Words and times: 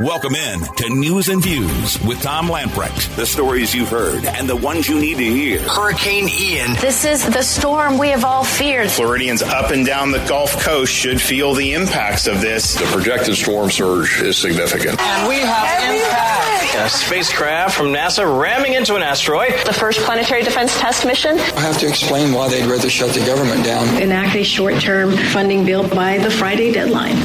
Welcome 0.00 0.34
in 0.34 0.60
to 0.76 0.88
News 0.88 1.28
and 1.28 1.42
Views 1.42 2.02
with 2.04 2.22
Tom 2.22 2.46
Lamprecht. 2.48 3.14
The 3.16 3.26
stories 3.26 3.74
you've 3.74 3.90
heard 3.90 4.24
and 4.24 4.48
the 4.48 4.56
ones 4.56 4.88
you 4.88 4.98
need 4.98 5.18
to 5.18 5.24
hear. 5.24 5.60
Hurricane 5.60 6.26
Ian. 6.26 6.72
This 6.80 7.04
is 7.04 7.22
the 7.26 7.42
storm 7.42 7.98
we 7.98 8.08
have 8.08 8.24
all 8.24 8.42
feared. 8.42 8.90
Floridians 8.90 9.42
up 9.42 9.72
and 9.72 9.84
down 9.84 10.10
the 10.10 10.24
Gulf 10.26 10.58
Coast 10.62 10.90
should 10.90 11.20
feel 11.20 11.52
the 11.52 11.74
impacts 11.74 12.26
of 12.26 12.40
this. 12.40 12.76
The 12.76 12.86
projected 12.86 13.34
storm 13.34 13.70
surge 13.70 14.22
is 14.22 14.38
significant. 14.38 14.98
And 14.98 15.28
we 15.28 15.40
have 15.40 15.94
impact. 15.94 16.76
A 16.76 16.88
spacecraft 16.88 17.76
from 17.76 17.88
NASA 17.88 18.24
ramming 18.40 18.72
into 18.72 18.94
an 18.94 19.02
asteroid. 19.02 19.52
The 19.66 19.74
first 19.74 20.00
planetary 20.00 20.42
defense 20.42 20.80
test 20.80 21.04
mission. 21.04 21.38
I 21.38 21.60
have 21.60 21.76
to 21.80 21.86
explain 21.86 22.32
why 22.32 22.48
they'd 22.48 22.64
rather 22.64 22.88
shut 22.88 23.12
the 23.12 23.26
government 23.26 23.66
down. 23.66 24.00
Enact 24.00 24.34
a 24.34 24.44
short 24.44 24.80
term 24.80 25.14
funding 25.14 25.66
bill 25.66 25.86
by 25.86 26.16
the 26.16 26.30
Friday 26.30 26.72
deadline. 26.72 27.22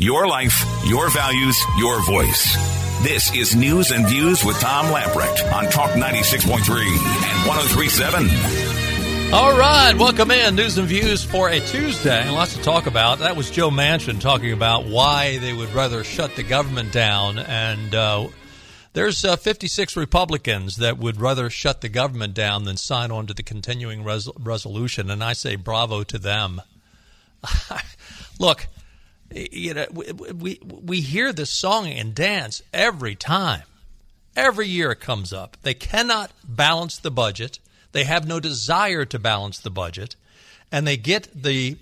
Your 0.00 0.28
life, 0.28 0.64
your 0.84 1.10
values, 1.10 1.60
your 1.76 2.00
voice. 2.06 2.54
This 3.02 3.34
is 3.34 3.56
News 3.56 3.90
and 3.90 4.06
Views 4.06 4.44
with 4.44 4.56
Tom 4.60 4.86
Lamprecht 4.86 5.52
on 5.52 5.64
Talk 5.72 5.90
96.3 5.90 6.52
and 6.54 7.48
1037. 7.48 9.34
All 9.34 9.58
right, 9.58 9.94
welcome 9.98 10.30
in. 10.30 10.54
News 10.54 10.78
and 10.78 10.86
Views 10.86 11.24
for 11.24 11.48
a 11.48 11.58
Tuesday. 11.58 12.30
Lots 12.30 12.54
to 12.54 12.62
talk 12.62 12.86
about. 12.86 13.18
That 13.18 13.34
was 13.34 13.50
Joe 13.50 13.70
Manchin 13.70 14.20
talking 14.20 14.52
about 14.52 14.86
why 14.86 15.38
they 15.38 15.52
would 15.52 15.74
rather 15.74 16.04
shut 16.04 16.36
the 16.36 16.44
government 16.44 16.92
down. 16.92 17.40
And 17.40 17.92
uh, 17.92 18.28
there's 18.92 19.24
uh, 19.24 19.34
56 19.34 19.96
Republicans 19.96 20.76
that 20.76 20.98
would 20.98 21.20
rather 21.20 21.50
shut 21.50 21.80
the 21.80 21.88
government 21.88 22.34
down 22.34 22.62
than 22.62 22.76
sign 22.76 23.10
on 23.10 23.26
to 23.26 23.34
the 23.34 23.42
continuing 23.42 24.04
res- 24.04 24.30
resolution. 24.38 25.10
And 25.10 25.24
I 25.24 25.32
say 25.32 25.56
bravo 25.56 26.04
to 26.04 26.18
them. 26.18 26.62
Look, 28.38 28.68
you 29.34 29.74
know, 29.74 29.86
we 29.90 30.60
we 30.62 31.00
hear 31.00 31.32
this 31.32 31.50
song 31.50 31.86
and 31.86 32.14
dance 32.14 32.62
every 32.72 33.14
time. 33.14 33.62
Every 34.36 34.68
year 34.68 34.92
it 34.92 35.00
comes 35.00 35.32
up. 35.32 35.56
They 35.62 35.74
cannot 35.74 36.30
balance 36.44 36.98
the 36.98 37.10
budget. 37.10 37.58
They 37.92 38.04
have 38.04 38.26
no 38.26 38.40
desire 38.40 39.04
to 39.06 39.18
balance 39.18 39.58
the 39.58 39.70
budget, 39.70 40.16
and 40.70 40.86
they 40.86 40.96
get 40.96 41.28
the 41.34 41.76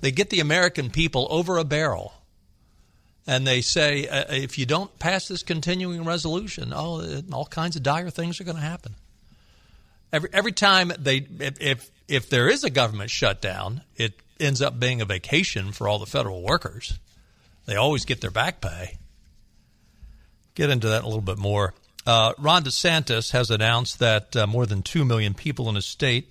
they 0.00 0.10
get 0.10 0.30
the 0.30 0.40
American 0.40 0.90
people 0.90 1.26
over 1.30 1.58
a 1.58 1.64
barrel. 1.64 2.14
And 3.24 3.46
they 3.46 3.60
say, 3.60 4.08
uh, 4.08 4.24
if 4.30 4.58
you 4.58 4.66
don't 4.66 4.98
pass 4.98 5.28
this 5.28 5.44
continuing 5.44 6.04
resolution, 6.04 6.72
oh, 6.74 7.22
all 7.32 7.46
kinds 7.46 7.76
of 7.76 7.84
dire 7.84 8.10
things 8.10 8.40
are 8.40 8.44
going 8.44 8.56
to 8.56 8.62
happen. 8.62 8.96
Every 10.12 10.28
every 10.32 10.52
time 10.52 10.92
they, 10.98 11.26
if, 11.38 11.60
if 11.60 11.90
if 12.08 12.30
there 12.30 12.48
is 12.48 12.64
a 12.64 12.70
government 12.70 13.10
shutdown, 13.10 13.82
it 13.96 14.14
ends 14.42 14.60
up 14.60 14.78
being 14.78 15.00
a 15.00 15.04
vacation 15.04 15.72
for 15.72 15.88
all 15.88 15.98
the 15.98 16.06
federal 16.06 16.42
workers. 16.42 16.98
They 17.66 17.76
always 17.76 18.04
get 18.04 18.20
their 18.20 18.30
back 18.30 18.60
pay. 18.60 18.98
Get 20.54 20.70
into 20.70 20.88
that 20.88 21.02
a 21.02 21.06
little 21.06 21.20
bit 21.22 21.38
more. 21.38 21.74
Uh, 22.04 22.32
Ron 22.38 22.64
DeSantis 22.64 23.30
has 23.30 23.50
announced 23.50 24.00
that 24.00 24.34
uh, 24.36 24.46
more 24.46 24.66
than 24.66 24.82
2 24.82 25.04
million 25.04 25.34
people 25.34 25.68
in 25.68 25.76
his 25.76 25.86
state 25.86 26.30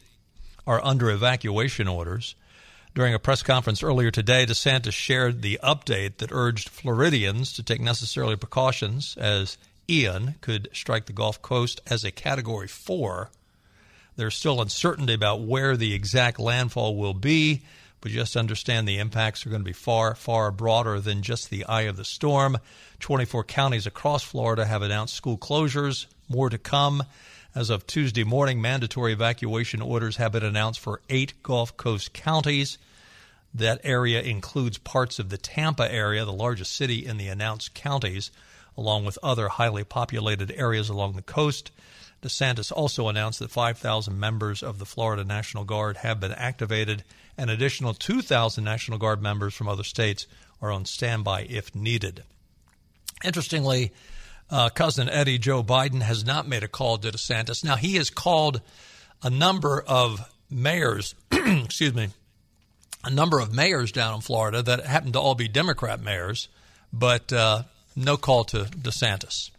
are 0.68 0.84
under 0.84 1.10
evacuation 1.10 1.88
orders. 1.88 2.36
During 2.94 3.14
a 3.14 3.20
press 3.20 3.42
conference 3.42 3.82
earlier 3.82 4.12
today, 4.12 4.46
DeSantis 4.46 4.92
shared 4.92 5.42
the 5.42 5.60
update 5.64 6.18
that 6.18 6.32
urged 6.32 6.68
Floridians 6.68 7.54
to 7.54 7.64
take 7.64 7.80
necessary 7.80 8.38
precautions 8.38 9.16
as 9.18 9.58
Ian 9.90 10.36
could 10.42 10.68
strike 10.74 11.06
the 11.06 11.14
Gulf 11.14 11.42
Coast 11.42 11.80
as 11.88 12.04
a 12.04 12.12
Category 12.12 12.68
4. 12.68 13.32
There's 14.18 14.36
still 14.36 14.62
uncertainty 14.62 15.14
about 15.14 15.42
where 15.42 15.78
the 15.78 15.94
exact 15.94 16.38
landfall 16.38 16.98
will 16.98 17.14
be 17.14 17.64
but 18.02 18.12
just 18.12 18.36
understand 18.36 18.88
the 18.88 18.98
impacts 18.98 19.46
are 19.46 19.50
going 19.50 19.62
to 19.62 19.66
be 19.66 19.72
far, 19.72 20.16
far 20.16 20.52
broader 20.52 21.00
than 21.00 21.22
just 21.22 21.50
the 21.50 21.64
eye 21.66 21.84
of 21.84 21.98
the 21.98 22.04
storm. 22.04 22.58
24 23.00 23.44
counties 23.44 23.86
across 23.86 24.24
Florida 24.24 24.66
have 24.66 24.82
announced 24.82 25.16
school 25.16 25.38
closures, 25.38 26.08
more 26.28 26.50
to 26.50 26.58
come. 26.58 27.04
As 27.54 27.70
of 27.70 27.86
Tuesday 27.86 28.24
morning, 28.24 28.62
mandatory 28.62 29.14
evacuation 29.14 29.82
orders 29.82 30.16
have 30.16 30.32
been 30.32 30.44
announced 30.44 30.80
for 30.80 31.02
eight 31.10 31.34
Gulf 31.44 31.78
Coast 31.78 32.14
counties. 32.14 32.78
That 33.54 33.82
area 33.84 34.22
includes 34.22 34.78
parts 34.78 35.20
of 35.20 35.30
the 35.30 35.38
Tampa 35.38 35.92
area, 35.92 36.26
the 36.26 36.32
largest 36.32 36.74
city 36.74 37.06
in 37.06 37.18
the 37.18 37.28
announced 37.28 37.74
counties, 37.74 38.32
along 38.78 39.04
with 39.04 39.20
other 39.22 39.50
highly 39.50 39.84
populated 39.84 40.52
areas 40.56 40.90
along 40.90 41.14
the 41.14 41.22
coast. 41.22 41.72
DeSantis 42.22 42.72
also 42.72 43.08
announced 43.08 43.40
that 43.40 43.50
5,000 43.50 44.20
members 44.20 44.62
of 44.62 44.78
the 44.78 44.86
Florida 44.86 45.24
National 45.24 45.64
Guard 45.64 45.98
have 45.98 46.20
been 46.20 46.32
activated 46.32 47.04
an 47.38 47.50
additional 47.50 47.94
2,000 47.94 48.64
National 48.64 49.00
Guard 49.00 49.22
members 49.22 49.54
from 49.54 49.68
other 49.68 49.84
states 49.84 50.28
are 50.62 50.72
on 50.72 50.86
standby 50.86 51.42
if 51.50 51.74
needed. 51.74 52.24
Interestingly, 53.24 53.92
uh, 54.52 54.70
cousin 54.70 55.10
Eddie 55.10 55.40
Joe 55.40 55.64
Biden 55.64 56.02
has 56.02 56.24
not 56.24 56.48
made 56.48 56.64
a 56.64 56.68
call 56.68 56.98
to 57.00 57.12
DeSantis. 57.12 57.64
Now, 57.64 57.76
he 57.76 57.96
has 57.96 58.10
called 58.10 58.62
a 59.24 59.30
number 59.30 59.82
of 59.82 60.30
mayors, 60.50 61.16
excuse 61.32 61.94
me, 61.94 62.10
a 63.04 63.10
number 63.10 63.40
of 63.40 63.54
mayors 63.54 63.92
down 63.92 64.16
in 64.16 64.22
Florida 64.22 64.62
that 64.62 64.86
happen 64.86 65.12
to 65.14 65.20
all 65.20 65.34
be 65.34 65.48
Democrat 65.48 66.02
mayors, 66.02 66.50
but 66.94 67.34
uh, 67.34 67.64
no 67.96 68.18
call 68.18 68.44
to 68.46 68.66
DeSantis. 68.66 69.50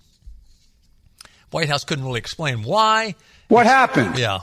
White 1.52 1.68
House 1.68 1.84
couldn't 1.84 2.04
really 2.04 2.18
explain 2.18 2.62
why. 2.62 3.14
What 3.48 3.66
happened? 3.66 4.18
Yeah. 4.18 4.40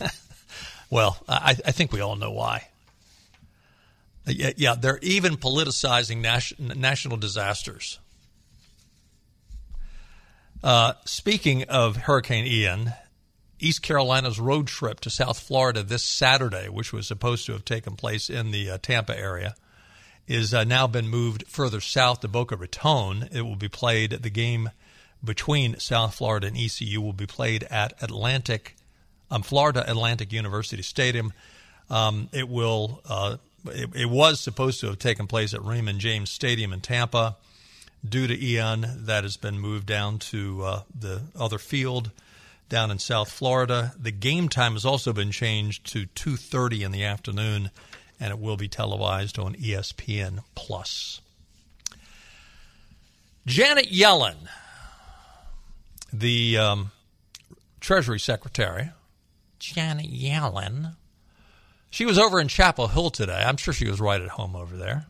well, 0.90 1.18
I, 1.28 1.56
I 1.66 1.72
think 1.72 1.92
we 1.92 2.00
all 2.00 2.16
know 2.16 2.30
why. 2.30 2.68
Yeah, 4.26 4.52
yeah, 4.56 4.74
they're 4.76 5.00
even 5.02 5.36
politicizing 5.36 6.20
nas- 6.20 6.54
national 6.58 7.16
disasters. 7.16 7.98
Uh, 10.62 10.92
speaking 11.04 11.64
of 11.64 11.96
Hurricane 11.96 12.46
Ian, 12.46 12.92
East 13.58 13.82
Carolina's 13.82 14.38
road 14.38 14.68
trip 14.68 15.00
to 15.00 15.10
South 15.10 15.40
Florida 15.40 15.82
this 15.82 16.04
Saturday, 16.04 16.68
which 16.68 16.92
was 16.92 17.08
supposed 17.08 17.46
to 17.46 17.52
have 17.52 17.64
taken 17.64 17.96
place 17.96 18.30
in 18.30 18.52
the 18.52 18.70
uh, 18.70 18.78
Tampa 18.80 19.18
area, 19.18 19.56
is 20.28 20.54
uh, 20.54 20.62
now 20.62 20.86
been 20.86 21.08
moved 21.08 21.44
further 21.48 21.80
south 21.80 22.20
to 22.20 22.28
Boca 22.28 22.54
Raton. 22.54 23.28
It 23.32 23.42
will 23.42 23.56
be 23.56 23.68
played. 23.68 24.12
At 24.12 24.22
the 24.22 24.30
game 24.30 24.70
between 25.24 25.78
South 25.78 26.14
Florida 26.14 26.48
and 26.48 26.56
ECU 26.56 27.00
will 27.00 27.12
be 27.12 27.26
played 27.26 27.64
at 27.64 27.94
Atlantic, 28.02 28.76
um, 29.30 29.42
Florida 29.42 29.88
Atlantic 29.88 30.32
University 30.32 30.82
Stadium. 30.82 31.32
Um, 31.90 32.28
it 32.32 32.48
will 32.48 33.02
uh, 33.08 33.36
it, 33.66 33.90
it, 33.94 34.10
was 34.10 34.40
supposed 34.40 34.80
to 34.80 34.86
have 34.86 34.98
taken 34.98 35.26
place 35.26 35.54
at 35.54 35.64
Raymond 35.64 36.00
James 36.00 36.30
Stadium 36.30 36.72
in 36.72 36.80
Tampa. 36.80 37.36
Due 38.06 38.26
to 38.26 38.44
Ian, 38.44 39.04
that 39.04 39.22
has 39.22 39.36
been 39.36 39.60
moved 39.60 39.86
down 39.86 40.18
to 40.18 40.62
uh, 40.64 40.82
the 40.98 41.22
other 41.38 41.58
field 41.58 42.10
down 42.68 42.90
in 42.90 42.98
South 42.98 43.30
Florida. 43.30 43.92
The 43.96 44.10
game 44.10 44.48
time 44.48 44.72
has 44.72 44.84
also 44.84 45.12
been 45.12 45.30
changed 45.30 45.86
to 45.92 46.06
2:30 46.06 46.82
in 46.82 46.90
the 46.90 47.04
afternoon, 47.04 47.70
and 48.18 48.30
it 48.30 48.40
will 48.40 48.56
be 48.56 48.66
televised 48.66 49.38
on 49.38 49.54
ESPN 49.54 50.42
Plus. 50.56 51.20
Janet 53.46 53.90
Yellen, 53.92 54.48
the 56.12 56.58
um, 56.58 56.92
Treasury 57.80 58.20
Secretary, 58.20 58.90
Janet 59.58 60.10
Yellen 60.10 60.94
she 61.92 62.06
was 62.06 62.18
over 62.18 62.40
in 62.40 62.48
Chapel 62.48 62.88
Hill 62.88 63.10
today. 63.10 63.44
I'm 63.46 63.58
sure 63.58 63.74
she 63.74 63.86
was 63.86 64.00
right 64.00 64.20
at 64.20 64.30
home 64.30 64.56
over 64.56 64.78
there. 64.78 65.04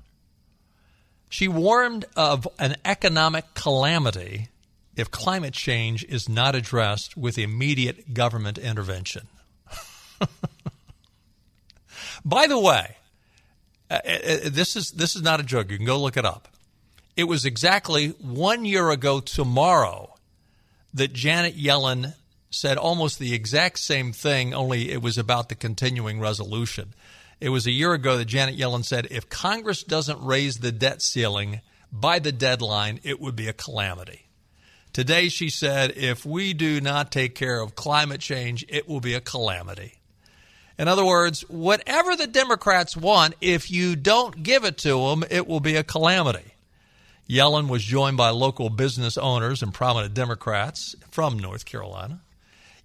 She 1.28 1.46
warned 1.46 2.06
of 2.16 2.48
an 2.58 2.74
economic 2.84 3.54
calamity 3.54 4.48
if 4.96 5.08
climate 5.08 5.54
change 5.54 6.04
is 6.04 6.28
not 6.28 6.56
addressed 6.56 7.16
with 7.16 7.38
immediate 7.38 8.12
government 8.12 8.58
intervention. 8.58 9.28
By 12.24 12.48
the 12.48 12.58
way, 12.58 12.96
uh, 13.88 14.00
uh, 14.04 14.08
uh, 14.08 14.38
this 14.46 14.74
is 14.74 14.90
this 14.90 15.14
is 15.14 15.22
not 15.22 15.38
a 15.38 15.44
joke. 15.44 15.70
You 15.70 15.76
can 15.76 15.86
go 15.86 16.00
look 16.00 16.16
it 16.16 16.24
up. 16.24 16.48
It 17.16 17.24
was 17.24 17.44
exactly 17.44 18.08
one 18.18 18.64
year 18.64 18.90
ago 18.90 19.20
tomorrow 19.20 20.11
that 20.94 21.12
Janet 21.12 21.56
Yellen 21.56 22.14
said 22.50 22.76
almost 22.76 23.18
the 23.18 23.34
exact 23.34 23.78
same 23.78 24.12
thing, 24.12 24.52
only 24.52 24.90
it 24.90 25.02
was 25.02 25.18
about 25.18 25.48
the 25.48 25.54
continuing 25.54 26.20
resolution. 26.20 26.94
It 27.40 27.48
was 27.48 27.66
a 27.66 27.72
year 27.72 27.92
ago 27.92 28.18
that 28.18 28.26
Janet 28.26 28.56
Yellen 28.56 28.84
said 28.84 29.08
if 29.10 29.28
Congress 29.28 29.82
doesn't 29.82 30.22
raise 30.22 30.58
the 30.58 30.70
debt 30.70 31.02
ceiling 31.02 31.60
by 31.90 32.18
the 32.18 32.32
deadline, 32.32 33.00
it 33.02 33.20
would 33.20 33.34
be 33.34 33.48
a 33.48 33.52
calamity. 33.52 34.26
Today, 34.92 35.28
she 35.28 35.48
said 35.48 35.94
if 35.96 36.26
we 36.26 36.52
do 36.52 36.80
not 36.80 37.10
take 37.10 37.34
care 37.34 37.60
of 37.60 37.74
climate 37.74 38.20
change, 38.20 38.64
it 38.68 38.86
will 38.86 39.00
be 39.00 39.14
a 39.14 39.20
calamity. 39.20 39.94
In 40.78 40.88
other 40.88 41.04
words, 41.04 41.42
whatever 41.48 42.14
the 42.16 42.26
Democrats 42.26 42.96
want, 42.96 43.34
if 43.40 43.70
you 43.70 43.96
don't 43.96 44.42
give 44.42 44.64
it 44.64 44.78
to 44.78 45.08
them, 45.08 45.24
it 45.30 45.46
will 45.46 45.60
be 45.60 45.76
a 45.76 45.84
calamity. 45.84 46.51
Yellen 47.32 47.66
was 47.68 47.82
joined 47.82 48.18
by 48.18 48.28
local 48.28 48.68
business 48.68 49.16
owners 49.16 49.62
and 49.62 49.72
prominent 49.72 50.12
Democrats 50.12 50.94
from 51.10 51.38
North 51.38 51.64
Carolina. 51.64 52.20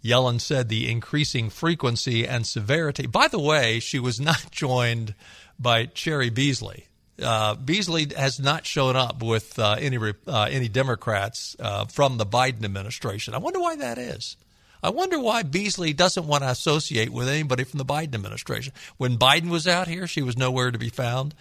Yellen 0.02 0.40
said 0.40 0.70
the 0.70 0.90
increasing 0.90 1.50
frequency 1.50 2.26
and 2.26 2.48
severity. 2.48 3.08
By 3.08 3.28
the 3.28 3.42
way, 3.42 3.82
she 3.82 4.00
was 4.00 4.22
not 4.22 4.48
joined 4.52 5.16
by 5.60 5.88
Cheri 5.88 6.30
Beasley. 6.30 6.86
uh, 7.22 7.56
Beasley 7.56 8.08
has 8.16 8.40
not 8.40 8.66
shown 8.66 8.96
up 8.96 9.22
with 9.22 9.60
uh, 9.60 9.76
any 9.80 9.98
uh, 9.98 10.44
any 10.44 10.70
Democrats 10.70 11.58
uh, 11.60 11.84
from 11.86 12.18
the 12.18 12.26
Biden 12.26 12.64
administration. 12.64 13.34
I 13.34 13.40
wonder 13.40 13.60
why 13.60 13.76
that 13.76 13.98
is. 13.98 14.38
I 14.84 14.90
wonder 14.90 15.20
why 15.20 15.44
Beasley 15.44 15.94
doesn't 15.94 16.28
want 16.28 16.44
to 16.44 16.50
associate 16.50 17.10
with 17.10 17.28
anybody 17.28 17.64
from 17.64 17.80
the 17.80 17.86
Biden 17.86 18.14
administration. 18.16 18.74
When 18.98 19.18
Biden 19.18 19.50
was 19.50 19.68
out 19.68 19.88
here, 19.88 20.08
she 20.08 20.22
was 20.22 20.38
nowhere 20.38 20.72
to 20.72 20.78
be 20.78 20.90
found. 20.90 21.34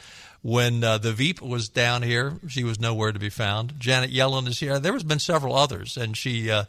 When 0.42 0.84
uh, 0.84 0.98
the 0.98 1.12
Veep 1.12 1.42
was 1.42 1.68
down 1.68 2.02
here, 2.02 2.34
she 2.48 2.64
was 2.64 2.78
nowhere 2.80 3.12
to 3.12 3.18
be 3.18 3.30
found. 3.30 3.74
Janet 3.78 4.12
Yellen 4.12 4.46
is 4.46 4.60
here. 4.60 4.78
There 4.78 4.92
has 4.92 5.02
been 5.02 5.18
several 5.18 5.56
others, 5.56 5.96
and 5.96 6.16
she 6.16 6.50
uh, 6.50 6.64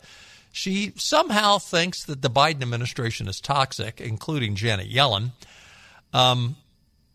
she 0.51 0.93
somehow 0.95 1.59
thinks 1.59 2.03
that 2.05 2.21
the 2.21 2.29
Biden 2.29 2.63
administration 2.63 3.27
is 3.27 3.39
toxic, 3.39 4.01
including 4.01 4.55
Janet 4.55 4.89
Yellen. 4.89 5.31
Um, 6.11 6.55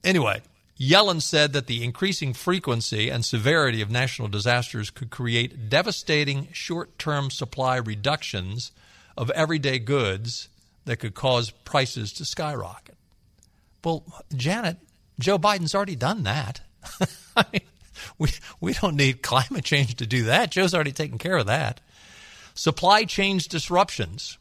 anyway, 0.04 0.42
Yellen 0.78 1.20
said 1.20 1.52
that 1.52 1.66
the 1.66 1.82
increasing 1.82 2.32
frequency 2.32 3.08
and 3.08 3.24
severity 3.24 3.82
of 3.82 3.90
national 3.90 4.28
disasters 4.28 4.90
could 4.90 5.10
create 5.10 5.68
devastating 5.68 6.48
short 6.52 6.98
term 6.98 7.30
supply 7.30 7.76
reductions 7.76 8.70
of 9.16 9.30
everyday 9.30 9.78
goods 9.78 10.48
that 10.84 10.98
could 10.98 11.14
cause 11.14 11.50
prices 11.50 12.12
to 12.14 12.24
skyrocket. 12.24 12.96
Well, 13.84 14.04
Janet, 14.34 14.78
Joe 15.18 15.38
Biden's 15.38 15.74
already 15.74 15.96
done 15.96 16.22
that. 16.24 16.60
I 17.36 17.44
mean, 17.52 17.62
we, 18.18 18.30
we 18.60 18.72
don't 18.74 18.96
need 18.96 19.22
climate 19.22 19.64
change 19.64 19.96
to 19.96 20.06
do 20.06 20.24
that. 20.24 20.50
Joe's 20.50 20.74
already 20.74 20.92
taken 20.92 21.18
care 21.18 21.36
of 21.36 21.46
that. 21.46 21.80
Supply 22.54 23.04
chain 23.04 23.38
disruptions, 23.38 24.38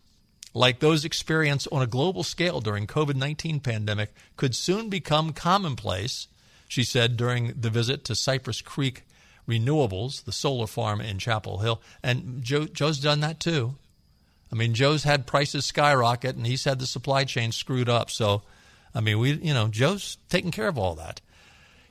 like 0.53 0.79
those 0.79 1.06
experienced 1.06 1.67
on 1.71 1.81
a 1.81 1.88
global 1.88 2.24
scale 2.24 2.59
during 2.59 2.88
COVID-19 2.88 3.63
pandemic, 3.63 4.13
could 4.35 4.56
soon 4.56 4.89
become 4.89 5.33
commonplace, 5.33 6.27
she 6.67 6.83
said 6.83 7.15
during 7.15 7.53
the 7.59 7.69
visit 7.69 8.03
to 8.06 8.15
Cypress 8.15 8.62
Creek 8.62 9.03
Renewables, 9.47 10.25
the 10.25 10.31
solar 10.31 10.67
farm 10.67 11.01
in 11.01 11.19
Chapel 11.19 11.59
Hill. 11.59 11.81
And 12.03 12.44
Joe, 12.44 12.65
Joe's 12.65 13.00
done 13.00 13.21
that 13.21 13.39
too. 13.39 13.75
I 14.51 14.56
mean, 14.56 14.74
Joe's 14.74 15.03
had 15.03 15.27
prices 15.27 15.65
skyrocket, 15.65 16.36
and 16.36 16.45
he's 16.45 16.65
had 16.65 16.80
the 16.80 16.88
supply 16.88 17.24
chain 17.24 17.51
screwed 17.51 17.89
up. 17.89 18.12
So, 18.12 18.44
I 18.94 19.00
mean, 19.00 19.19
we, 19.19 19.33
you 19.33 19.53
know, 19.53 19.68
Joe's 19.68 20.18
taking 20.30 20.51
care 20.51 20.68
of 20.68 20.77
all 20.77 20.95
that. 20.95 21.21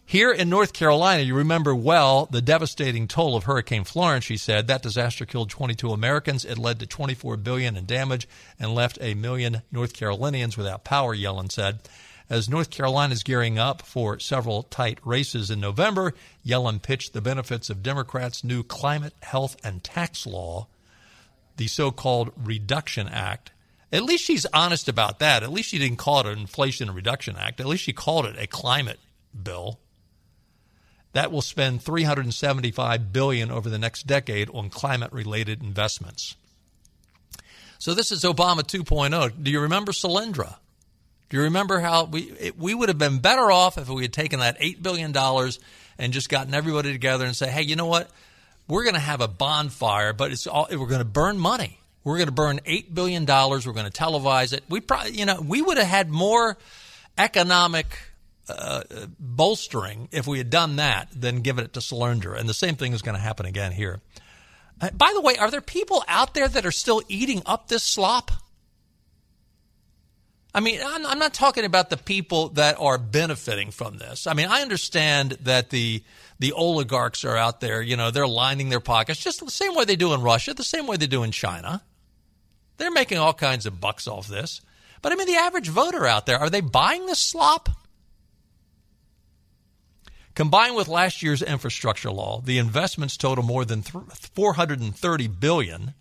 Here 0.05 0.33
in 0.33 0.51
North 0.51 0.73
Carolina, 0.73 1.23
you 1.23 1.37
remember 1.37 1.73
well 1.73 2.27
the 2.27 2.43
devastating 2.43 3.07
toll 3.07 3.37
of 3.37 3.45
Hurricane 3.45 3.85
Florence, 3.85 4.25
she 4.25 4.37
said. 4.37 4.67
That 4.67 4.83
disaster 4.83 5.25
killed 5.25 5.51
22 5.51 5.93
Americans. 5.93 6.45
It 6.45 6.59
led 6.59 6.81
to 6.81 6.87
24 6.87 7.37
billion 7.37 7.77
in 7.77 7.87
damage 7.87 8.29
and 8.59 8.75
left 8.75 8.99
a 9.01 9.15
million 9.15 9.62
North 9.71 9.93
Carolinians 9.93 10.57
without 10.57 10.83
power, 10.83 11.15
Yellen 11.17 11.51
said. 11.53 11.79
As 12.29 12.49
North 12.49 12.71
Carolina 12.71 13.12
is 13.12 13.23
gearing 13.23 13.59
up 13.59 13.83
for 13.83 14.19
several 14.19 14.65
tight 14.65 14.99
races 15.05 15.49
in 15.49 15.61
November, 15.61 16.12
Yellen 16.45 16.83
pitched 16.83 17.12
the 17.12 17.21
benefits 17.21 17.71
of 17.71 17.83
Democrats' 17.83 18.43
new 18.43 18.65
climate, 18.65 19.15
health, 19.23 19.57
and 19.62 19.83
tax 19.85 20.27
law, 20.27 20.67
the 21.61 21.67
so-called 21.67 22.33
Reduction 22.43 23.07
Act. 23.07 23.53
At 23.93 24.03
least 24.03 24.25
she's 24.25 24.47
honest 24.47 24.89
about 24.89 25.19
that. 25.19 25.43
At 25.43 25.53
least 25.53 25.69
she 25.69 25.79
didn't 25.79 25.99
call 25.99 26.21
it 26.21 26.27
an 26.27 26.39
Inflation 26.39 26.91
Reduction 26.91 27.37
Act. 27.37 27.61
At 27.61 27.67
least 27.67 27.83
she 27.83 27.93
called 27.93 28.25
it 28.25 28.37
a 28.39 28.47
climate 28.47 28.99
bill 29.45 29.79
that 31.12 31.31
will 31.31 31.43
spend 31.43 31.83
375 31.83 33.12
billion 33.12 33.51
over 33.51 33.69
the 33.69 33.77
next 33.77 34.07
decade 34.07 34.49
on 34.55 34.71
climate-related 34.71 35.62
investments. 35.62 36.35
So 37.79 37.93
this 37.93 38.11
is 38.11 38.25
Obama 38.25 38.62
2.0. 38.62 39.45
Do 39.45 39.51
you 39.51 39.61
remember 39.61 39.93
Solyndra? 39.93 40.57
Do 41.29 41.37
you 41.37 41.43
remember 41.43 41.81
how 41.81 42.05
we 42.05 42.23
it, 42.41 42.59
we 42.59 42.73
would 42.73 42.89
have 42.89 42.97
been 42.97 43.19
better 43.19 43.53
off 43.53 43.77
if 43.77 43.91
we 43.91 44.01
had 44.01 44.15
taken 44.15 44.41
that 44.41 44.57
eight 44.61 44.83
billion 44.83 45.12
dollars 45.12 45.61
and 45.99 46.15
just 46.15 46.31
gotten 46.31 46.55
everybody 46.55 46.91
together 46.91 47.27
and 47.27 47.37
say, 47.37 47.51
hey, 47.51 47.62
you 47.62 47.77
know 47.77 47.87
what? 47.87 48.11
We're 48.70 48.84
going 48.84 48.94
to 48.94 49.00
have 49.00 49.20
a 49.20 49.28
bonfire, 49.28 50.12
but 50.12 50.31
it's 50.31 50.46
all 50.46 50.69
we're 50.70 50.87
going 50.87 51.00
to 51.00 51.05
burn 51.05 51.38
money. 51.38 51.81
We're 52.05 52.17
going 52.17 52.28
to 52.28 52.32
burn 52.32 52.61
eight 52.64 52.94
billion 52.94 53.25
dollars. 53.25 53.67
We're 53.67 53.75
going 53.75 53.90
to 53.90 53.93
televise 53.93 54.52
it. 54.52 54.64
We 54.69 54.81
probably, 54.81 55.12
you 55.12 55.26
know, 55.26 55.40
we 55.40 55.61
would 55.61 55.76
have 55.76 55.87
had 55.87 56.08
more 56.08 56.56
economic 57.19 57.99
uh, 58.49 58.82
bolstering 59.19 60.08
if 60.12 60.26
we 60.26 60.38
had 60.38 60.50
done 60.50 60.76
that 60.76 61.08
than 61.14 61.40
given 61.40 61.64
it 61.64 61.75
to 61.75 61.81
Solyndra. 61.81 62.38
And 62.38 62.49
the 62.49 62.55
same 62.55 62.76
thing 62.76 62.93
is 62.93 63.02
going 63.02 63.17
to 63.17 63.20
happen 63.20 63.46
again 63.46 63.72
here. 63.72 64.00
Uh, 64.81 64.90
by 64.90 65.11
the 65.14 65.20
way, 65.20 65.37
are 65.37 65.50
there 65.50 65.61
people 65.61 66.02
out 66.08 66.34
there 66.34 66.49
that 66.49 66.64
are 66.64 66.73
still 66.73 67.02
eating 67.08 67.43
up 67.46 67.69
this 67.69 67.82
slop? 67.82 68.31
I 70.55 70.61
mean, 70.61 70.81
I'm, 70.85 71.06
I'm 71.06 71.19
not 71.19 71.32
talking 71.32 71.64
about 71.64 71.91
the 71.91 71.97
people 71.97 72.49
that 72.50 72.76
are 72.81 72.99
benefiting 72.99 73.70
from 73.70 73.99
this. 73.99 74.26
I 74.26 74.35
mean, 74.35 74.49
I 74.49 74.62
understand 74.62 75.32
that 75.43 75.70
the 75.70 76.02
the 76.41 76.52
oligarchs 76.52 77.25
are 77.25 77.37
out 77.37 77.61
there. 77.61 77.82
You 77.82 77.97
know, 77.97 78.11
they're 78.11 78.26
lining 78.26 78.70
their 78.70 78.81
pockets 78.81 79.23
just 79.23 79.44
the 79.44 79.50
same 79.50 79.75
way 79.75 79.85
they 79.85 79.97
do 79.97 80.14
in 80.14 80.23
Russia, 80.23 80.55
the 80.55 80.64
same 80.64 80.87
way 80.87 80.97
they 80.97 81.06
do 81.06 81.23
in 81.23 81.32
China. 81.32 81.82
They're 82.79 82.91
making 82.91 83.19
all 83.19 83.35
kinds 83.35 83.67
of 83.67 83.81
bucks 83.81 84.08
off 84.08 84.26
this. 84.26 84.62
But 85.02 85.12
I 85.12 85.17
mean, 85.17 85.26
the 85.26 85.37
average 85.37 85.69
voter 85.69 86.06
out 86.06 86.26
there, 86.26 86.38
are 86.38 86.50
they 86.50 86.62
buying 86.62 87.06
this 87.06 87.19
slop? 87.19 87.69
Combined 90.35 90.76
with 90.76 90.88
last 90.88 91.23
year's 91.23 91.43
infrastructure 91.43 92.11
law, 92.11 92.41
the 92.41 92.56
investments 92.56 93.17
total 93.17 93.44
more 93.44 93.64
than 93.64 93.82
430 93.82 95.26
billion. 95.26 95.94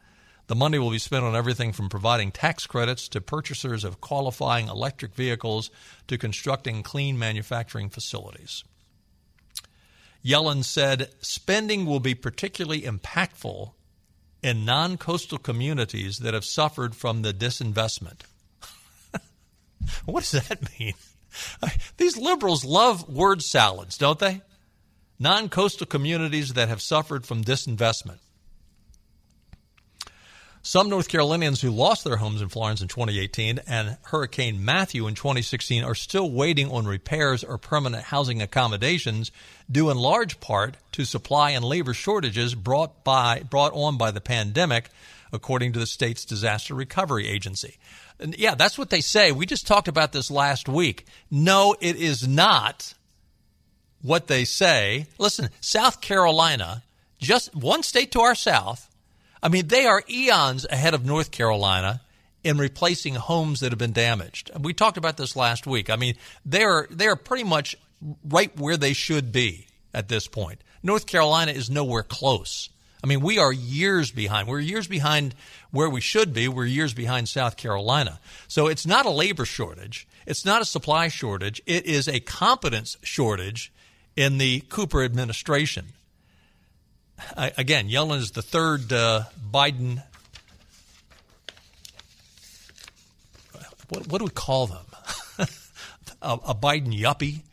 The 0.50 0.56
money 0.56 0.80
will 0.80 0.90
be 0.90 0.98
spent 0.98 1.24
on 1.24 1.36
everything 1.36 1.74
from 1.74 1.90
providing 1.90 2.31
tax 2.31 2.66
credits 2.66 3.07
to 3.10 3.22
purchasers 3.22 3.84
of 3.84 4.01
qualifying 4.01 4.68
electric 4.68 5.13
vehicles 5.13 5.69
to 6.07 6.18
constructing 6.18 6.81
clean 6.81 7.19
manufacturing 7.19 7.88
facilities. 7.92 8.63
Yellen 10.25 10.63
said 10.63 11.12
spending 11.22 11.86
will 11.86 12.00
be 12.00 12.16
particularly 12.16 12.81
impactful 12.81 13.74
in 14.42 14.66
non 14.66 14.98
coastal 14.98 15.38
communities 15.38 16.18
that 16.18 16.34
have 16.34 16.46
suffered 16.46 16.96
from 16.96 17.22
the 17.22 17.31
disinvestment. 17.31 18.22
what 20.07 20.22
does 20.28 20.48
that 20.48 20.80
mean? 20.80 20.96
These 21.98 22.18
liberals 22.18 22.66
love 22.66 23.07
word 23.07 23.44
salads, 23.44 24.00
don't 24.00 24.18
they? 24.18 24.42
Non 25.19 25.48
coastal 25.48 25.86
communities 25.86 26.54
that 26.54 26.69
have 26.69 26.81
suffered 26.81 27.28
from 27.28 27.44
disinvestment. 27.44 28.18
Some 30.62 30.90
North 30.90 31.08
Carolinians 31.08 31.62
who 31.62 31.72
lost 31.72 32.04
their 32.04 32.18
homes 32.18 32.42
in 32.42 32.50
Florence 32.50 32.82
in 32.82 32.90
2018 32.90 33.62
and 33.66 33.98
Hurricane 34.04 34.64
Matthew 34.64 35.08
in 35.08 35.16
2016 35.16 35.84
are 35.84 35.96
still 35.96 36.30
waiting 36.30 36.70
on 36.70 36.86
repairs 36.86 37.46
or 37.46 37.58
permanent 37.58 38.04
housing 38.04 38.42
accommodations, 38.42 39.32
due 39.72 39.90
in 39.90 39.98
large 39.98 40.40
part 40.42 40.75
to 40.92 41.06
supply 41.06 41.51
and 41.51 41.63
labor 41.63 41.94
shortages 41.94 42.56
brought 42.56 43.06
by 43.06 43.42
brought 43.50 43.74
on 43.74 43.98
by 43.98 44.12
the 44.12 44.20
pandemic, 44.20 44.89
according 45.32 45.74
to 45.74 45.80
the 45.80 45.88
state's 45.88 46.25
disaster 46.25 46.75
recovery 46.75 47.28
agency. 47.28 47.78
And 48.20 48.38
yeah, 48.38 48.56
that's 48.56 48.78
what 48.78 48.89
they 48.89 49.01
say. 49.01 49.32
We 49.32 49.46
just 49.46 49.66
talked 49.66 49.88
about 49.88 50.12
this 50.12 50.30
last 50.30 50.68
week. 50.68 51.06
No, 51.32 51.74
it 51.80 51.96
is 51.96 52.28
not 52.28 52.94
what 54.01 54.28
they 54.28 54.44
say. 54.44 55.08
Listen, 55.18 55.50
South 55.62 56.01
Carolina, 56.01 56.84
just 57.18 57.56
one 57.56 57.82
state 57.82 58.12
to 58.12 58.20
our 58.20 58.36
south, 58.36 58.88
I 59.41 59.50
mean, 59.50 59.67
they 59.67 59.86
are 59.86 60.03
eons 60.10 60.65
ahead 60.69 60.93
of 60.93 61.05
North 61.05 61.31
Carolina 61.31 62.01
in 62.43 62.58
replacing 62.58 63.15
homes 63.15 63.60
that 63.60 63.72
have 63.72 63.79
been 63.79 63.91
damaged. 63.91 64.51
We 64.60 64.74
talked 64.74 64.98
about 64.98 65.17
this 65.17 65.36
last 65.36 65.67
week. 65.67 65.89
I 65.89 65.96
mean, 65.96 66.15
they're 66.46 66.88
they're 66.89 67.15
pretty 67.15 67.43
much 67.43 67.75
right 68.27 68.58
where 68.58 68.77
they 68.77 68.93
should 68.93 69.31
be 69.31 69.67
at 69.93 70.08
this 70.08 70.27
point. 70.27 70.62
North 70.81 71.05
Carolina 71.05 71.51
is 71.51 71.69
nowhere 71.69 72.03
close. 72.03 72.69
I 73.03 73.08
mean, 73.08 73.22
we 73.22 73.38
are 73.38 73.51
years 73.51 74.12
behind. 74.12 74.48
We're 74.48 74.60
years 74.60 74.88
behind 74.88 75.36
where 75.72 75.89
we 75.89 76.01
should 76.01 76.34
be. 76.34 76.48
We're 76.48 76.65
years 76.65 76.93
behind 76.93 77.29
South 77.29 77.55
Carolina. 77.55 78.19
So 78.48 78.67
it's 78.67 78.86
not 78.86 79.05
a 79.05 79.10
labor 79.10 79.46
shortage. 79.46 80.08
It's 80.25 80.46
not 80.46 80.62
a 80.62 80.65
supply 80.65 81.08
shortage. 81.08 81.62
It 81.65 81.86
is 81.86 82.08
a 82.08 82.19
competence 82.19 82.98
shortage 83.01 83.72
in 84.15 84.38
the 84.38 84.62
Cooper 84.69 85.03
administration. 85.03 85.88
Again, 87.38 87.90
Yellen 87.90 88.18
is 88.18 88.32
the 88.32 88.42
third 88.42 88.92
uh, 88.92 89.24
Biden. 89.52 90.04
What, 93.90 94.08
what 94.08 94.18
do 94.20 94.26
we 94.26 94.32
call 94.32 94.68
them? 94.68 94.86
a, 96.22 96.34
a 96.48 96.56
Biden 96.56 96.98
yuppie 96.98 97.44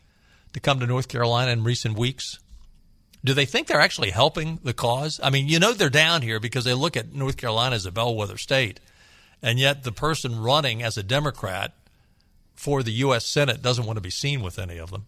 to 0.53 0.59
come 0.59 0.79
to 0.79 0.87
North 0.87 1.07
Carolina 1.07 1.51
in 1.51 1.63
recent 1.63 1.97
weeks. 1.97 2.39
Do 3.23 3.33
they 3.33 3.45
think 3.45 3.67
they're 3.67 3.81
actually 3.81 4.11
helping 4.11 4.59
the 4.63 4.73
cause? 4.73 5.19
I 5.21 5.29
mean, 5.29 5.47
you 5.47 5.59
know 5.59 5.73
they're 5.73 5.89
down 5.89 6.21
here 6.21 6.39
because 6.39 6.65
they 6.65 6.73
look 6.73 6.95
at 6.95 7.13
North 7.13 7.37
Carolina 7.37 7.75
as 7.75 7.85
a 7.85 7.91
bellwether 7.91 8.37
state, 8.37 8.79
and 9.41 9.59
yet 9.59 9.83
the 9.83 9.91
person 9.91 10.39
running 10.39 10.83
as 10.83 10.97
a 10.97 11.03
Democrat 11.03 11.73
for 12.55 12.83
the 12.83 12.91
U.S. 12.91 13.25
Senate 13.25 13.61
doesn't 13.61 13.85
want 13.85 13.97
to 13.97 14.01
be 14.01 14.09
seen 14.09 14.41
with 14.41 14.57
any 14.59 14.77
of 14.77 14.91
them. 14.91 15.05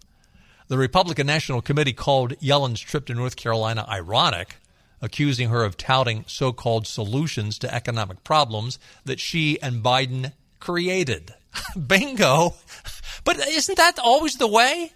The 0.69 0.77
Republican 0.77 1.25
National 1.25 1.63
Committee 1.63 1.93
called 1.93 2.33
Yellen's 2.39 2.79
trip 2.79 3.07
to 3.07 3.15
North 3.15 3.35
Carolina 3.35 3.87
ironic, 3.89 4.57
accusing 5.01 5.49
her 5.49 5.63
of 5.63 5.77
touting 5.77 6.25
so 6.27 6.53
called 6.53 6.85
solutions 6.85 7.57
to 7.59 7.73
economic 7.73 8.23
problems 8.23 8.77
that 9.03 9.19
she 9.19 9.59
and 9.63 9.83
Biden 9.83 10.33
created. 10.59 11.33
Bingo! 11.87 12.53
But 13.23 13.39
isn't 13.47 13.77
that 13.77 13.97
always 13.97 14.35
the 14.35 14.45
way? 14.45 14.93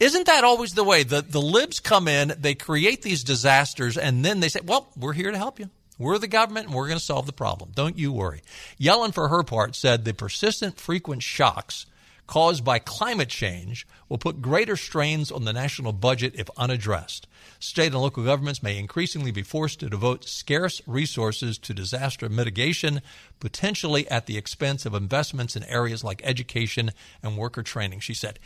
Isn't 0.00 0.24
that 0.24 0.42
always 0.42 0.72
the 0.72 0.84
way? 0.84 1.02
The, 1.02 1.20
the 1.20 1.42
libs 1.42 1.80
come 1.80 2.08
in, 2.08 2.32
they 2.38 2.54
create 2.54 3.02
these 3.02 3.22
disasters, 3.22 3.98
and 3.98 4.24
then 4.24 4.40
they 4.40 4.48
say, 4.48 4.60
well, 4.64 4.88
we're 4.96 5.12
here 5.12 5.30
to 5.30 5.36
help 5.36 5.60
you. 5.60 5.68
We're 5.98 6.16
the 6.16 6.28
government 6.28 6.68
and 6.68 6.74
we're 6.74 6.86
going 6.86 6.98
to 6.98 7.04
solve 7.04 7.26
the 7.26 7.32
problem. 7.34 7.72
Don't 7.74 7.98
you 7.98 8.10
worry. 8.10 8.40
Yellen, 8.80 9.12
for 9.12 9.28
her 9.28 9.42
part, 9.42 9.76
said 9.76 10.06
the 10.06 10.14
persistent, 10.14 10.80
frequent 10.80 11.22
shocks 11.22 11.84
caused 12.28 12.62
by 12.62 12.78
climate 12.78 13.30
change 13.30 13.86
will 14.08 14.18
put 14.18 14.40
greater 14.40 14.76
strains 14.76 15.32
on 15.32 15.44
the 15.44 15.52
national 15.52 15.92
budget 15.92 16.34
if 16.36 16.48
unaddressed. 16.56 17.26
State 17.58 17.92
and 17.92 18.00
local 18.00 18.22
governments 18.22 18.62
may 18.62 18.78
increasingly 18.78 19.32
be 19.32 19.42
forced 19.42 19.80
to 19.80 19.88
devote 19.88 20.24
scarce 20.24 20.80
resources 20.86 21.58
to 21.58 21.74
disaster 21.74 22.28
mitigation, 22.28 23.00
potentially 23.40 24.08
at 24.08 24.26
the 24.26 24.36
expense 24.36 24.86
of 24.86 24.94
investments 24.94 25.56
in 25.56 25.64
areas 25.64 26.04
like 26.04 26.20
education 26.22 26.92
and 27.22 27.36
worker 27.36 27.62
training, 27.62 27.98
she 27.98 28.14
said. 28.14 28.38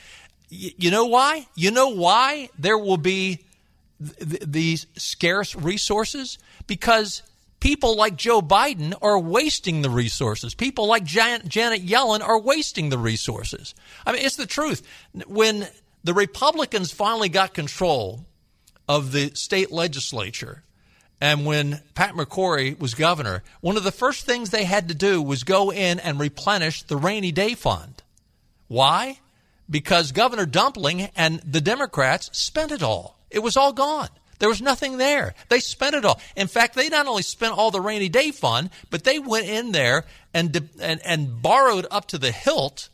You 0.49 0.91
know 0.91 1.07
why? 1.07 1.49
You 1.55 1.71
know 1.71 1.89
why 1.89 2.51
there 2.59 2.79
will 2.79 2.99
be 2.99 3.41
th- 4.01 4.43
these 4.47 4.87
scarce 4.97 5.57
resources? 5.57 6.39
Because 6.67 7.23
people 7.63 7.97
like 7.97 8.17
Joe 8.17 8.43
Biden 8.43 8.93
are 9.01 9.19
wasting 9.19 9.83
the 9.83 9.89
resources. 9.89 10.53
People 10.53 10.87
like 10.87 11.05
Jan- 11.05 11.47
Janet 11.47 11.87
Yellen 11.87 12.21
are 12.21 12.39
wasting 12.39 12.89
the 12.89 12.99
resources. 12.99 13.75
I 14.05 14.13
mean, 14.13 14.25
it's 14.25 14.37
the 14.37 14.47
truth. 14.47 14.83
When 15.27 15.69
the 16.03 16.13
Republicans 16.13 16.91
finally 16.91 17.29
got 17.29 17.55
control 17.55 18.27
of 18.89 19.13
the 19.13 19.31
state 19.35 19.71
legislature, 19.71 20.65
and 21.21 21.47
when 21.47 21.81
Pat 21.95 22.15
McCrory 22.15 22.77
was 22.77 22.95
governor, 22.95 23.45
one 23.61 23.77
of 23.77 23.85
the 23.85 23.93
first 23.93 24.27
things 24.27 24.51
they 24.51 24.65
had 24.65 24.89
to 24.89 24.95
do 24.95 25.23
was 25.23 25.45
go 25.45 25.71
in 25.71 26.01
and 26.01 26.19
replenish 26.19 26.83
the 26.83 26.97
rainy 26.97 27.31
day 27.31 27.55
fund. 27.55 28.03
Why? 28.67 29.21
because 29.73 30.13
Governor 30.13 30.47
Dumpling 30.47 31.09
and 31.17 31.41
the 31.41 31.61
Democrats 31.61 32.31
spent 32.33 32.71
it 32.71 32.83
all. 32.83 33.19
It 33.31 33.41
was 33.41 33.57
all 33.57 33.73
gone. 33.73 34.09
There 34.43 34.49
was 34.49 34.61
nothing 34.61 34.99
there. 34.99 35.35
They 35.51 35.61
spent 35.61 35.95
it 35.95 36.05
all. 36.05 36.21
In 36.35 36.49
fact, 36.49 36.75
they 36.75 36.89
not 36.89 37.07
only 37.07 37.23
spent 37.23 37.57
all 37.57 37.71
the 37.71 37.81
rainy 37.81 38.09
day 38.09 38.33
fund, 38.33 38.71
but 38.91 39.05
they 39.05 39.21
went 39.21 39.47
in 39.47 39.71
there 39.71 40.05
and 40.35 40.69
and, 40.81 41.01
and 41.05 41.41
borrowed 41.41 41.87
up 41.93 42.07
to 42.09 42.19
the 42.19 42.33
hilt 42.33 42.89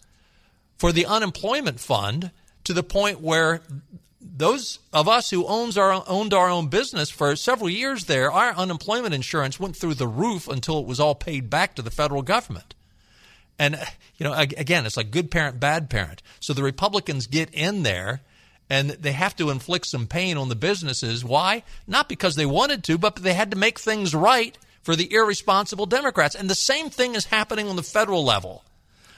for 0.76 0.92
the 0.92 1.06
unemployment 1.06 1.80
fund 1.80 2.32
to 2.64 2.74
the 2.74 2.82
point 2.82 3.22
where 3.22 3.62
those 4.20 4.78
of 4.92 5.08
us 5.08 5.30
who 5.30 5.46
owns 5.46 5.78
our 5.78 6.04
owned 6.06 6.34
our 6.34 6.50
own 6.50 6.68
business 6.68 7.08
for 7.08 7.34
several 7.34 7.70
years 7.70 8.04
there, 8.04 8.30
our 8.30 8.52
unemployment 8.52 9.14
insurance 9.14 9.58
went 9.58 9.74
through 9.74 9.94
the 9.94 10.06
roof 10.06 10.48
until 10.48 10.80
it 10.80 10.86
was 10.86 11.00
all 11.00 11.14
paid 11.14 11.48
back 11.48 11.74
to 11.76 11.80
the 11.80 11.90
federal 11.90 12.20
government. 12.20 12.74
And, 13.58 13.80
you 14.18 14.24
know, 14.24 14.34
again, 14.34 14.84
it's 14.84 14.98
like 14.98 15.10
good 15.10 15.30
parent, 15.30 15.58
bad 15.58 15.88
parent. 15.88 16.22
So 16.40 16.52
the 16.52 16.62
Republicans 16.62 17.26
get 17.26 17.48
in 17.54 17.84
there 17.84 18.20
and 18.70 18.90
they 18.90 19.12
have 19.12 19.34
to 19.36 19.50
inflict 19.50 19.86
some 19.86 20.06
pain 20.06 20.36
on 20.36 20.48
the 20.48 20.56
businesses. 20.56 21.24
Why? 21.24 21.62
Not 21.86 22.08
because 22.08 22.36
they 22.36 22.46
wanted 22.46 22.84
to, 22.84 22.98
but 22.98 23.16
they 23.16 23.34
had 23.34 23.50
to 23.50 23.56
make 23.56 23.78
things 23.78 24.14
right 24.14 24.56
for 24.82 24.94
the 24.94 25.12
irresponsible 25.12 25.86
Democrats. 25.86 26.34
And 26.34 26.48
the 26.48 26.54
same 26.54 26.90
thing 26.90 27.14
is 27.14 27.26
happening 27.26 27.68
on 27.68 27.76
the 27.76 27.82
federal 27.82 28.24
level. 28.24 28.64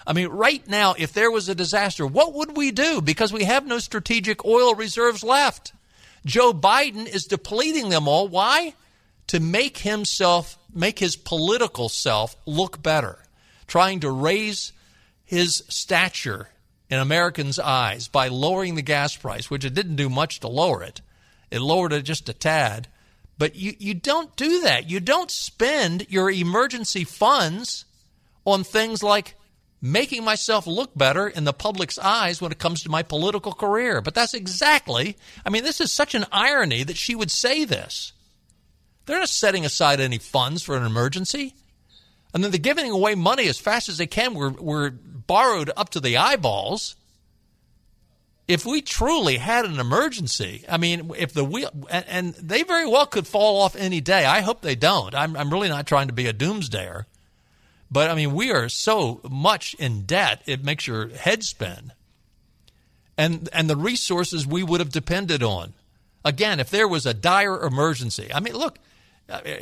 I 0.07 0.13
mean, 0.13 0.29
right 0.29 0.67
now, 0.67 0.95
if 0.97 1.13
there 1.13 1.31
was 1.31 1.49
a 1.49 1.55
disaster, 1.55 2.07
what 2.07 2.35
would 2.35 2.57
we 2.57 2.71
do? 2.71 3.01
Because 3.01 3.33
we 3.33 3.45
have 3.45 3.67
no 3.67 3.79
strategic 3.79 4.45
oil 4.45 4.75
reserves 4.75 5.23
left. 5.23 5.73
Joe 6.25 6.53
Biden 6.53 7.07
is 7.07 7.25
depleting 7.25 7.89
them 7.89 8.09
all. 8.09 8.29
Why? 8.29 8.75
To 9.29 9.41
make 9.41 9.79
himself, 9.79 10.59
make 10.75 10.99
his 10.99 11.17
political 11.17 11.89
self 11.89 12.37
look 12.47 12.83
better 12.83 13.19
trying 13.71 14.01
to 14.01 14.11
raise 14.11 14.73
his 15.25 15.63
stature 15.69 16.49
in 16.91 16.99
Americans' 16.99 17.59
eyes 17.59 18.09
by 18.09 18.29
lowering 18.29 18.75
the 18.75 18.83
gas 18.83 19.17
price, 19.17 19.49
which 19.49 19.65
it 19.65 19.75
didn't 19.75 19.97
do 19.97 20.11
much 20.11 20.41
to 20.41 20.49
lower 20.49 20.83
it. 20.83 21.01
It 21.51 21.61
lowered 21.61 21.93
it 21.93 22.03
just 22.03 22.29
a 22.29 22.33
tad. 22.33 22.89
But 23.39 23.57
you, 23.57 23.75
you 23.79 23.95
don't 23.95 24.35
do 24.37 24.63
that. 24.63 24.91
You 24.91 25.01
don't 25.01 25.31
spend 25.31 26.07
your 26.11 26.31
emergency 26.31 27.05
funds 27.05 27.85
on 28.45 28.65
things 28.65 29.03
like 29.03 29.37
making 29.81 30.25
myself 30.25 30.67
look 30.67 30.91
better 30.97 31.27
in 31.27 31.45
the 31.45 31.53
public's 31.53 31.99
eyes 31.99 32.41
when 32.41 32.53
it 32.53 32.59
comes 32.59 32.83
to 32.83 32.91
my 32.91 33.03
political 33.03 33.53
career. 33.53 34.01
But 34.03 34.15
that's 34.15 34.35
exactly, 34.35 35.17
I 35.45 35.51
mean, 35.51 35.65
this 35.65 35.81
is 35.81 35.93
such 35.93 36.15
an 36.15 36.27
irony 36.31 36.83
that 36.83 36.99
she 36.99 37.15
would 37.15 37.31
say 37.31 37.65
this. 37.65 38.13
They're 39.07 39.19
not 39.19 39.29
setting 39.29 39.65
aside 39.65 40.01
any 40.01 40.19
funds 40.19 40.63
for 40.63 40.77
an 40.77 40.85
emergency. 40.85 41.55
And 42.33 42.45
then 42.45 42.51
they're 42.51 42.61
giving 42.61 42.91
away 42.91 43.15
money 43.15 43.49
as 43.49 43.59
fast 43.59 43.89
as 43.89 43.99
they 43.99 44.07
can. 44.07 44.35
We're, 44.35 44.51
we're 44.51 44.91
borrowed 44.91 45.71
up 45.77 45.91
to 45.91 46.01
the 46.01 46.17
eyeballs. 46.17 46.97
If 48.47 48.67
we 48.67 48.83
truly 48.83 49.37
had 49.37 49.65
an 49.65 49.79
emergency, 49.79 50.65
I 50.69 50.77
mean, 50.77 51.13
if 51.17 51.33
the 51.33 51.45
wheel, 51.45 51.71
and, 51.91 52.05
and 52.09 52.35
they 52.35 52.63
very 52.63 52.87
well 52.87 53.07
could 53.07 53.27
fall 53.27 53.63
off 53.63 53.77
any 53.77 54.01
day. 54.01 54.25
I 54.25 54.41
hope 54.41 54.61
they 54.61 54.75
don't. 54.75 55.15
I'm, 55.15 55.37
I'm 55.37 55.53
really 55.53 55.69
not 55.69 55.87
trying 55.87 56.09
to 56.09 56.13
be 56.13 56.27
a 56.27 56.33
doomsdayer. 56.33 57.05
But 57.91 58.11
I 58.11 58.15
mean, 58.15 58.33
we 58.35 58.53
are 58.53 58.69
so 58.69 59.21
much 59.29 59.75
in 59.75 60.03
debt, 60.03 60.43
it 60.47 60.65
makes 60.65 60.87
your 60.87 61.09
head 61.09 61.43
spin. 61.43 61.93
And, 63.19 63.49
and 63.53 63.69
the 63.69 63.77
resources 63.77 64.47
we 64.47 64.63
would 64.63 64.81
have 64.81 64.91
depended 64.91 65.43
on. 65.43 65.75
Again, 66.25 66.61
if 66.61 66.71
there 66.71 66.89
was 66.89 67.07
a 67.07 67.15
dire 67.15 67.61
emergency, 67.63 68.31
I 68.33 68.41
mean, 68.41 68.55
look, 68.55 68.79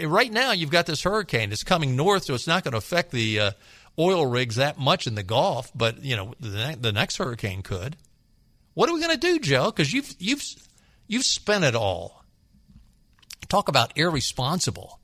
right 0.05 0.33
now 0.33 0.53
you've 0.53 0.71
got 0.71 0.87
this 0.87 1.03
hurricane. 1.03 1.53
It's 1.53 1.65
coming 1.65 1.97
north, 1.97 2.25
so 2.25 2.35
it's 2.35 2.47
not 2.47 2.65
going 2.65 2.73
to 2.73 2.79
affect 2.79 3.11
the 3.11 3.41
uh, 3.41 3.51
oil 3.99 4.27
rigs 4.27 4.57
that 4.57 4.79
much 4.79 5.07
in 5.07 5.15
the 5.15 5.23
Gulf. 5.23 5.71
But 5.75 6.03
you 6.03 6.17
know, 6.17 6.35
the, 6.41 6.77
the 6.81 6.93
next 6.93 7.17
hurricane 7.17 7.63
could. 7.63 7.97
What 8.75 8.89
are 8.89 8.95
we 8.95 9.01
going 9.01 9.13
to 9.13 9.19
do, 9.19 9.39
Joe? 9.39 9.67
Because 9.67 9.93
you've 9.93 10.15
you've 10.19 10.45
you've 11.07 11.25
spent 11.25 11.65
it 11.65 11.75
all. 11.75 12.25
Talk 13.49 13.69
about 13.69 13.97
irresponsible. 13.97 15.01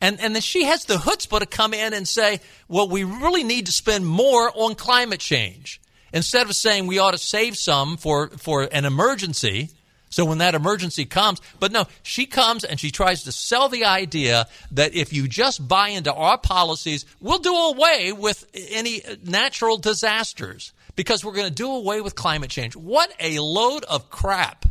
And 0.00 0.20
and 0.20 0.34
then 0.34 0.42
she 0.42 0.64
has 0.64 0.84
the 0.84 0.96
chutzpah 0.96 1.40
to 1.40 1.46
come 1.46 1.72
in 1.72 1.94
and 1.94 2.06
say, 2.06 2.40
well, 2.68 2.88
we 2.88 3.04
really 3.04 3.44
need 3.44 3.66
to 3.66 3.72
spend 3.72 4.06
more 4.06 4.52
on 4.54 4.74
climate 4.74 5.20
change 5.20 5.80
instead 6.12 6.46
of 6.46 6.54
saying 6.54 6.86
we 6.86 6.98
ought 6.98 7.12
to 7.12 7.18
save 7.18 7.56
some 7.56 7.96
for 7.96 8.28
for 8.30 8.68
an 8.70 8.84
emergency 8.84 9.70
so 10.14 10.24
when 10.24 10.38
that 10.38 10.54
emergency 10.54 11.06
comes, 11.06 11.40
but 11.58 11.72
no, 11.72 11.86
she 12.04 12.24
comes 12.24 12.62
and 12.62 12.78
she 12.78 12.92
tries 12.92 13.24
to 13.24 13.32
sell 13.32 13.68
the 13.68 13.84
idea 13.84 14.46
that 14.70 14.94
if 14.94 15.12
you 15.12 15.26
just 15.26 15.66
buy 15.66 15.88
into 15.88 16.14
our 16.14 16.38
policies, 16.38 17.04
we'll 17.20 17.40
do 17.40 17.52
away 17.52 18.12
with 18.12 18.48
any 18.54 19.02
natural 19.24 19.76
disasters 19.76 20.72
because 20.94 21.24
we're 21.24 21.32
going 21.32 21.48
to 21.48 21.52
do 21.52 21.68
away 21.68 22.00
with 22.00 22.14
climate 22.14 22.48
change. 22.48 22.76
What 22.76 23.12
a 23.18 23.40
load 23.40 23.82
of 23.86 24.08
crap. 24.08 24.66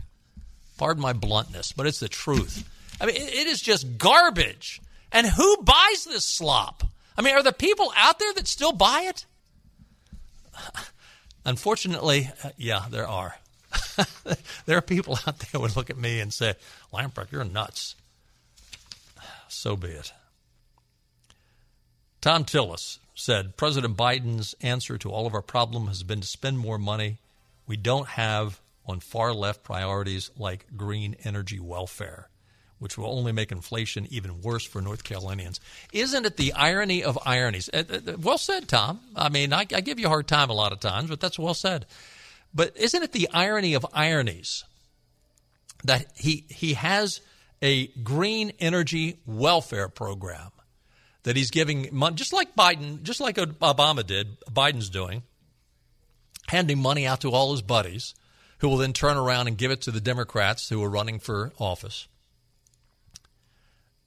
Pardon 0.77 1.03
my 1.03 1.11
bluntness, 1.11 1.73
but 1.73 1.87
it's 1.87 1.99
the 1.99 2.07
truth. 2.07 2.63
I 3.01 3.05
mean, 3.05 3.17
it 3.17 3.45
is 3.45 3.59
just 3.59 3.97
garbage. 3.97 4.81
And 5.11 5.27
who 5.27 5.57
buys 5.57 6.05
this 6.05 6.23
slop? 6.23 6.85
I 7.17 7.21
mean, 7.21 7.35
are 7.35 7.43
the 7.43 7.51
people 7.51 7.91
out 7.97 8.17
there 8.17 8.31
that 8.35 8.47
still 8.47 8.71
buy 8.71 9.07
it? 9.09 9.25
Unfortunately, 11.45 12.31
uh, 12.45 12.51
yeah, 12.55 12.85
there 12.89 13.09
are. 13.09 13.35
there 14.65 14.77
are 14.77 14.81
people 14.81 15.17
out 15.27 15.39
there 15.39 15.49
who 15.53 15.59
would 15.61 15.75
look 15.75 15.89
at 15.89 15.97
me 15.97 16.19
and 16.19 16.33
say, 16.33 16.55
Lamprecht, 16.93 17.31
you're 17.31 17.43
nuts. 17.43 17.95
So 19.47 19.75
be 19.75 19.89
it. 19.89 20.11
Thom 22.21 22.45
Tillis 22.45 22.99
said 23.15 23.57
President 23.57 23.95
Biden's 23.97 24.55
answer 24.61 24.97
to 24.97 25.09
all 25.09 25.27
of 25.27 25.33
our 25.33 25.41
problems 25.41 25.89
has 25.89 26.03
been 26.03 26.21
to 26.21 26.27
spend 26.27 26.57
more 26.57 26.77
money 26.77 27.17
we 27.67 27.77
don't 27.77 28.07
have 28.07 28.59
on 28.85 28.99
far 28.99 29.33
left 29.33 29.63
priorities 29.63 30.29
like 30.37 30.65
green 30.75 31.15
energy 31.23 31.59
welfare, 31.59 32.27
which 32.79 32.97
will 32.97 33.17
only 33.17 33.31
make 33.31 33.51
inflation 33.51 34.07
even 34.09 34.41
worse 34.41 34.65
for 34.65 34.81
North 34.81 35.03
Carolinians. 35.03 35.61
Isn't 35.93 36.25
it 36.25 36.37
the 36.37 36.53
irony 36.53 37.03
of 37.03 37.17
ironies? 37.25 37.69
Uh, 37.73 37.83
uh, 37.89 38.17
well 38.19 38.37
said, 38.37 38.67
Tom. 38.67 38.99
I 39.15 39.29
mean, 39.29 39.53
I, 39.53 39.61
I 39.73 39.81
give 39.81 39.99
you 39.99 40.07
a 40.07 40.09
hard 40.09 40.27
time 40.27 40.49
a 40.49 40.53
lot 40.53 40.73
of 40.73 40.79
times, 40.79 41.09
but 41.09 41.21
that's 41.21 41.39
well 41.39 41.53
said. 41.53 41.85
But 42.53 42.77
isn't 42.77 43.01
it 43.01 43.11
the 43.11 43.29
irony 43.33 43.73
of 43.73 43.85
ironies 43.93 44.63
that 45.83 46.05
he 46.15 46.45
he 46.49 46.73
has 46.73 47.21
a 47.61 47.87
green 47.87 48.51
energy 48.59 49.19
welfare 49.25 49.89
program 49.89 50.51
that 51.23 51.35
he's 51.35 51.51
giving 51.51 51.89
money, 51.91 52.15
just 52.15 52.33
like 52.33 52.55
Biden, 52.55 53.01
just 53.03 53.21
like 53.21 53.37
Obama 53.37 54.05
did, 54.05 54.39
Biden's 54.41 54.89
doing, 54.89 55.23
handing 56.47 56.79
money 56.79 57.07
out 57.07 57.21
to 57.21 57.31
all 57.31 57.51
his 57.51 57.61
buddies, 57.61 58.13
who 58.59 58.69
will 58.69 58.77
then 58.77 58.93
turn 58.93 59.17
around 59.17 59.47
and 59.47 59.57
give 59.57 59.71
it 59.71 59.81
to 59.81 59.91
the 59.91 60.01
Democrats 60.01 60.69
who 60.69 60.83
are 60.83 60.89
running 60.89 61.19
for 61.19 61.53
office. 61.57 62.07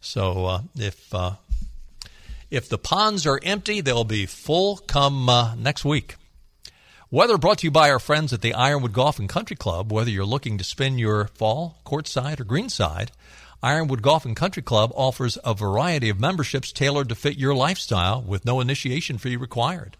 So 0.00 0.46
uh, 0.46 0.62
if 0.76 1.14
uh, 1.14 1.32
if 2.50 2.68
the 2.68 2.78
ponds 2.78 3.26
are 3.26 3.40
empty, 3.42 3.80
they'll 3.80 4.04
be 4.04 4.26
full 4.26 4.78
come 4.78 5.28
uh, 5.28 5.54
next 5.54 5.84
week. 5.84 6.16
Weather 7.12 7.38
brought 7.38 7.58
to 7.58 7.66
you 7.66 7.70
by 7.70 7.90
our 7.90 7.98
friends 7.98 8.32
at 8.32 8.40
the 8.40 8.54
Ironwood 8.54 8.92
Golf 8.92 9.18
and 9.18 9.28
Country 9.28 9.56
Club. 9.56 9.92
Whether 9.92 10.10
you're 10.10 10.24
looking 10.24 10.58
to 10.58 10.64
spend 10.64 11.00
your 11.00 11.26
fall 11.26 11.78
courtside 11.84 12.38
or 12.40 12.44
greenside, 12.44 13.10
Ironwood 13.62 14.00
Golf 14.00 14.24
and 14.24 14.36
Country 14.36 14.62
Club 14.62 14.92
offers 14.94 15.36
a 15.44 15.52
variety 15.52 16.08
of 16.08 16.20
memberships 16.20 16.72
tailored 16.72 17.08
to 17.08 17.14
fit 17.14 17.36
your 17.36 17.54
lifestyle 17.54 18.22
with 18.22 18.44
no 18.44 18.60
initiation 18.60 19.18
fee 19.18 19.36
required. 19.36 19.96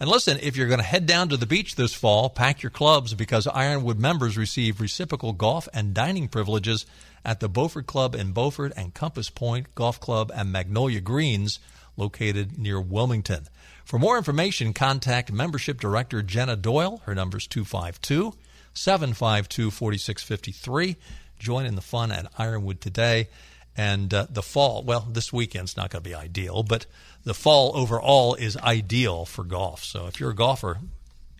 And 0.00 0.08
listen, 0.08 0.38
if 0.40 0.56
you're 0.56 0.68
going 0.68 0.78
to 0.78 0.84
head 0.84 1.06
down 1.06 1.28
to 1.30 1.36
the 1.36 1.46
beach 1.46 1.74
this 1.74 1.92
fall, 1.92 2.30
pack 2.30 2.62
your 2.62 2.70
clubs 2.70 3.14
because 3.14 3.48
Ironwood 3.48 3.98
members 3.98 4.38
receive 4.38 4.80
reciprocal 4.80 5.32
golf 5.32 5.68
and 5.74 5.92
dining 5.92 6.28
privileges 6.28 6.86
at 7.24 7.40
the 7.40 7.48
Beaufort 7.48 7.88
Club 7.88 8.14
in 8.14 8.30
Beaufort 8.30 8.72
and 8.76 8.94
Compass 8.94 9.28
Point 9.28 9.74
Golf 9.74 9.98
Club 9.98 10.30
and 10.32 10.52
Magnolia 10.52 11.00
Greens 11.00 11.58
located 11.96 12.56
near 12.56 12.80
Wilmington. 12.80 13.48
For 13.84 13.98
more 13.98 14.16
information, 14.16 14.72
contact 14.72 15.32
Membership 15.32 15.80
Director 15.80 16.22
Jenna 16.22 16.54
Doyle. 16.54 17.02
Her 17.06 17.14
number 17.14 17.38
is 17.38 17.48
252 17.48 18.34
752 18.74 19.72
4653. 19.72 20.96
Join 21.40 21.66
in 21.66 21.74
the 21.74 21.80
fun 21.80 22.12
at 22.12 22.30
Ironwood 22.38 22.80
today. 22.80 23.28
And 23.76 24.12
uh, 24.12 24.26
the 24.28 24.42
fall, 24.42 24.82
well, 24.82 25.06
this 25.10 25.32
weekend's 25.32 25.76
not 25.76 25.90
going 25.90 26.02
to 26.02 26.08
be 26.08 26.14
ideal, 26.14 26.62
but 26.62 26.86
the 27.24 27.34
fall 27.34 27.72
overall 27.76 28.34
is 28.34 28.56
ideal 28.56 29.24
for 29.24 29.44
golf. 29.44 29.84
So 29.84 30.06
if 30.06 30.18
you're 30.18 30.30
a 30.30 30.34
golfer, 30.34 30.78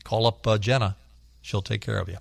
call 0.05 0.27
up 0.27 0.47
uh, 0.47 0.59
Jenna. 0.59 0.97
She'll 1.43 1.62
take 1.62 1.81
care 1.81 1.99
of 1.99 2.09
you. 2.09 2.19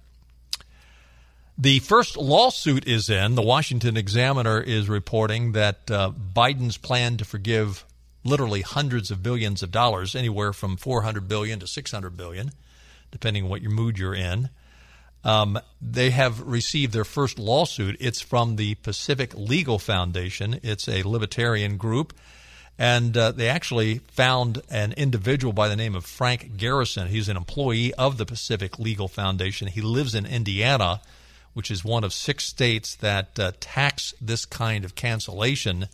The 1.58 1.80
first 1.80 2.18
lawsuit 2.18 2.88
is 2.88 3.10
in. 3.10 3.36
The 3.36 3.42
Washington 3.42 3.98
Examiner 3.98 4.62
is 4.62 4.88
reporting 4.88 5.54
that 5.54 5.90
uh, 5.90 6.12
Biden's 6.12 6.78
plan 6.78 7.18
to 7.18 7.26
forgive 7.26 7.84
literally 8.24 8.62
hundreds 8.62 9.10
of 9.10 9.24
billions 9.24 9.64
of 9.64 9.72
dollars, 9.72 10.16
anywhere 10.16 10.54
from 10.54 10.78
400 10.78 11.28
billion 11.28 11.60
to 11.60 11.68
600 11.68 12.16
billion, 12.16 12.52
depending 13.12 13.46
on 13.46 13.50
what 13.50 13.62
your 13.62 13.72
mood 13.72 13.98
you're 13.98 14.14
in. 14.14 14.50
Um, 15.24 15.60
they 15.82 16.12
have 16.12 16.42
received 16.42 16.94
their 16.94 17.04
first 17.04 17.38
lawsuit. 17.38 17.98
It's 18.00 18.22
from 18.22 18.56
the 18.56 18.76
Pacific 18.76 19.34
Legal 19.36 19.80
Foundation. 19.80 20.60
It's 20.64 20.88
a 20.88 21.04
libertarian 21.04 21.78
group. 21.78 22.14
And 22.80 23.18
uh, 23.18 23.32
they 23.32 23.50
actually 23.50 24.00
found 24.12 24.62
an 24.70 24.94
individual 24.94 25.52
by 25.52 25.68
the 25.68 25.76
name 25.76 25.96
of 25.96 26.06
Frank 26.06 26.58
Garrison. 26.58 27.08
He's 27.08 27.28
an 27.28 27.38
employee 27.38 27.94
of 27.96 28.18
the 28.18 28.26
Pacific 28.26 28.78
Legal 28.78 29.08
Foundation. 29.08 29.68
He 29.68 29.82
lives 29.82 30.14
in 30.14 30.28
Indiana, 30.28 31.02
which 31.54 31.72
is 31.72 31.84
one 31.84 32.04
of 32.04 32.14
six 32.14 32.44
states 32.44 32.94
that 32.96 33.40
uh, 33.40 33.52
tax 33.60 34.14
this 34.22 34.46
kind 34.46 34.86
of 34.86 34.94
cancellation. 34.94 35.88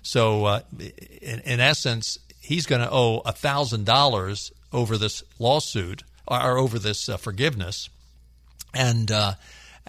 So, 0.00 0.44
uh, 0.44 0.60
in, 0.78 1.40
in, 1.40 1.60
essence, 1.60 2.20
he's 2.40 2.66
going 2.66 2.82
to 2.82 2.90
owe 2.90 3.20
$1,000 3.26 4.52
over 4.72 4.96
this 4.96 5.24
lawsuit 5.40 6.04
or 6.28 6.56
over 6.56 6.78
this 6.78 7.08
uh, 7.08 7.16
forgiveness. 7.16 7.88
And 8.74 9.10
uh, 9.10 9.34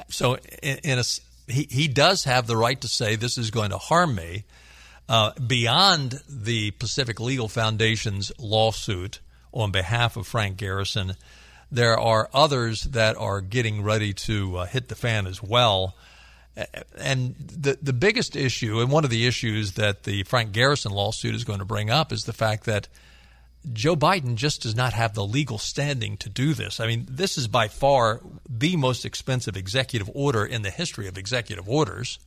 so, 0.10 0.38
in, 0.64 0.78
in 0.84 1.00
a, 1.00 1.04
he, 1.48 1.68
he 1.70 1.88
does 1.88 2.24
have 2.24 2.48
the 2.48 2.58
right 2.58 2.80
to 2.82 2.88
say 2.88 3.16
this 3.16 3.38
is 3.38 3.52
going 3.52 3.72
to 3.72 3.78
harm 3.78 4.16
me. 4.16 4.46
Uh, 5.08 5.32
beyond 5.46 6.22
the 6.30 6.72
Pacific 6.72 7.20
Legal 7.20 7.48
Foundation's 7.48 8.32
lawsuit 8.38 9.20
on 9.52 9.72
behalf 9.72 10.16
of 10.16 10.28
Frank 10.28 10.58
Garrison, 10.58 11.16
there 11.72 12.00
are 12.00 12.30
others 12.34 12.84
that 12.84 13.18
are 13.18 13.42
getting 13.42 13.82
ready 13.82 14.14
to 14.14 14.58
uh, 14.58 14.66
hit 14.66 14.88
the 14.88 14.96
fan 14.96 15.26
as 15.26 15.42
well. 15.42 15.96
And 16.98 17.36
the 17.38 17.78
the 17.82 17.94
biggest 17.94 18.36
issue, 18.36 18.82
and 18.82 18.92
one 18.92 19.04
of 19.04 19.10
the 19.10 19.26
issues 19.26 19.74
that 19.74 20.04
the 20.04 20.24
Frank 20.24 20.52
Garrison 20.52 20.92
lawsuit 20.92 21.34
is 21.34 21.44
going 21.44 21.60
to 21.60 21.66
bring 21.66 21.90
up, 21.90 22.12
is 22.12 22.26
the 22.26 22.34
fact 22.34 22.66
that 22.66 22.88
Joe 23.74 23.96
Biden 23.96 24.36
just 24.36 24.62
does 24.62 24.76
not 24.76 24.94
have 24.94 25.14
the 25.14 25.26
legal 25.26 25.58
standing 25.58 26.18
to 26.18 26.30
do 26.30 26.54
this. 26.54 26.80
I 26.80 26.88
mean, 26.88 27.06
this 27.10 27.38
is 27.38 27.48
by 27.48 27.68
far 27.68 28.22
the 28.50 28.76
most 28.78 29.06
expensive 29.06 29.58
executive 29.58 30.10
order 30.14 30.46
in 30.46 30.62
the 30.62 30.70
history 30.70 31.08
of 31.08 31.18
executive 31.18 31.68
orders. 31.68 32.20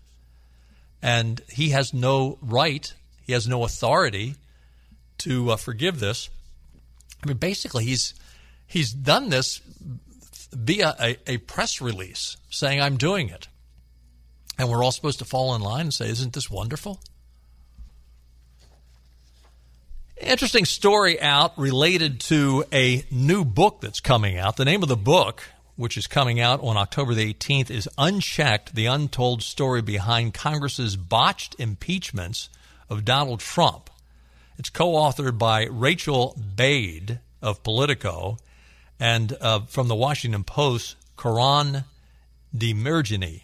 And 1.01 1.41
he 1.49 1.71
has 1.71 1.95
no 1.95 2.39
right, 2.43 2.93
he 3.23 3.33
has 3.33 3.49
no 3.49 3.65
authority 3.65 4.37
to 5.19 5.53
uh, 5.53 5.57
forgive 5.57 6.01
this. 6.01 6.29
I 7.23 7.29
mean, 7.29 7.39
basically, 7.39 7.85
he's 7.85 8.15
he's 8.67 8.93
done 8.93 9.31
this 9.31 9.61
via 10.53 10.95
a, 11.01 11.17
a 11.27 11.37
press 11.39 11.81
release 11.81 12.37
saying, 12.51 12.81
I'm 12.81 12.97
doing 12.97 13.29
it. 13.29 13.49
And 14.59 14.69
we're 14.69 14.85
all 14.85 14.93
supposed 14.93 15.19
to 15.21 15.25
fall 15.25 15.55
in 15.55 15.63
line 15.63 15.83
and 15.83 15.95
say, 15.95 16.09
Isn't 16.09 16.35
this 16.35 16.51
wonderful? 16.51 17.01
Interesting 20.23 20.65
story 20.67 21.21
out 21.21 21.59
related 21.59 22.21
to 22.21 22.65
a 22.73 23.05
new 23.11 23.45
book 23.45 23.81
that's 23.81 23.99
coming 23.99 24.39
out. 24.39 24.57
The 24.57 24.65
name 24.65 24.85
of 24.85 24.89
the 24.89 24.97
book, 24.97 25.43
which 25.75 25.97
is 25.97 26.07
coming 26.07 26.39
out 26.39 26.63
on 26.63 26.77
October 26.77 27.13
the 27.13 27.35
18th, 27.35 27.71
is 27.71 27.89
Unchecked 27.99 28.77
The 28.77 28.87
Untold 28.87 29.43
Story 29.43 29.83
Behind 29.83 30.33
Congress's 30.33 30.95
Botched 30.95 31.57
Impeachments 31.59 32.51
of 32.89 33.05
Donald 33.05 33.41
Trump. 33.41 33.91
It's 34.59 34.71
co 34.71 34.93
authored 34.93 35.39
by 35.39 35.65
Rachel 35.65 36.39
Bade 36.55 37.19
of 37.43 37.65
Politico 37.65 38.39
and 39.01 39.37
uh, 39.41 39.63
from 39.63 39.89
the 39.89 39.97
Washington 39.97 40.45
Post, 40.45 40.95
Karoun 41.19 41.85
Demirjian. 42.57 43.43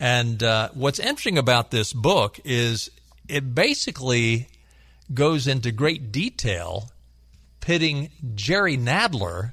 And 0.00 0.42
uh, 0.42 0.70
what's 0.72 0.98
interesting 0.98 1.36
about 1.36 1.70
this 1.70 1.92
book 1.92 2.40
is 2.44 2.90
it 3.28 3.54
basically 3.54 4.48
goes 5.12 5.46
into 5.46 5.70
great 5.72 6.12
detail 6.12 6.90
pitting 7.60 8.10
Jerry 8.34 8.76
Nadler 8.76 9.52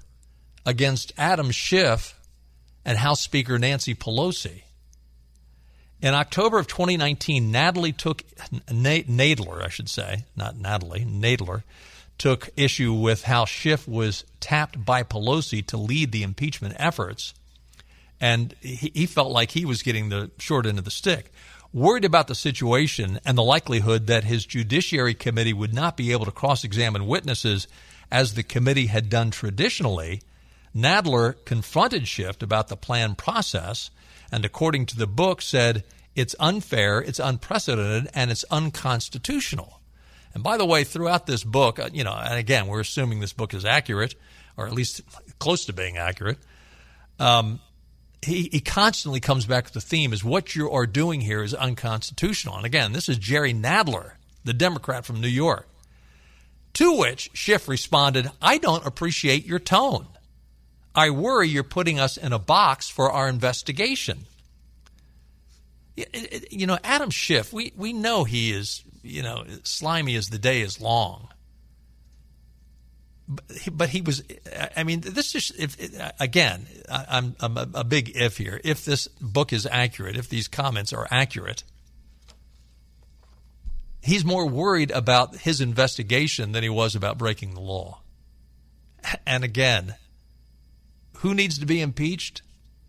against 0.66 1.14
Adam 1.18 1.52
Schiff 1.52 2.20
and 2.86 2.98
House 2.98 3.22
Speaker 3.22 3.58
Nancy 3.58 3.96
Pelosi. 3.96 4.64
In 6.02 6.14
October 6.14 6.60
of 6.60 6.68
2019, 6.68 7.50
Natalie 7.50 7.94
took 7.94 8.24
Nadler, 8.68 9.64
I 9.64 9.70
should 9.70 9.90
say, 9.90 10.26
not 10.36 10.58
Natalie, 10.58 11.06
Nadler, 11.06 11.64
took 12.18 12.50
issue 12.58 12.94
with 12.94 13.24
how 13.24 13.46
Schiff 13.46 13.88
was 13.88 14.26
tapped 14.40 14.84
by 14.84 15.04
Pelosi 15.04 15.66
to 15.68 15.78
lead 15.78 16.12
the 16.12 16.24
impeachment 16.24 16.76
efforts. 16.78 17.34
and 18.20 18.54
he, 18.62 18.92
he 18.94 19.06
felt 19.06 19.32
like 19.32 19.52
he 19.52 19.66
was 19.66 19.82
getting 19.82 20.10
the 20.10 20.30
short 20.40 20.66
end 20.66 20.78
of 20.78 20.86
the 20.86 20.92
stick. 20.92 21.32
Worried 21.74 22.06
about 22.06 22.28
the 22.28 22.36
situation 22.36 23.20
and 23.26 23.36
the 23.36 23.44
likelihood 23.44 24.06
that 24.06 24.24
his 24.24 24.46
Judiciary 24.46 25.16
Committee 25.16 25.54
would 25.54 25.74
not 25.74 25.98
be 25.98 26.12
able 26.12 26.26
to 26.26 26.32
cross 26.32 26.64
examine 26.64 27.08
witnesses 27.08 27.68
as 28.12 28.36
the 28.36 28.44
committee 28.44 28.86
had 28.86 29.10
done 29.10 29.32
traditionally, 29.32 30.22
Nadler 30.76 31.44
confronted 31.46 32.08
Schiff 32.08 32.40
about 32.44 32.68
the 32.68 32.78
planned 32.78 33.18
process 33.18 33.90
and, 34.32 34.46
according 34.46 34.86
to 34.88 34.96
the 34.96 35.08
book, 35.08 35.42
said 35.42 35.84
it's 36.16 36.36
unfair, 36.40 37.00
it's 37.00 37.18
unprecedented, 37.18 38.12
and 38.14 38.30
it's 38.30 38.46
unconstitutional. 38.52 39.82
And 40.36 40.44
by 40.44 40.58
the 40.58 40.66
way, 40.66 40.84
throughout 40.84 41.26
this 41.26 41.44
book, 41.44 41.80
uh, 41.80 41.90
you 41.92 42.04
know, 42.04 42.14
and 42.14 42.38
again, 42.38 42.68
we're 42.68 42.82
assuming 42.82 43.20
this 43.20 43.34
book 43.34 43.56
is 43.56 43.66
accurate, 43.66 44.14
or 44.58 44.68
at 44.68 44.74
least 44.74 45.02
close 45.40 45.66
to 45.66 45.74
being 45.74 45.98
accurate. 45.98 46.38
Um, 47.20 47.60
he, 48.24 48.50
he 48.52 48.60
constantly 48.60 49.20
comes 49.20 49.46
back 49.46 49.68
to 49.68 49.74
the 49.74 49.82
theme 49.82 50.14
is 50.14 50.24
what 50.24 50.56
you 50.56 50.70
are 50.72 50.86
doing 50.86 51.22
here 51.22 51.44
is 51.44 51.54
unconstitutional. 51.54 52.56
And 52.56 52.66
again, 52.66 52.92
this 52.92 53.10
is 53.10 53.18
Jerry 53.18 53.54
Nadler, 53.54 54.14
the 54.44 54.54
Democrat 54.54 55.06
from 55.06 55.22
New 55.22 55.28
York. 55.28 55.68
To 56.76 56.98
which 56.98 57.30
Schiff 57.34 57.68
responded, 57.68 58.32
I 58.42 58.58
don't 58.58 58.86
appreciate 58.86 59.46
your 59.46 59.60
tone. 59.60 60.08
I 60.96 61.10
worry 61.10 61.48
you're 61.50 61.64
putting 61.64 62.00
us 62.00 62.18
in 62.18 62.34
a 62.34 62.40
box 62.40 62.90
for 62.90 63.12
our 63.12 63.28
investigation. 63.28 64.26
You 65.96 66.66
know, 66.66 66.80
Adam 66.84 67.10
Schiff, 67.10 67.54
we, 67.54 67.74
we 67.76 67.94
know 67.94 68.24
he 68.24 68.52
is, 68.52 68.84
you 69.04 69.22
know, 69.22 69.46
slimy 69.64 70.16
as 70.16 70.30
the 70.30 70.40
day 70.40 70.62
is 70.62 70.82
long. 70.82 71.30
But 73.28 73.90
he, 73.90 74.02
was, 74.02 74.22
I 74.76 74.84
mean, 74.84 75.00
this 75.00 75.34
is, 75.34 75.52
if, 75.58 75.78
again, 76.20 76.68
I'm, 76.90 77.36
I'm 77.40 77.58
a, 77.74 77.84
big 77.86 78.12
if 78.16 78.38
here. 78.38 78.60
If 78.64 78.84
this 78.84 79.08
book 79.08 79.54
is 79.54 79.66
accurate, 79.66 80.18
if 80.18 80.28
these 80.28 80.50
comments 80.50 80.92
are 80.92 81.08
accurate, 81.10 81.64
he's 84.02 84.26
more 84.26 84.46
worried 84.46 84.92
about 84.92 85.38
his 85.38 85.62
investigation 85.62 86.52
than 86.52 86.64
he 86.64 86.70
was 86.70 86.96
about 86.96 87.18
breaking 87.18 87.54
the 87.54 87.62
law. 87.62 88.02
And 89.26 89.46
again, 89.46 89.96
who 91.18 91.34
needs 91.34 91.58
to 91.60 91.66
be 91.66 91.80
impeached? 91.80 92.42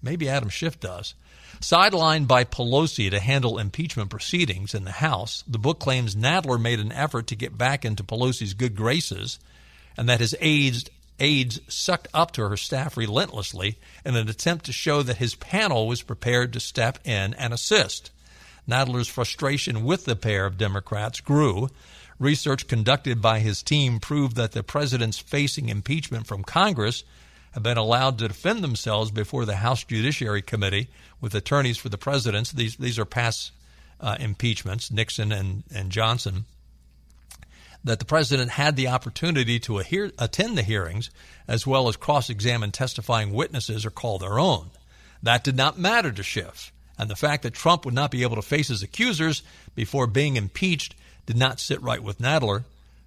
Maybe 0.02 0.28
Adam 0.28 0.48
Schiff 0.48 0.80
does. 0.80 1.14
Sidelined 1.60 2.26
by 2.26 2.42
Pelosi 2.42 3.08
to 3.10 3.20
handle 3.20 3.58
impeachment 3.58 4.10
proceedings 4.10 4.74
in 4.74 4.84
the 4.84 4.90
House, 4.90 5.44
the 5.46 5.58
book 5.58 5.78
claims 5.78 6.16
Nadler 6.16 6.60
made 6.60 6.80
an 6.80 6.90
effort 6.90 7.28
to 7.28 7.36
get 7.36 7.56
back 7.56 7.84
into 7.84 8.02
Pelosi's 8.02 8.54
good 8.54 8.74
graces 8.74 9.38
and 9.96 10.08
that 10.08 10.20
his 10.20 10.36
aides, 10.40 10.84
aides 11.18 11.60
sucked 11.68 12.08
up 12.12 12.32
to 12.32 12.48
her 12.48 12.56
staff 12.56 12.96
relentlessly 12.96 13.78
in 14.04 14.16
an 14.16 14.28
attempt 14.28 14.66
to 14.66 14.72
show 14.72 15.02
that 15.02 15.18
his 15.18 15.34
panel 15.34 15.86
was 15.86 16.02
prepared 16.02 16.52
to 16.52 16.60
step 16.60 16.98
in 17.04 17.34
and 17.34 17.52
assist. 17.52 18.10
Nadler's 18.68 19.08
frustration 19.08 19.84
with 19.84 20.04
the 20.04 20.16
pair 20.16 20.46
of 20.46 20.58
Democrats 20.58 21.20
grew. 21.20 21.68
Research 22.18 22.66
conducted 22.68 23.20
by 23.20 23.40
his 23.40 23.62
team 23.62 24.00
proved 24.00 24.36
that 24.36 24.52
the 24.52 24.62
president's 24.62 25.18
facing 25.18 25.68
impeachment 25.68 26.26
from 26.26 26.44
Congress 26.44 27.04
have 27.52 27.62
been 27.62 27.76
allowed 27.76 28.18
to 28.18 28.28
defend 28.28 28.64
themselves 28.64 29.10
before 29.10 29.44
the 29.44 29.56
House 29.56 29.84
Judiciary 29.84 30.42
Committee 30.42 30.88
with 31.20 31.34
attorneys 31.34 31.78
for 31.78 31.88
the 31.88 31.98
presidents. 31.98 32.50
These 32.52 32.76
these 32.76 32.98
are 32.98 33.04
past 33.04 33.52
uh, 34.00 34.16
impeachments, 34.18 34.90
Nixon 34.90 35.30
and, 35.32 35.62
and 35.72 35.90
Johnson. 35.90 36.46
That 37.84 37.98
the 37.98 38.06
president 38.06 38.52
had 38.52 38.76
the 38.76 38.88
opportunity 38.88 39.60
to 39.60 39.78
adhere, 39.78 40.10
attend 40.18 40.56
the 40.56 40.62
hearings 40.62 41.10
as 41.46 41.66
well 41.66 41.88
as 41.88 41.96
cross 41.96 42.30
examine 42.30 42.72
testifying 42.72 43.32
witnesses 43.32 43.84
or 43.84 43.90
call 43.90 44.18
their 44.18 44.38
own. 44.38 44.70
That 45.22 45.44
did 45.44 45.56
not 45.56 45.78
matter 45.78 46.10
to 46.10 46.22
Schiff. 46.22 46.72
And 46.98 47.10
the 47.10 47.16
fact 47.16 47.42
that 47.42 47.54
Trump 47.54 47.84
would 47.84 47.94
not 47.94 48.10
be 48.10 48.22
able 48.22 48.36
to 48.36 48.42
face 48.42 48.68
his 48.68 48.82
accusers 48.82 49.42
before 49.74 50.06
being 50.06 50.36
impeached 50.36 50.94
did 51.26 51.36
not 51.36 51.60
sit 51.60 51.82
right 51.82 52.02
with 52.02 52.20
Nadler 52.20 52.64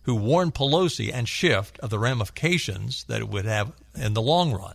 who 0.08 0.16
warned 0.16 0.56
Pelosi 0.56 1.12
and 1.14 1.28
Schiff 1.28 1.74
of 1.82 1.90
the 1.90 2.00
ramifications 2.00 3.04
that 3.10 3.20
it 3.20 3.28
would 3.28 3.44
have 3.44 3.74
in 3.94 4.14
the 4.14 4.22
long 4.22 4.54
run. 4.54 4.74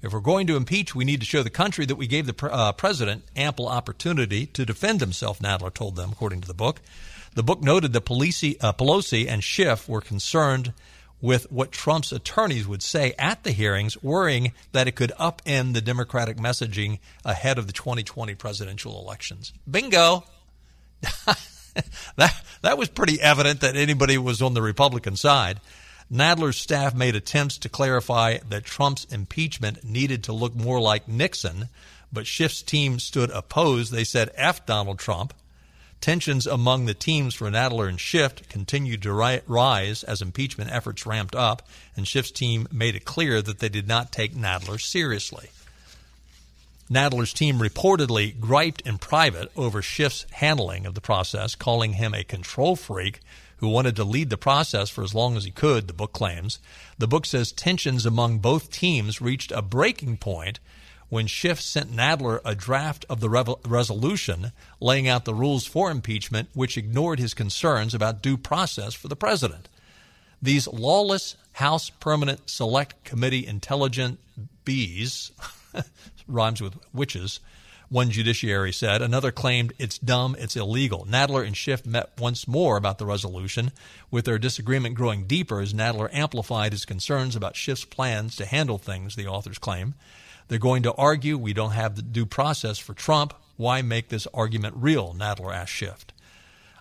If 0.00 0.12
we're 0.12 0.20
going 0.20 0.46
to 0.46 0.56
impeach, 0.56 0.94
we 0.94 1.04
need 1.04 1.20
to 1.20 1.26
show 1.26 1.42
the 1.42 1.50
country 1.50 1.84
that 1.86 1.96
we 1.96 2.06
gave 2.06 2.26
the 2.26 2.32
pre- 2.32 2.50
uh, 2.50 2.72
president 2.72 3.24
ample 3.34 3.66
opportunity 3.66 4.46
to 4.46 4.64
defend 4.64 5.00
himself, 5.00 5.40
Nadler 5.40 5.74
told 5.74 5.96
them, 5.96 6.10
according 6.12 6.40
to 6.42 6.48
the 6.48 6.54
book. 6.54 6.80
The 7.34 7.42
book 7.42 7.62
noted 7.62 7.92
that 7.92 8.04
Pelosi, 8.04 8.56
uh, 8.60 8.72
Pelosi 8.72 9.28
and 9.28 9.42
Schiff 9.42 9.88
were 9.88 10.00
concerned 10.00 10.72
with 11.20 11.50
what 11.50 11.72
Trump's 11.72 12.12
attorneys 12.12 12.68
would 12.68 12.82
say 12.82 13.12
at 13.18 13.42
the 13.42 13.50
hearings, 13.50 14.00
worrying 14.02 14.52
that 14.72 14.86
it 14.86 14.92
could 14.92 15.12
upend 15.18 15.74
the 15.74 15.80
Democratic 15.80 16.36
messaging 16.36 17.00
ahead 17.24 17.58
of 17.58 17.66
the 17.66 17.72
2020 17.72 18.34
presidential 18.34 19.00
elections. 19.00 19.52
Bingo! 19.68 20.24
that 22.16 22.34
that 22.62 22.78
was 22.78 22.88
pretty 22.88 23.20
evident 23.20 23.60
that 23.60 23.76
anybody 23.76 24.18
was 24.18 24.42
on 24.42 24.54
the 24.54 24.62
Republican 24.62 25.16
side. 25.16 25.60
Nadler's 26.10 26.56
staff 26.56 26.94
made 26.94 27.14
attempts 27.14 27.58
to 27.58 27.68
clarify 27.68 28.38
that 28.48 28.64
Trump's 28.64 29.04
impeachment 29.06 29.84
needed 29.84 30.24
to 30.24 30.32
look 30.32 30.54
more 30.54 30.80
like 30.80 31.06
Nixon, 31.06 31.68
but 32.10 32.26
Schiff's 32.26 32.62
team 32.62 32.98
stood 32.98 33.30
opposed. 33.30 33.92
They 33.92 34.04
said 34.04 34.30
F 34.34 34.64
Donald 34.64 34.98
Trump. 34.98 35.34
Tensions 36.00 36.46
among 36.46 36.86
the 36.86 36.94
teams 36.94 37.34
for 37.34 37.50
Nadler 37.50 37.88
and 37.88 38.00
Schiff 38.00 38.48
continued 38.48 39.02
to 39.02 39.12
rise 39.12 40.04
as 40.04 40.22
impeachment 40.22 40.70
efforts 40.70 41.04
ramped 41.04 41.34
up, 41.34 41.68
and 41.96 42.06
Schiff's 42.06 42.30
team 42.30 42.68
made 42.72 42.94
it 42.94 43.04
clear 43.04 43.42
that 43.42 43.58
they 43.58 43.68
did 43.68 43.88
not 43.88 44.12
take 44.12 44.34
Nadler 44.34 44.80
seriously. 44.80 45.50
Nadler's 46.88 47.34
team 47.34 47.58
reportedly 47.58 48.38
griped 48.38 48.80
in 48.82 48.96
private 48.96 49.50
over 49.56 49.82
Schiff's 49.82 50.24
handling 50.30 50.86
of 50.86 50.94
the 50.94 51.02
process, 51.02 51.54
calling 51.54 51.94
him 51.94 52.14
a 52.14 52.24
control 52.24 52.76
freak 52.76 53.20
who 53.58 53.68
wanted 53.68 53.96
to 53.96 54.04
lead 54.04 54.30
the 54.30 54.36
process 54.36 54.88
for 54.88 55.02
as 55.02 55.14
long 55.14 55.36
as 55.36 55.44
he 55.44 55.50
could, 55.50 55.86
the 55.86 55.92
book 55.92 56.12
claims. 56.12 56.58
The 56.96 57.08
book 57.08 57.26
says 57.26 57.52
tensions 57.52 58.06
among 58.06 58.38
both 58.38 58.70
teams 58.70 59.20
reached 59.20 59.52
a 59.52 59.62
breaking 59.62 60.18
point 60.18 60.60
when 61.08 61.26
Schiff 61.26 61.60
sent 61.60 61.94
Nadler 61.94 62.40
a 62.44 62.54
draft 62.54 63.04
of 63.08 63.20
the 63.20 63.56
resolution 63.64 64.52
laying 64.80 65.08
out 65.08 65.24
the 65.24 65.34
rules 65.34 65.66
for 65.66 65.90
impeachment, 65.90 66.48
which 66.54 66.76
ignored 66.76 67.18
his 67.18 67.34
concerns 67.34 67.94
about 67.94 68.22
due 68.22 68.36
process 68.36 68.94
for 68.94 69.08
the 69.08 69.16
president. 69.16 69.68
These 70.40 70.68
lawless 70.68 71.36
House 71.52 71.90
Permanent 71.90 72.48
Select 72.48 73.02
Committee 73.04 73.46
intelligent 73.46 74.20
bees 74.64 75.32
rhymes 76.28 76.60
with 76.60 76.74
witches. 76.92 77.40
One 77.90 78.10
judiciary 78.10 78.72
said. 78.72 79.00
Another 79.00 79.32
claimed 79.32 79.72
it's 79.78 79.98
dumb, 79.98 80.36
it's 80.38 80.56
illegal. 80.56 81.06
Nadler 81.08 81.46
and 81.46 81.56
Schiff 81.56 81.86
met 81.86 82.12
once 82.18 82.46
more 82.46 82.76
about 82.76 82.98
the 82.98 83.06
resolution, 83.06 83.72
with 84.10 84.26
their 84.26 84.38
disagreement 84.38 84.94
growing 84.94 85.26
deeper 85.26 85.60
as 85.60 85.72
Nadler 85.72 86.10
amplified 86.12 86.72
his 86.72 86.84
concerns 86.84 87.34
about 87.34 87.56
Schiff's 87.56 87.86
plans 87.86 88.36
to 88.36 88.44
handle 88.44 88.76
things, 88.76 89.16
the 89.16 89.26
authors 89.26 89.58
claim. 89.58 89.94
They're 90.48 90.58
going 90.58 90.82
to 90.82 90.94
argue 90.94 91.38
we 91.38 91.54
don't 91.54 91.72
have 91.72 91.96
the 91.96 92.02
due 92.02 92.26
process 92.26 92.78
for 92.78 92.92
Trump. 92.92 93.32
Why 93.56 93.80
make 93.80 94.08
this 94.08 94.26
argument 94.34 94.76
real? 94.76 95.14
Nadler 95.14 95.54
asked 95.54 95.72
Schiff. 95.72 96.04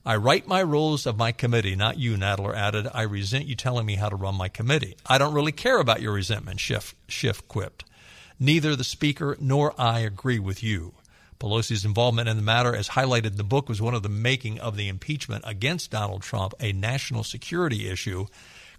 I 0.06 0.16
write 0.16 0.48
my 0.48 0.62
rules 0.62 1.06
of 1.06 1.18
my 1.18 1.34
committee, 1.34 1.76
not 1.76 2.00
you, 2.00 2.16
Nadler 2.16 2.56
added. 2.56 2.88
I 2.94 3.02
resent 3.02 3.46
you 3.46 3.56
telling 3.56 3.86
me 3.86 3.96
how 3.96 4.08
to 4.08 4.16
run 4.16 4.36
my 4.36 4.48
committee. 4.48 4.96
I 5.06 5.18
don't 5.18 5.34
really 5.34 5.52
care 5.52 5.80
about 5.80 6.02
your 6.02 6.14
resentment, 6.14 6.62
Schiff, 6.62 6.96
Schiff 7.10 7.46
quipped. 7.48 7.84
Neither 8.40 8.76
the 8.76 8.84
Speaker 8.84 9.36
nor 9.40 9.74
I 9.80 10.02
agree 10.02 10.40
with 10.40 10.62
you. 10.62 10.94
Pelosi's 11.40 11.86
involvement 11.86 12.30
in 12.30 12.38
the 12.38 12.44
matter, 12.44 12.76
as 12.76 12.90
highlighted 12.90 13.26
in 13.28 13.38
the 13.38 13.44
book, 13.44 13.70
was 13.70 13.82
one 13.82 13.94
of 13.94 14.04
the 14.04 14.10
making 14.10 14.60
of 14.60 14.76
the 14.76 14.88
impeachment 14.88 15.44
against 15.48 15.92
Donald 15.92 16.22
Trump 16.22 16.54
a 16.60 16.72
national 16.72 17.24
security 17.24 17.90
issue. 17.90 18.28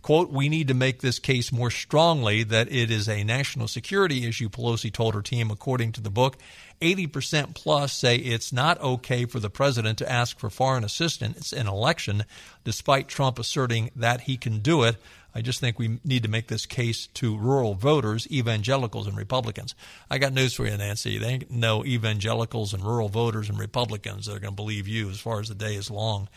Quote, 0.00 0.30
we 0.30 0.48
need 0.48 0.68
to 0.68 0.74
make 0.74 1.00
this 1.00 1.18
case 1.18 1.50
more 1.50 1.72
strongly 1.72 2.44
that 2.44 2.70
it 2.70 2.90
is 2.90 3.08
a 3.08 3.24
national 3.24 3.66
security 3.66 4.26
issue, 4.26 4.48
Pelosi 4.48 4.92
told 4.92 5.14
her 5.14 5.22
team, 5.22 5.50
according 5.50 5.92
to 5.92 6.00
the 6.00 6.10
book. 6.10 6.36
80% 6.80 7.54
plus 7.54 7.92
say 7.92 8.16
it's 8.16 8.52
not 8.52 8.80
okay 8.80 9.24
for 9.24 9.40
the 9.40 9.50
president 9.50 9.98
to 9.98 10.10
ask 10.10 10.38
for 10.38 10.50
foreign 10.50 10.84
assistance 10.84 11.52
in 11.52 11.62
an 11.62 11.68
election, 11.68 12.24
despite 12.62 13.08
Trump 13.08 13.40
asserting 13.40 13.90
that 13.96 14.22
he 14.22 14.36
can 14.36 14.60
do 14.60 14.84
it. 14.84 14.96
I 15.38 15.40
just 15.40 15.60
think 15.60 15.78
we 15.78 16.00
need 16.04 16.24
to 16.24 16.28
make 16.28 16.48
this 16.48 16.66
case 16.66 17.06
to 17.14 17.38
rural 17.38 17.74
voters, 17.74 18.26
evangelicals, 18.28 19.06
and 19.06 19.16
Republicans. 19.16 19.76
I 20.10 20.18
got 20.18 20.32
news 20.32 20.52
for 20.52 20.66
you, 20.66 20.76
Nancy. 20.76 21.16
They 21.16 21.28
ain't 21.28 21.50
no 21.52 21.84
evangelicals 21.84 22.74
and 22.74 22.82
rural 22.82 23.08
voters 23.08 23.48
and 23.48 23.56
Republicans 23.56 24.26
that 24.26 24.34
are 24.34 24.40
going 24.40 24.50
to 24.54 24.56
believe 24.56 24.88
you 24.88 25.08
as 25.08 25.20
far 25.20 25.38
as 25.38 25.48
the 25.48 25.54
day 25.54 25.76
is 25.76 25.92
long. 25.92 26.28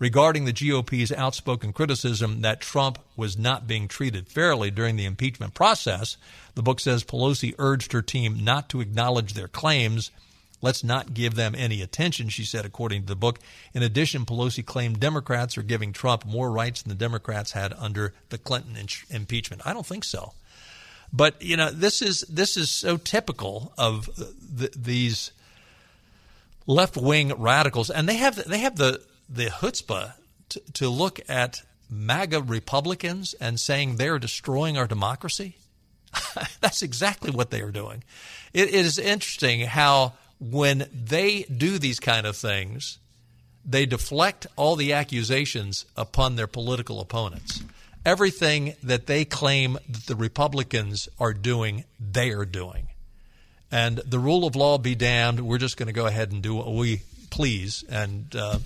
Regarding 0.00 0.44
the 0.44 0.52
GOP's 0.52 1.12
outspoken 1.12 1.72
criticism 1.72 2.40
that 2.40 2.60
Trump 2.60 2.98
was 3.16 3.38
not 3.38 3.68
being 3.68 3.86
treated 3.86 4.26
fairly 4.26 4.72
during 4.72 4.96
the 4.96 5.04
impeachment 5.04 5.54
process, 5.54 6.16
the 6.56 6.62
book 6.62 6.80
says 6.80 7.04
Pelosi 7.04 7.54
urged 7.60 7.92
her 7.92 8.02
team 8.02 8.42
not 8.42 8.68
to 8.70 8.80
acknowledge 8.80 9.34
their 9.34 9.46
claims 9.46 10.10
Let's 10.60 10.82
not 10.82 11.14
give 11.14 11.34
them 11.34 11.54
any 11.56 11.82
attention, 11.82 12.28
she 12.30 12.44
said, 12.44 12.64
according 12.64 13.02
to 13.02 13.08
the 13.08 13.16
book. 13.16 13.38
In 13.74 13.82
addition, 13.82 14.26
Pelosi 14.26 14.64
claimed 14.64 14.98
Democrats 14.98 15.56
are 15.56 15.62
giving 15.62 15.92
Trump 15.92 16.24
more 16.24 16.50
rights 16.50 16.82
than 16.82 16.88
the 16.88 16.96
Democrats 16.96 17.52
had 17.52 17.72
under 17.74 18.12
the 18.30 18.38
Clinton 18.38 18.76
impeachment. 19.08 19.62
I 19.64 19.72
don't 19.72 19.86
think 19.86 20.04
so. 20.04 20.32
But 21.12 21.40
you 21.40 21.56
know, 21.56 21.70
this 21.70 22.02
is 22.02 22.20
this 22.22 22.56
is 22.56 22.70
so 22.70 22.96
typical 22.96 23.72
of 23.78 24.10
the, 24.16 24.70
these 24.76 25.32
left 26.66 26.96
wing 26.96 27.32
radicals, 27.38 27.88
and 27.88 28.08
they 28.08 28.16
have 28.16 28.36
they 28.48 28.58
have 28.58 28.76
the 28.76 29.02
the 29.28 29.46
chutzpah 29.46 30.12
to, 30.50 30.60
to 30.74 30.88
look 30.88 31.20
at 31.28 31.62
MAGA 31.90 32.42
Republicans 32.42 33.34
and 33.34 33.58
saying 33.58 33.96
they're 33.96 34.18
destroying 34.18 34.76
our 34.76 34.86
democracy. 34.86 35.56
That's 36.60 36.82
exactly 36.82 37.30
what 37.30 37.50
they 37.50 37.60
are 37.60 37.70
doing. 37.70 38.04
It 38.52 38.70
is 38.70 38.98
interesting 38.98 39.60
how 39.60 40.14
when 40.40 40.88
they 40.92 41.42
do 41.44 41.78
these 41.78 42.00
kind 42.00 42.26
of 42.26 42.36
things, 42.36 42.98
they 43.64 43.86
deflect 43.86 44.46
all 44.56 44.76
the 44.76 44.92
accusations 44.92 45.84
upon 45.96 46.36
their 46.36 46.46
political 46.46 47.00
opponents. 47.00 47.62
Everything 48.06 48.74
that 48.82 49.06
they 49.06 49.24
claim 49.24 49.74
that 49.88 50.06
the 50.06 50.16
Republicans 50.16 51.08
are 51.18 51.34
doing, 51.34 51.84
they 52.00 52.30
are 52.30 52.46
doing. 52.46 52.88
And 53.70 53.98
the 53.98 54.18
rule 54.18 54.46
of 54.46 54.56
law 54.56 54.78
be 54.78 54.94
damned, 54.94 55.40
we're 55.40 55.58
just 55.58 55.76
going 55.76 55.88
to 55.88 55.92
go 55.92 56.06
ahead 56.06 56.32
and 56.32 56.42
do 56.42 56.54
what 56.54 56.72
we 56.72 57.02
please 57.30 57.84
and 57.90 58.34
uh, 58.34 58.58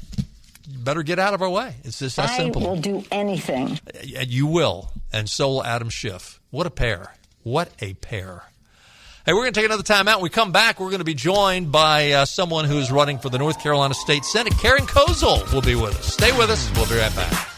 better 0.69 1.03
get 1.03 1.19
out 1.19 1.35
of 1.35 1.43
our 1.43 1.51
way. 1.51 1.75
It's 1.83 1.99
just 1.99 2.17
that 2.17 2.31
I 2.31 2.37
simple. 2.37 2.65
I 2.65 2.71
will 2.71 2.77
do 2.77 3.05
anything. 3.11 3.81
And 4.17 4.29
You 4.29 4.47
will. 4.47 4.93
And 5.13 5.29
so 5.29 5.51
will 5.51 5.65
Adam 5.65 5.89
Schiff. 5.89 6.41
What 6.51 6.67
a 6.67 6.71
pair. 6.71 7.15
What 7.43 7.73
a 7.81 7.95
pair. 7.95 8.45
Hey, 9.25 9.35
we're 9.35 9.43
going 9.43 9.53
to 9.53 9.61
take 9.61 9.67
another 9.67 9.85
time 9.85 10.09
out. 10.09 10.17
When 10.17 10.25
we 10.25 10.31
come 10.31 10.51
back, 10.51 10.81
we're 10.81 10.89
going 10.89 10.99
to 10.99 11.05
be 11.05 11.15
joined 11.15 11.71
by 11.71 12.11
uh, 12.11 12.25
someone 12.25 12.65
who's 12.65 12.91
running 12.91 13.21
for 13.21 13.29
the 13.29 13.39
North 13.39 13.61
Carolina 13.61 13.95
State 13.95 14.25
Senate. 14.25 14.53
Karen 14.59 14.85
Kozel 14.85 15.53
will 15.53 15.63
be 15.63 15.77
with 15.77 15.97
us. 15.97 16.13
Stay 16.13 16.37
with 16.37 16.51
us. 16.51 16.69
We'll 16.75 16.89
be 16.89 16.97
right 16.97 17.15
back. 17.15 17.49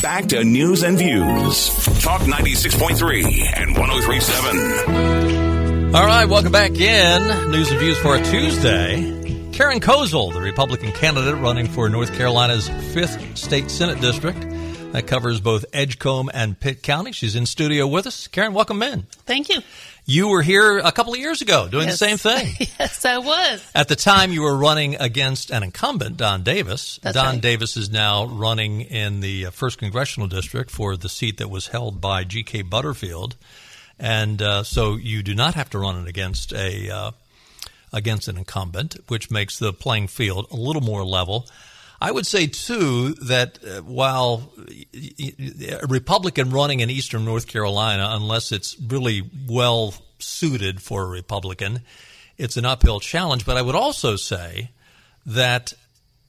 Back 0.00 0.26
to 0.26 0.44
news 0.44 0.84
and 0.84 0.96
views. 0.96 1.70
Talk 2.04 2.20
96.3 2.20 3.24
and 3.56 3.76
1037. 3.76 5.92
All 5.92 6.06
right, 6.06 6.26
welcome 6.26 6.52
back 6.52 6.78
in. 6.78 7.50
News 7.50 7.72
and 7.72 7.80
views 7.80 7.98
for 7.98 8.14
a 8.14 8.22
Tuesday. 8.22 9.50
Karen 9.52 9.80
Kozel, 9.80 10.32
the 10.32 10.40
Republican 10.40 10.92
candidate 10.92 11.34
running 11.40 11.66
for 11.66 11.88
North 11.88 12.14
Carolina's 12.14 12.68
5th 12.68 13.36
State 13.36 13.72
Senate 13.72 14.00
District. 14.00 14.38
That 14.92 15.06
covers 15.06 15.40
both 15.40 15.66
Edgecombe 15.72 16.30
and 16.32 16.58
Pitt 16.58 16.82
County. 16.82 17.12
She's 17.12 17.36
in 17.36 17.44
studio 17.44 17.86
with 17.86 18.06
us. 18.06 18.28
Karen, 18.28 18.54
welcome 18.54 18.82
in. 18.82 19.02
Thank 19.26 19.48
you. 19.50 19.60
You 20.06 20.28
were 20.28 20.40
here 20.40 20.78
a 20.78 20.92
couple 20.92 21.12
of 21.12 21.18
years 21.18 21.42
ago 21.42 21.68
doing 21.68 21.88
yes. 21.88 21.98
the 21.98 22.06
same 22.06 22.16
thing. 22.16 22.68
yes, 22.78 23.04
I 23.04 23.18
was. 23.18 23.68
At 23.74 23.88
the 23.88 23.96
time, 23.96 24.32
you 24.32 24.42
were 24.42 24.56
running 24.56 24.94
against 24.94 25.50
an 25.50 25.64
incumbent, 25.64 26.16
Don 26.16 26.44
Davis. 26.44 27.00
That's 27.02 27.14
Don 27.14 27.34
right. 27.34 27.40
Davis 27.40 27.76
is 27.76 27.90
now 27.90 28.26
running 28.26 28.82
in 28.82 29.20
the 29.20 29.46
uh, 29.46 29.50
first 29.50 29.78
congressional 29.78 30.28
district 30.28 30.70
for 30.70 30.96
the 30.96 31.08
seat 31.08 31.38
that 31.38 31.50
was 31.50 31.66
held 31.66 32.00
by 32.00 32.22
G.K. 32.22 32.62
Butterfield, 32.62 33.34
and 33.98 34.40
uh, 34.40 34.62
so 34.62 34.94
you 34.94 35.24
do 35.24 35.34
not 35.34 35.54
have 35.54 35.68
to 35.70 35.78
run 35.78 36.00
it 36.00 36.08
against 36.08 36.52
a 36.52 36.88
uh, 36.88 37.10
against 37.92 38.28
an 38.28 38.38
incumbent, 38.38 38.96
which 39.08 39.30
makes 39.30 39.58
the 39.58 39.72
playing 39.72 40.06
field 40.06 40.46
a 40.52 40.56
little 40.56 40.82
more 40.82 41.04
level. 41.04 41.48
I 42.00 42.10
would 42.10 42.26
say 42.26 42.46
too 42.46 43.14
that 43.14 43.58
uh, 43.64 43.80
while 43.82 44.52
a 44.94 45.86
Republican 45.88 46.50
running 46.50 46.80
in 46.80 46.90
eastern 46.90 47.24
North 47.24 47.46
Carolina, 47.46 48.08
unless 48.12 48.52
it's 48.52 48.76
really 48.80 49.22
well 49.48 49.94
suited 50.18 50.82
for 50.82 51.04
a 51.04 51.06
Republican, 51.06 51.80
it's 52.36 52.56
an 52.56 52.64
uphill 52.64 53.00
challenge. 53.00 53.46
But 53.46 53.56
I 53.56 53.62
would 53.62 53.74
also 53.74 54.16
say 54.16 54.70
that 55.24 55.72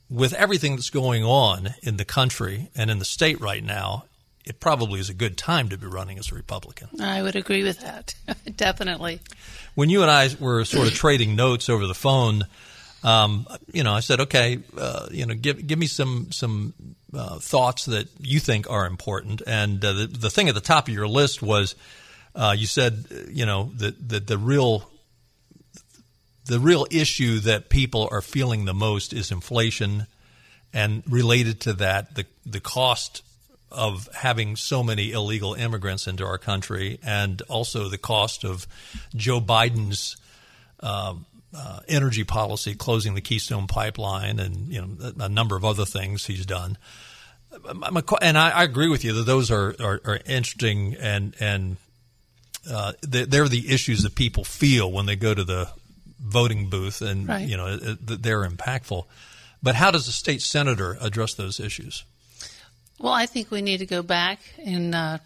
with 0.10 0.34
everything 0.34 0.76
that's 0.76 0.90
going 0.90 1.24
on 1.24 1.74
in 1.84 1.98
the 1.98 2.06
country 2.06 2.70
and 2.76 2.90
in 2.90 3.00
the 3.00 3.06
state 3.06 3.42
right 3.42 3.64
now, 3.64 4.06
it 4.46 4.62
probably 4.62 5.02
is 5.02 5.10
a 5.10 5.14
good 5.14 5.38
time 5.38 5.68
to 5.70 5.78
be 5.78 5.88
running 5.88 6.18
as 6.18 6.32
a 6.32 6.36
Republican. 6.36 6.88
I 7.02 7.22
would 7.22 7.36
agree 7.36 7.64
with 7.64 7.82
that. 7.82 8.16
Definitely. 8.56 9.20
When 9.76 9.90
you 9.90 10.02
and 10.02 10.10
I 10.10 10.30
were 10.40 10.64
sort 10.64 10.88
of 10.88 10.94
trading 10.94 11.36
notes 11.36 11.68
over 11.68 11.86
the 11.86 11.94
phone, 11.94 12.48
um, 13.04 13.48
you 13.72 13.84
know, 13.84 13.94
I 13.94 14.00
said, 14.00 14.22
okay, 14.22 14.60
uh, 14.78 15.08
you 15.12 15.26
know, 15.26 15.36
give 15.36 15.66
give 15.66 15.80
me 15.80 15.88
some 15.88 16.32
some 16.32 16.74
uh, 17.14 17.40
thoughts 17.40 17.86
that 17.86 18.08
you 18.20 18.40
think 18.40 18.70
are 18.70 18.86
important. 18.86 19.42
And 19.46 19.84
uh, 19.84 19.94
the 19.94 20.08
the 20.08 20.30
thing 20.30 20.50
at 20.50 20.56
the 20.56 20.62
top 20.62 20.88
of 20.88 20.94
your 20.94 21.08
list 21.08 21.42
was, 21.42 21.76
uh, 22.36 22.56
you 22.58 22.66
said, 22.68 23.06
you 23.30 23.46
know, 23.46 23.72
that 23.78 24.10
the, 24.10 24.20
the 24.20 24.38
real 24.38 24.90
the 26.46 26.60
real 26.60 26.88
issue 26.90 27.40
that 27.40 27.70
people 27.70 28.08
are 28.12 28.22
feeling 28.22 28.66
the 28.66 28.74
most 28.74 29.14
is 29.14 29.32
inflation, 29.32 30.08
and 30.74 31.04
related 31.08 31.62
to 31.62 31.74
that, 31.74 32.16
the 32.16 32.26
the 32.46 32.60
cost 32.60 33.22
of 33.70 34.08
having 34.14 34.56
so 34.56 34.82
many 34.82 35.12
illegal 35.12 35.54
immigrants 35.54 36.08
into 36.08 36.26
our 36.26 36.38
country, 36.38 37.00
and 37.04 37.42
also 37.44 37.90
the 37.90 37.98
cost 37.98 38.44
of 38.44 38.66
Joe 39.16 39.40
Biden's. 39.40 40.18
Uh, 40.80 41.16
uh, 41.56 41.80
energy 41.88 42.24
policy, 42.24 42.76
closing 42.76 43.14
the 43.14 43.22
Keystone 43.22 43.68
Pipeline, 43.68 44.40
and 44.40 44.68
you 44.68 44.82
know 44.82 45.12
a, 45.20 45.24
a 45.26 45.30
number 45.30 45.56
of 45.56 45.64
other 45.64 45.86
things 45.86 46.26
he's 46.26 46.46
done. 46.46 46.78
And 48.22 48.38
I, 48.38 48.50
I 48.50 48.64
agree 48.64 48.90
with 48.90 49.04
you 49.04 49.14
that 49.14 49.26
those 49.26 49.50
are, 49.50 49.76
are, 49.80 50.02
are 50.06 50.20
interesting, 50.26 50.96
and 50.96 51.36
and 51.40 51.78
uh, 52.70 52.94
they're 53.02 53.48
the 53.48 53.74
issues 53.74 54.04
that 54.04 54.16
people 54.16 54.44
feel 54.44 54.92
when 54.92 55.06
they 55.06 55.16
go 55.16 55.34
to 55.34 55.44
the 55.44 55.70
voting 56.20 56.70
booth, 56.70 57.02
and 57.02 57.28
right. 57.28 57.48
you 57.48 57.58
know 57.58 57.78
they're 57.78 58.48
impactful. 58.48 59.06
But 59.64 59.76
how 59.76 59.92
does 59.92 60.08
a 60.08 60.12
state 60.12 60.42
senator 60.42 60.98
address 61.02 61.34
those 61.34 61.60
issues? 61.60 62.04
Well, 63.00 63.14
I 63.14 63.26
think 63.26 63.52
we 63.52 63.62
need 63.62 63.78
to 63.78 63.86
go 63.86 64.02
back 64.02 64.40
and 64.64 64.94
uh, 64.94 65.18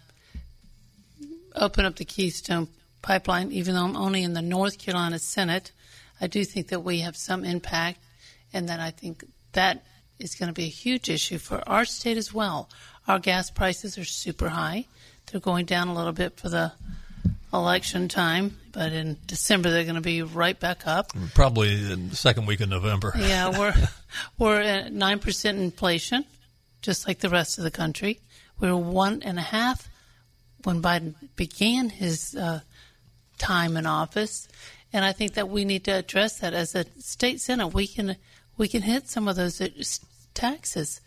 open 1.54 1.84
up 1.84 1.96
the 1.96 2.04
Keystone 2.04 2.68
Pipeline, 3.02 3.50
even 3.52 3.74
though 3.74 3.84
I'm 3.84 3.96
only 3.96 4.22
in 4.22 4.34
the 4.34 4.42
North 4.42 4.78
Carolina 4.78 5.18
Senate. 5.18 5.72
I 6.22 6.28
do 6.28 6.44
think 6.44 6.68
that 6.68 6.80
we 6.80 7.00
have 7.00 7.16
some 7.16 7.44
impact, 7.44 7.98
and 8.52 8.68
that 8.68 8.78
I 8.78 8.90
think 8.90 9.24
that 9.52 9.84
is 10.20 10.36
going 10.36 10.46
to 10.46 10.52
be 10.54 10.64
a 10.64 10.68
huge 10.68 11.10
issue 11.10 11.38
for 11.38 11.68
our 11.68 11.84
state 11.84 12.16
as 12.16 12.32
well. 12.32 12.70
Our 13.08 13.18
gas 13.18 13.50
prices 13.50 13.98
are 13.98 14.04
super 14.04 14.48
high. 14.48 14.86
They're 15.26 15.40
going 15.40 15.66
down 15.66 15.88
a 15.88 15.94
little 15.94 16.12
bit 16.12 16.38
for 16.38 16.48
the 16.48 16.72
election 17.52 18.06
time, 18.06 18.56
but 18.70 18.92
in 18.92 19.18
December 19.26 19.70
they're 19.70 19.82
going 19.82 19.96
to 19.96 20.00
be 20.00 20.22
right 20.22 20.58
back 20.58 20.86
up. 20.86 21.12
Probably 21.34 21.92
in 21.92 22.10
the 22.10 22.16
second 22.16 22.46
week 22.46 22.60
of 22.60 22.68
November. 22.68 23.12
yeah, 23.18 23.58
we're 23.58 23.74
we're 24.38 24.60
at 24.60 24.92
nine 24.92 25.18
percent 25.18 25.58
inflation, 25.58 26.24
just 26.82 27.08
like 27.08 27.18
the 27.18 27.30
rest 27.30 27.58
of 27.58 27.64
the 27.64 27.70
country. 27.72 28.20
We 28.60 28.68
were 28.68 28.76
one 28.76 29.22
and 29.24 29.38
a 29.40 29.42
half 29.42 29.88
when 30.62 30.80
Biden 30.80 31.14
began 31.34 31.90
his 31.90 32.36
uh, 32.36 32.60
time 33.38 33.76
in 33.76 33.86
office. 33.86 34.46
And 34.92 35.04
I 35.04 35.12
think 35.12 35.34
that 35.34 35.48
we 35.48 35.64
need 35.64 35.84
to 35.84 35.92
address 35.92 36.38
that 36.40 36.52
as 36.52 36.74
a 36.74 36.84
state 36.98 37.40
senate. 37.40 37.68
We 37.68 37.86
can 37.86 38.16
we 38.58 38.68
can 38.68 38.82
hit 38.82 39.08
some 39.08 39.28
of 39.28 39.36
those 39.36 40.00
taxes, 40.34 41.00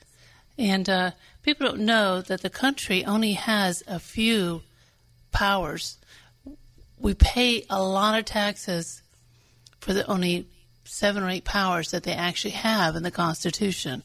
and 0.58 0.90
uh, 0.90 1.12
people 1.44 1.68
don't 1.68 1.82
know 1.82 2.22
that 2.22 2.42
the 2.42 2.50
country 2.50 3.06
only 3.06 3.34
has 3.34 3.84
a 3.88 4.00
few 4.00 4.64
powers. 5.32 5.98
We 6.98 7.14
pay 7.14 7.66
a 7.70 7.84
lot 7.84 8.18
of 8.18 8.26
taxes 8.26 9.04
for 9.80 9.94
the 9.94 10.08
only 10.08 10.48
seven 10.86 11.24
or 11.24 11.30
eight 11.30 11.46
powers 11.46 11.92
that 11.92 12.04
they 12.04 12.14
actually 12.14 12.52
have 12.52 12.96
in 12.96 13.04
the 13.04 13.12
Constitution. 13.12 14.02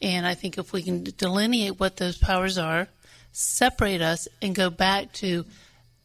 And 0.00 0.26
I 0.26 0.34
think 0.34 0.58
if 0.58 0.72
we 0.72 0.82
can 0.82 1.04
delineate 1.16 1.78
what 1.78 1.96
those 1.96 2.18
powers 2.18 2.58
are, 2.58 2.88
separate 3.30 4.02
us, 4.02 4.26
and 4.40 4.54
go 4.54 4.68
back 4.68 5.12
to 5.14 5.44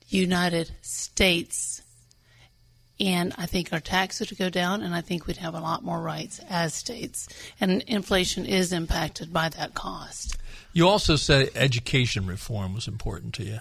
United 0.07 0.71
States 0.81 1.81
and 2.99 3.33
I 3.37 3.45
think 3.45 3.71
our 3.71 3.79
taxes 3.79 4.29
would 4.29 4.39
go 4.39 4.49
down, 4.49 4.81
and 4.81 4.95
I 4.95 5.01
think 5.01 5.27
we'd 5.27 5.37
have 5.37 5.53
a 5.53 5.59
lot 5.59 5.83
more 5.83 6.01
rights 6.01 6.39
as 6.49 6.73
states. 6.73 7.27
And 7.61 7.83
inflation 7.83 8.45
is 8.45 8.73
impacted 8.73 9.31
by 9.31 9.49
that 9.49 9.75
cost. 9.75 10.37
You 10.73 10.87
also 10.87 11.15
said 11.15 11.49
education 11.55 12.25
reform 12.25 12.73
was 12.73 12.87
important 12.87 13.33
to 13.35 13.43
you. 13.43 13.59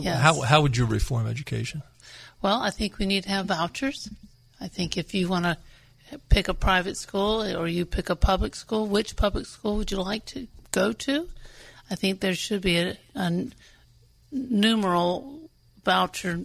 Yes. 0.00 0.20
How, 0.20 0.40
how 0.40 0.62
would 0.62 0.76
you 0.76 0.84
reform 0.84 1.26
education? 1.26 1.82
Well, 2.40 2.60
I 2.60 2.70
think 2.70 2.98
we 2.98 3.06
need 3.06 3.24
to 3.24 3.30
have 3.30 3.46
vouchers. 3.46 4.08
I 4.60 4.68
think 4.68 4.96
if 4.96 5.14
you 5.14 5.28
want 5.28 5.44
to 5.44 5.56
pick 6.28 6.48
a 6.48 6.54
private 6.54 6.96
school 6.96 7.42
or 7.56 7.68
you 7.68 7.86
pick 7.86 8.10
a 8.10 8.16
public 8.16 8.54
school, 8.54 8.86
which 8.86 9.16
public 9.16 9.46
school 9.46 9.76
would 9.76 9.90
you 9.90 10.02
like 10.02 10.24
to 10.26 10.48
go 10.72 10.92
to? 10.92 11.28
I 11.90 11.94
think 11.94 12.20
there 12.20 12.34
should 12.34 12.62
be 12.62 12.78
a, 12.78 12.96
a 13.14 13.46
numeral 14.32 15.50
voucher 15.84 16.44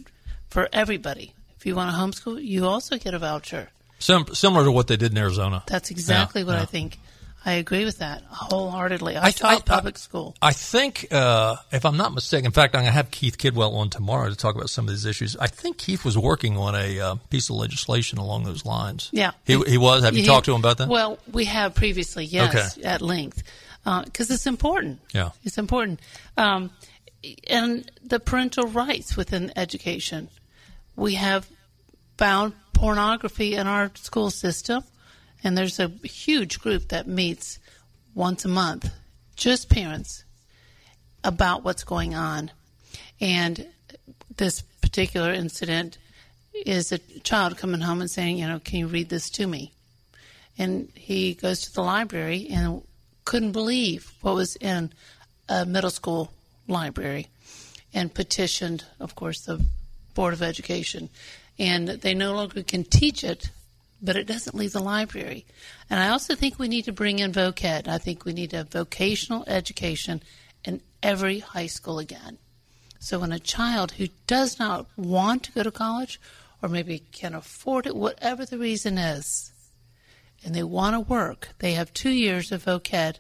for 0.50 0.70
everybody. 0.72 1.34
You 1.68 1.76
want 1.76 1.92
to 1.92 1.98
homeschool, 1.98 2.42
you 2.42 2.66
also 2.66 2.98
get 2.98 3.14
a 3.14 3.20
voucher. 3.20 3.68
Sim- 4.00 4.34
similar 4.34 4.64
to 4.64 4.72
what 4.72 4.88
they 4.88 4.96
did 4.96 5.12
in 5.12 5.18
Arizona. 5.18 5.64
That's 5.68 5.92
exactly 5.92 6.42
yeah, 6.42 6.48
what 6.48 6.56
yeah. 6.56 6.62
I 6.62 6.66
think. 6.66 6.98
I 7.46 7.54
agree 7.54 7.84
with 7.84 8.00
that 8.00 8.24
wholeheartedly. 8.30 9.18
I, 9.18 9.28
I 9.28 9.32
taught 9.32 9.66
public 9.66 9.96
I, 9.96 9.98
school. 9.98 10.36
I 10.42 10.54
think, 10.54 11.08
uh, 11.12 11.58
if 11.74 11.86
I'm 11.86 11.98
not 11.98 12.14
mistaken, 12.14 12.46
in 12.46 12.52
fact, 12.54 12.74
I'm 12.74 12.84
going 12.84 12.90
to 12.90 12.94
have 12.94 13.12
Keith 13.12 13.38
Kidwell 13.38 13.74
on 13.74 13.90
tomorrow 13.90 14.30
to 14.30 14.36
talk 14.36 14.56
about 14.56 14.70
some 14.70 14.86
of 14.86 14.92
these 14.92 15.06
issues. 15.06 15.36
I 15.36 15.48
think 15.48 15.78
Keith 15.78 16.06
was 16.06 16.18
working 16.18 16.58
on 16.58 16.74
a 16.74 17.00
uh, 17.00 17.16
piece 17.30 17.50
of 17.50 17.58
legislation 17.58 18.18
along 18.18 18.46
those 18.46 18.66
lines. 18.66 19.10
Yeah, 19.12 19.32
he, 19.46 19.62
he 19.64 19.78
was. 19.78 20.04
Have 20.04 20.16
you 20.16 20.22
he, 20.22 20.28
talked 20.28 20.46
to 20.46 20.54
him 20.54 20.62
about 20.62 20.78
that? 20.78 20.88
Well, 20.88 21.20
we 21.30 21.46
have 21.46 21.76
previously, 21.76 22.24
yes, 22.24 22.78
okay. 22.78 22.88
at 22.88 23.02
length. 23.02 23.44
because 23.84 24.32
uh, 24.32 24.36
it's 24.36 24.48
important. 24.48 25.00
Yeah, 25.14 25.32
it's 25.44 25.58
important. 25.58 26.00
Um, 26.38 26.72
and 27.50 27.92
the 28.02 28.22
parental 28.22 28.68
rights 28.68 29.18
within 29.18 29.52
education. 29.58 30.30
We 30.96 31.14
have 31.14 31.48
found 32.18 32.54
pornography 32.74 33.56
in 33.56 33.68
our 33.68 33.92
school 33.96 34.30
system, 34.30 34.84
and 35.44 35.58
there's 35.58 35.80
a 35.80 35.88
huge 36.04 36.60
group 36.60 36.90
that 36.90 37.08
meets 37.08 37.60
once 38.14 38.46
a 38.46 38.48
month, 38.48 38.92
just 39.36 39.70
parents, 39.70 40.24
about 41.24 41.64
what's 41.64 41.84
going 41.84 42.16
on. 42.16 42.52
And 43.20 43.68
this 44.36 44.62
particular 44.82 45.32
incident 45.32 45.98
is 46.54 46.92
a 46.92 46.98
child 46.98 47.58
coming 47.58 47.82
home 47.82 48.02
and 48.02 48.10
saying, 48.10 48.38
you 48.38 48.48
know, 48.48 48.60
can 48.60 48.80
you 48.80 48.88
read 48.88 49.10
this 49.10 49.30
to 49.32 49.48
me? 49.48 49.74
And 50.58 50.90
he 50.96 51.36
goes 51.36 51.62
to 51.62 51.74
the 51.74 51.82
library 51.82 52.48
and 52.50 52.82
couldn't 53.26 53.52
believe 53.52 54.12
what 54.22 54.36
was 54.36 54.56
in 54.56 54.92
a 55.50 55.66
middle 55.66 55.92
school 55.92 56.32
library 56.68 57.28
and 57.94 58.14
petitioned, 58.14 58.86
of 59.00 59.16
course, 59.16 59.42
the 59.42 59.64
Board 60.14 60.34
of 60.34 60.42
Education. 60.42 61.10
And 61.60 61.88
they 61.88 62.14
no 62.14 62.34
longer 62.34 62.64
can 62.64 62.84
teach 62.84 63.24
it, 63.24 63.50
but 64.02 64.16
it 64.16 64.28
doesn't 64.28 64.56
leave 64.56 64.74
the 64.74 64.80
library. 64.80 65.46
And 65.90 66.00
I 66.00 66.10
also 66.10 66.36
think 66.36 66.60
we 66.60 66.68
need 66.68 66.86
to 66.86 66.92
bring 66.92 67.20
in 67.20 67.32
VOCED. 67.32 67.88
I 67.88 67.98
think 67.98 68.26
we 68.26 68.34
need 68.34 68.54
a 68.54 68.64
vocational 68.64 69.44
education 69.48 70.22
in 70.64 70.82
every 71.02 71.40
high 71.40 71.66
school 71.68 71.98
again. 72.00 72.38
So 73.00 73.20
when 73.20 73.32
a 73.32 73.40
child 73.40 73.94
who 73.94 74.08
does 74.28 74.60
not 74.60 74.88
want 74.98 75.44
to 75.44 75.52
go 75.52 75.64
to 75.64 75.72
college 75.72 76.20
or 76.62 76.70
maybe 76.70 77.00
can't 77.12 77.36
afford 77.36 77.88
it, 77.88 77.96
whatever 77.96 78.46
the 78.46 78.58
reason 78.58 78.98
is, 78.98 79.52
and 80.44 80.54
they 80.54 80.64
want 80.64 80.96
to 80.96 81.00
work, 81.00 81.50
they 81.60 81.74
have 81.74 81.94
two 81.94 82.12
years 82.12 82.52
of 82.52 82.66
VOCED 82.66 83.18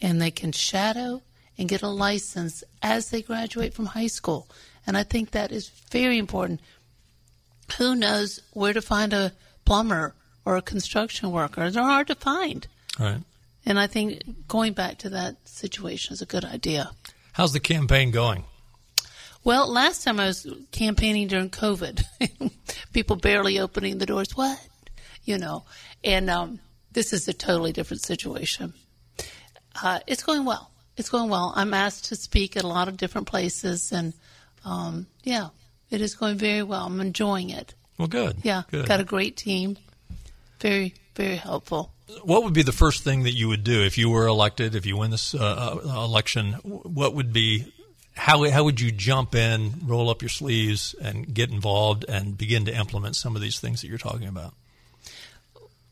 and 0.00 0.20
they 0.20 0.30
can 0.30 0.52
shadow 0.52 1.22
and 1.58 1.68
get 1.68 1.82
a 1.82 1.88
license 1.88 2.64
as 2.82 3.10
they 3.10 3.22
graduate 3.22 3.74
from 3.74 3.86
high 3.86 4.06
school. 4.06 4.48
And 4.86 4.96
I 4.96 5.02
think 5.02 5.30
that 5.30 5.52
is 5.52 5.68
very 5.90 6.16
important. 6.16 6.60
Who 7.78 7.94
knows 7.94 8.40
where 8.52 8.72
to 8.72 8.82
find 8.82 9.12
a 9.12 9.32
plumber 9.64 10.14
or 10.44 10.56
a 10.56 10.62
construction 10.62 11.30
worker? 11.30 11.70
They're 11.70 11.82
hard 11.82 12.08
to 12.08 12.14
find. 12.14 12.66
Right. 12.98 13.20
And 13.64 13.78
I 13.78 13.86
think 13.86 14.48
going 14.48 14.72
back 14.72 14.98
to 14.98 15.10
that 15.10 15.36
situation 15.48 16.14
is 16.14 16.22
a 16.22 16.26
good 16.26 16.44
idea. 16.44 16.90
How's 17.32 17.52
the 17.52 17.60
campaign 17.60 18.10
going? 18.10 18.44
Well, 19.42 19.70
last 19.70 20.04
time 20.04 20.20
I 20.20 20.26
was 20.26 20.46
campaigning 20.70 21.28
during 21.28 21.48
COVID, 21.48 22.02
people 22.92 23.16
barely 23.16 23.58
opening 23.58 23.98
the 23.98 24.06
doors. 24.06 24.36
What? 24.36 24.60
You 25.24 25.38
know, 25.38 25.64
and 26.04 26.28
um, 26.28 26.60
this 26.92 27.12
is 27.12 27.28
a 27.28 27.32
totally 27.32 27.72
different 27.72 28.02
situation. 28.02 28.74
Uh, 29.82 30.00
it's 30.06 30.22
going 30.22 30.44
well. 30.44 30.70
It's 30.96 31.08
going 31.08 31.30
well. 31.30 31.52
I'm 31.56 31.72
asked 31.72 32.06
to 32.06 32.16
speak 32.16 32.56
at 32.56 32.64
a 32.64 32.68
lot 32.68 32.88
of 32.88 32.96
different 32.96 33.26
places, 33.26 33.92
and 33.92 34.12
um, 34.64 35.06
yeah, 35.22 35.48
it 35.90 36.00
is 36.00 36.14
going 36.14 36.36
very 36.36 36.62
well. 36.62 36.86
I'm 36.86 37.00
enjoying 37.00 37.50
it. 37.50 37.74
Well, 37.98 38.08
good. 38.08 38.38
Yeah, 38.42 38.62
good. 38.70 38.86
got 38.86 39.00
a 39.00 39.04
great 39.04 39.36
team. 39.36 39.76
Very, 40.60 40.94
very 41.14 41.36
helpful. 41.36 41.92
What 42.22 42.44
would 42.44 42.54
be 42.54 42.62
the 42.62 42.72
first 42.72 43.04
thing 43.04 43.22
that 43.22 43.32
you 43.32 43.48
would 43.48 43.62
do 43.62 43.82
if 43.82 43.96
you 43.96 44.10
were 44.10 44.26
elected? 44.26 44.74
If 44.74 44.84
you 44.86 44.96
win 44.96 45.10
this 45.10 45.34
uh, 45.34 45.78
uh 45.84 46.04
election, 46.04 46.54
what 46.64 47.14
would 47.14 47.32
be 47.32 47.72
how 48.16 48.48
how 48.50 48.64
would 48.64 48.80
you 48.80 48.90
jump 48.90 49.34
in, 49.34 49.72
roll 49.84 50.10
up 50.10 50.22
your 50.22 50.28
sleeves, 50.28 50.94
and 51.00 51.32
get 51.32 51.50
involved 51.50 52.04
and 52.08 52.36
begin 52.36 52.64
to 52.66 52.74
implement 52.74 53.16
some 53.16 53.36
of 53.36 53.42
these 53.42 53.60
things 53.60 53.80
that 53.80 53.88
you're 53.88 53.98
talking 53.98 54.28
about? 54.28 54.54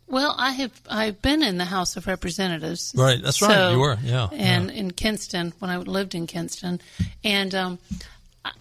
Well, 0.07 0.35
I 0.39 0.53
have 0.53 0.81
I've 0.89 1.23
been 1.23 1.43
in 1.43 1.59
the 1.59 1.65
House 1.65 1.97
of 1.97 2.07
Representatives. 2.07 2.95
Right, 2.97 3.23
that's 3.23 3.41
right. 3.43 3.73
You 3.73 3.79
were, 3.79 3.99
yeah. 4.03 4.29
And 4.33 4.71
yeah. 4.71 4.77
in 4.77 4.91
Kinston 4.91 5.53
when 5.59 5.71
I 5.71 5.77
lived 5.79 6.15
in 6.15 6.27
Kinston, 6.27 6.81
and 7.23 7.55
um, 7.55 7.79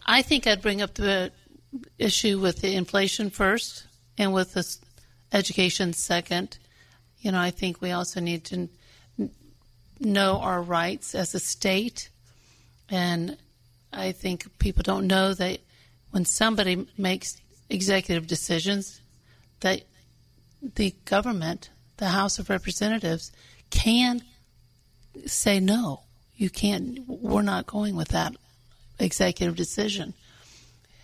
I 0.06 0.22
think 0.22 0.48
I'd 0.48 0.62
bring 0.62 0.82
up 0.82 0.96
the 0.96 1.32
issue 1.98 2.40
with 2.40 2.62
the 2.62 2.76
inflation 2.76 3.30
first, 3.30 3.86
and 4.18 4.34
with 4.34 4.54
the 4.54 4.78
education 5.32 5.94
second. 5.94 6.58
You 7.20 7.32
know, 7.32 7.40
I 7.40 7.52
think 7.52 7.82
we 7.82 7.92
also 7.92 8.20
need 8.20 8.46
to 8.46 8.70
know 10.00 10.40
our 10.40 10.62
rights 10.62 11.16
as 11.16 11.34
a 11.36 11.40
state, 11.40 12.10
and 12.90 13.38
I 13.92 14.12
think 14.12 14.58
people 14.60 14.84
don't 14.84 15.08
know 15.08 15.34
that 15.34 15.60
when 16.12 16.26
somebody 16.26 16.88
makes 16.98 17.42
executive 17.70 18.28
decisions, 18.28 19.02
that 19.60 19.84
the 20.62 20.96
government, 21.06 21.70
the 21.98 22.08
House 22.08 22.40
of 22.40 22.50
Representatives, 22.50 23.32
can 23.70 24.22
say 25.26 25.60
no. 25.60 26.02
You 26.36 26.50
can't. 26.50 27.00
We're 27.08 27.42
not 27.42 27.66
going 27.66 27.96
with 27.96 28.10
that 28.10 28.36
executive 29.00 29.56
decision. 29.56 30.14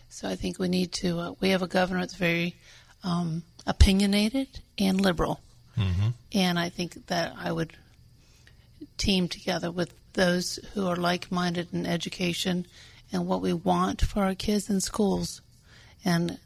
So 0.10 0.28
I 0.30 0.36
think 0.36 0.60
we 0.60 0.68
need 0.68 0.92
to. 0.94 1.20
Uh, 1.20 1.34
we 1.40 1.50
have 1.50 1.62
a 1.62 1.68
governor 1.68 2.02
that's 2.02 2.16
very 2.16 2.56
um, 3.04 3.44
opinionated 3.66 4.48
and 4.78 5.02
liberal, 5.02 5.40
mm-hmm. 5.78 6.10
and 6.34 6.60
I 6.60 6.70
think 6.70 7.08
that 7.08 7.34
I 7.38 7.52
would 7.52 7.74
team 8.98 9.28
together 9.28 9.72
with 9.72 9.94
those 10.14 10.60
who 10.74 10.88
are 10.88 10.96
like-minded 10.96 11.70
in 11.74 11.86
education 11.86 12.68
and 13.12 13.26
what 13.26 13.42
we 13.42 13.54
want 13.54 14.02
for 14.02 14.24
our 14.24 14.36
kids 14.36 14.70
in 14.70 14.82
schools, 14.82 15.42
and 16.06 16.38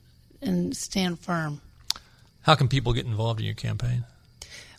and 0.41 0.75
stand 0.75 1.19
firm. 1.19 1.61
How 2.41 2.55
can 2.55 2.69
people 2.69 2.93
get 2.93 3.05
involved 3.05 3.41
in 3.41 3.45
your 3.45 3.55
campaign? 3.55 4.05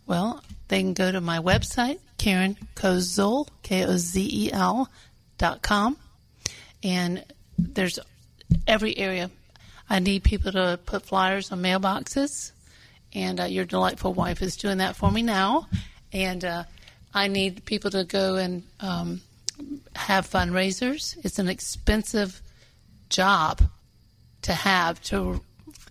Well, 0.07 0.43
they 0.69 0.81
can 0.81 0.95
go 0.95 1.13
to 1.13 1.21
my 1.21 1.39
website, 1.39 1.99
Karen 2.17 2.57
Kozel, 2.75 3.49
K 3.63 3.85
O 3.85 3.97
Z 3.99 4.27
E 4.33 4.51
L 4.51 4.89
dot 5.37 5.61
com, 5.61 5.99
and 6.83 7.25
there's 7.59 7.99
every 8.67 8.97
area. 8.97 9.31
I 9.91 9.99
need 10.01 10.23
people 10.23 10.53
to 10.53 10.79
put 10.85 11.07
flyers 11.07 11.51
on 11.51 11.63
mailboxes, 11.63 12.53
and 13.15 13.41
uh, 13.41 13.45
your 13.45 13.65
delightful 13.65 14.13
wife 14.13 14.43
is 14.43 14.57
doing 14.57 14.79
that 14.79 14.97
for 14.97 15.11
me 15.11 15.23
now. 15.23 15.67
And 16.13 16.45
uh, 16.45 16.65
I 17.15 17.29
need 17.29 17.65
people 17.65 17.91
to 17.93 18.05
go 18.05 18.37
and 18.37 18.63
um, 18.81 19.23
have 19.95 20.29
fundraisers. 20.29 21.17
It's 21.25 21.39
an 21.39 21.49
expensive 21.49 22.41
job 23.09 23.63
to 24.43 24.53
have 24.53 25.01
to 25.05 25.41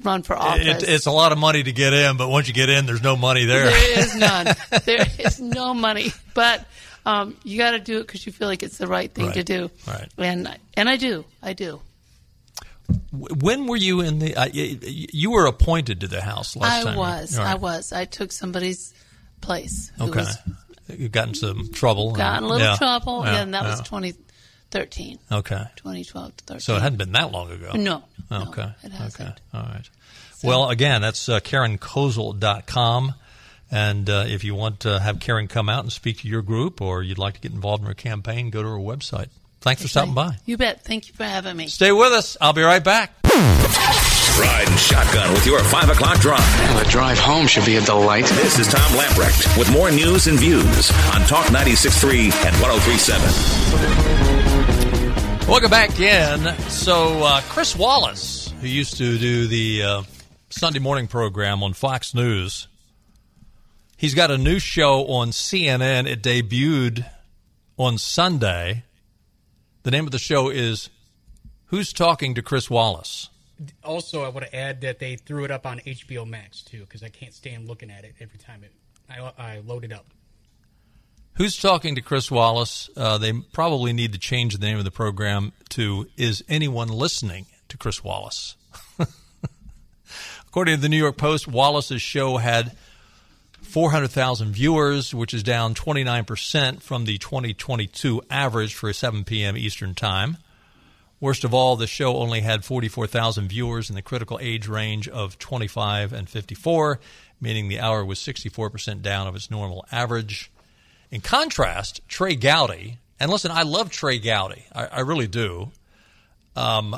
run 0.03 0.23
for 0.23 0.35
office. 0.35 0.83
It, 0.83 0.89
it's 0.89 1.05
a 1.05 1.11
lot 1.11 1.31
of 1.31 1.37
money 1.37 1.63
to 1.63 1.71
get 1.71 1.93
in, 1.93 2.17
but 2.17 2.29
once 2.29 2.47
you 2.47 2.53
get 2.53 2.69
in, 2.69 2.85
there's 2.85 3.03
no 3.03 3.15
money 3.15 3.45
there. 3.45 3.65
There 3.65 3.99
is 3.99 4.15
none. 4.19 4.47
there 4.85 5.05
is 5.19 5.39
no 5.39 5.73
money, 5.73 6.11
but 6.33 6.65
um, 7.07 7.37
you 7.45 7.57
got 7.57 7.71
to 7.71 7.79
do 7.79 7.99
it 7.99 8.01
because 8.01 8.25
you 8.25 8.33
feel 8.33 8.49
like 8.49 8.63
it's 8.63 8.77
the 8.77 8.87
right 8.87 9.09
thing 9.09 9.27
right. 9.27 9.35
to 9.35 9.43
do. 9.43 9.71
Right. 9.87 10.09
And 10.17 10.59
and 10.75 10.89
I 10.89 10.97
do. 10.97 11.23
I 11.41 11.53
do. 11.53 11.79
When 13.13 13.65
were 13.67 13.77
you 13.77 14.01
in 14.01 14.19
the? 14.19 14.35
Uh, 14.35 14.49
you 14.51 15.31
were 15.31 15.45
appointed 15.45 16.01
to 16.01 16.07
the 16.07 16.21
House 16.21 16.57
last 16.57 16.81
I 16.81 16.83
time. 16.83 16.97
Was, 16.97 17.37
right? 17.37 17.47
I 17.47 17.55
was. 17.55 17.93
I 17.93 18.03
took 18.03 18.33
somebody's 18.33 18.93
place. 19.39 19.89
Okay. 19.99 20.19
Was, 20.19 20.37
you 20.89 21.07
got 21.07 21.29
in 21.29 21.33
some 21.33 21.69
trouble. 21.71 22.11
Got 22.11 22.39
in 22.39 22.43
a 22.43 22.47
little 22.47 22.67
yeah, 22.67 22.75
trouble, 22.75 23.23
yeah, 23.23 23.41
and 23.41 23.53
that 23.53 23.63
yeah. 23.63 23.71
was 23.71 23.81
2013. 23.83 25.19
Okay. 25.31 25.63
2012 25.77 26.37
to 26.37 26.43
13. 26.43 26.59
So 26.59 26.75
it 26.75 26.81
hadn't 26.81 26.97
been 26.97 27.13
that 27.13 27.31
long 27.31 27.51
ago. 27.51 27.71
No. 27.75 28.03
Okay. 28.29 28.61
No, 28.63 28.71
it 28.83 28.91
hasn't. 28.91 29.29
Okay. 29.29 29.39
All 29.53 29.61
right. 29.61 29.89
So. 30.35 30.47
Well, 30.47 30.69
again, 30.69 31.01
that's 31.01 31.29
uh, 31.29 31.39
KarenKozel.com. 31.39 33.13
And 33.69 34.09
uh, 34.09 34.25
if 34.27 34.43
you 34.43 34.55
want 34.55 34.81
to 34.81 34.99
have 34.99 35.19
Karen 35.19 35.47
come 35.47 35.69
out 35.69 35.83
and 35.83 35.91
speak 35.91 36.19
to 36.19 36.27
your 36.27 36.41
group 36.41 36.81
or 36.81 37.03
you'd 37.03 37.17
like 37.17 37.35
to 37.35 37.41
get 37.41 37.51
involved 37.51 37.83
in 37.83 37.87
her 37.87 37.93
campaign, 37.93 38.49
go 38.49 38.63
to 38.63 38.69
her 38.69 38.77
website. 38.77 39.27
Thanks 39.61 39.81
for 39.81 39.87
stopping 39.87 40.13
by. 40.13 40.37
You 40.45 40.57
bet. 40.57 40.83
Thank 40.83 41.07
you 41.07 41.13
for 41.13 41.23
having 41.25 41.57
me. 41.57 41.67
Stay 41.67 41.91
with 41.91 42.13
us. 42.13 42.37
I'll 42.39 42.53
be 42.53 42.61
right 42.61 42.83
back. 42.83 43.11
Ride 44.39 44.67
shotgun 44.77 45.33
with 45.33 45.45
your 45.47 45.63
5 45.63 45.89
o'clock 45.89 46.19
drive. 46.19 46.39
Well, 46.39 46.83
the 46.83 46.89
drive 46.89 47.17
home 47.17 47.47
should 47.47 47.65
be 47.65 47.77
a 47.77 47.81
delight. 47.81 48.25
This 48.25 48.59
is 48.59 48.67
Tom 48.67 48.91
Lamprecht 48.91 49.57
with 49.57 49.71
more 49.71 49.89
news 49.89 50.27
and 50.27 50.37
views 50.39 50.91
on 51.13 51.21
Talk 51.21 51.47
96.3 51.47 52.31
and 52.45 52.55
103.7. 52.55 55.47
Welcome 55.47 55.71
back 55.71 55.99
in. 55.99 56.55
So, 56.69 57.23
uh, 57.23 57.41
Chris 57.49 57.75
Wallace, 57.75 58.53
who 58.61 58.67
used 58.67 58.97
to 58.97 59.17
do 59.17 59.47
the 59.47 59.83
uh, 59.83 60.03
Sunday 60.49 60.79
morning 60.79 61.07
program 61.07 61.63
on 61.63 61.73
Fox 61.73 62.13
News, 62.13 62.67
he's 63.97 64.13
got 64.13 64.31
a 64.31 64.37
new 64.37 64.59
show 64.59 65.05
on 65.07 65.31
CNN. 65.31 66.07
It 66.07 66.21
debuted 66.21 67.05
on 67.77 67.97
Sunday. 67.97 68.83
The 69.83 69.91
name 69.91 70.05
of 70.05 70.11
the 70.11 70.19
show 70.19 70.49
is 70.49 70.89
Who's 71.65 71.91
Talking 71.91 72.35
to 72.35 72.41
Chris 72.41 72.69
Wallace? 72.69 73.29
Also, 73.83 74.23
I 74.23 74.29
want 74.29 74.45
to 74.45 74.55
add 74.55 74.81
that 74.81 74.99
they 74.99 75.15
threw 75.15 75.43
it 75.43 75.51
up 75.51 75.65
on 75.65 75.79
HBO 75.79 76.27
Max 76.27 76.61
too, 76.61 76.81
because 76.81 77.01
I 77.01 77.09
can't 77.09 77.33
stand 77.33 77.67
looking 77.67 77.89
at 77.89 78.05
it 78.05 78.15
every 78.19 78.37
time 78.37 78.63
it 78.63 78.71
I, 79.09 79.31
I 79.37 79.59
load 79.59 79.83
it 79.83 79.91
up. 79.91 80.05
Who's 81.33 81.57
talking 81.57 81.95
to 81.95 82.01
Chris 82.01 82.29
Wallace? 82.31 82.89
Uh, 82.95 83.17
they 83.17 83.31
probably 83.31 83.93
need 83.93 84.13
to 84.13 84.19
change 84.19 84.57
the 84.57 84.65
name 84.65 84.77
of 84.77 84.85
the 84.85 84.91
program 84.91 85.53
to 85.69 86.07
"Is 86.17 86.43
anyone 86.49 86.89
listening 86.89 87.45
to 87.69 87.77
Chris 87.77 88.03
Wallace?" 88.03 88.55
According 90.47 90.75
to 90.75 90.81
the 90.81 90.89
New 90.89 90.97
York 90.97 91.17
Post, 91.17 91.47
Wallace's 91.47 92.01
show 92.01 92.37
had 92.37 92.75
400,000 93.67 94.53
viewers, 94.53 95.13
which 95.13 95.33
is 95.33 95.43
down 95.43 95.75
29% 95.75 96.81
from 96.81 97.03
the 97.03 97.17
2022 97.17 98.21
average 98.29 98.73
for 98.73 98.93
7 98.93 99.25
p.m. 99.25 99.57
Eastern 99.57 99.93
Time. 99.93 100.37
Worst 101.19 101.43
of 101.43 101.53
all, 101.53 101.75
the 101.75 101.85
show 101.85 102.17
only 102.17 102.41
had 102.41 102.63
44,000 102.63 103.49
viewers 103.49 103.89
in 103.89 103.95
the 103.95 104.01
critical 104.01 104.39
age 104.41 104.67
range 104.67 105.09
of 105.09 105.37
25 105.37 106.13
and 106.13 106.29
54, 106.29 106.99
meaning 107.41 107.67
the 107.67 107.79
hour 107.79 108.05
was 108.05 108.19
64% 108.19 109.01
down 109.01 109.27
of 109.27 109.35
its 109.35 109.51
normal 109.51 109.85
average. 109.91 110.49
In 111.11 111.19
contrast, 111.19 112.01
Trey 112.07 112.35
Gowdy, 112.35 112.99
and 113.19 113.29
listen, 113.29 113.51
I 113.51 113.63
love 113.63 113.89
Trey 113.89 114.17
Gowdy, 114.17 114.63
I, 114.73 114.85
I 114.85 114.99
really 115.01 115.27
do, 115.27 115.71
um, 116.55 116.95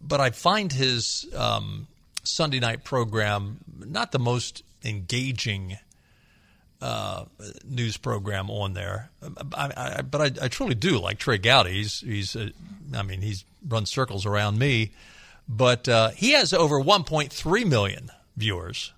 but 0.00 0.20
I 0.20 0.30
find 0.30 0.72
his 0.72 1.26
um, 1.36 1.86
Sunday 2.22 2.60
night 2.60 2.82
program 2.82 3.58
not 3.78 4.12
the 4.12 4.18
most 4.18 4.62
engaging 4.84 5.76
uh, 6.80 7.24
news 7.64 7.96
program 7.96 8.50
on 8.50 8.74
there. 8.74 9.10
I, 9.52 9.98
I, 9.98 10.02
but 10.02 10.20
I, 10.20 10.44
I, 10.44 10.48
truly 10.48 10.74
do 10.74 10.98
like 10.98 11.18
Trey 11.18 11.38
Gowdy. 11.38 11.72
He's, 11.72 12.00
he's 12.00 12.36
uh, 12.36 12.50
I 12.94 13.02
mean, 13.02 13.20
he's 13.20 13.44
run 13.66 13.84
circles 13.84 14.26
around 14.26 14.58
me, 14.58 14.92
but 15.48 15.88
uh, 15.88 16.10
he 16.10 16.32
has 16.32 16.52
over 16.52 16.80
1.3 16.80 17.66
million 17.66 18.10
viewers. 18.36 18.92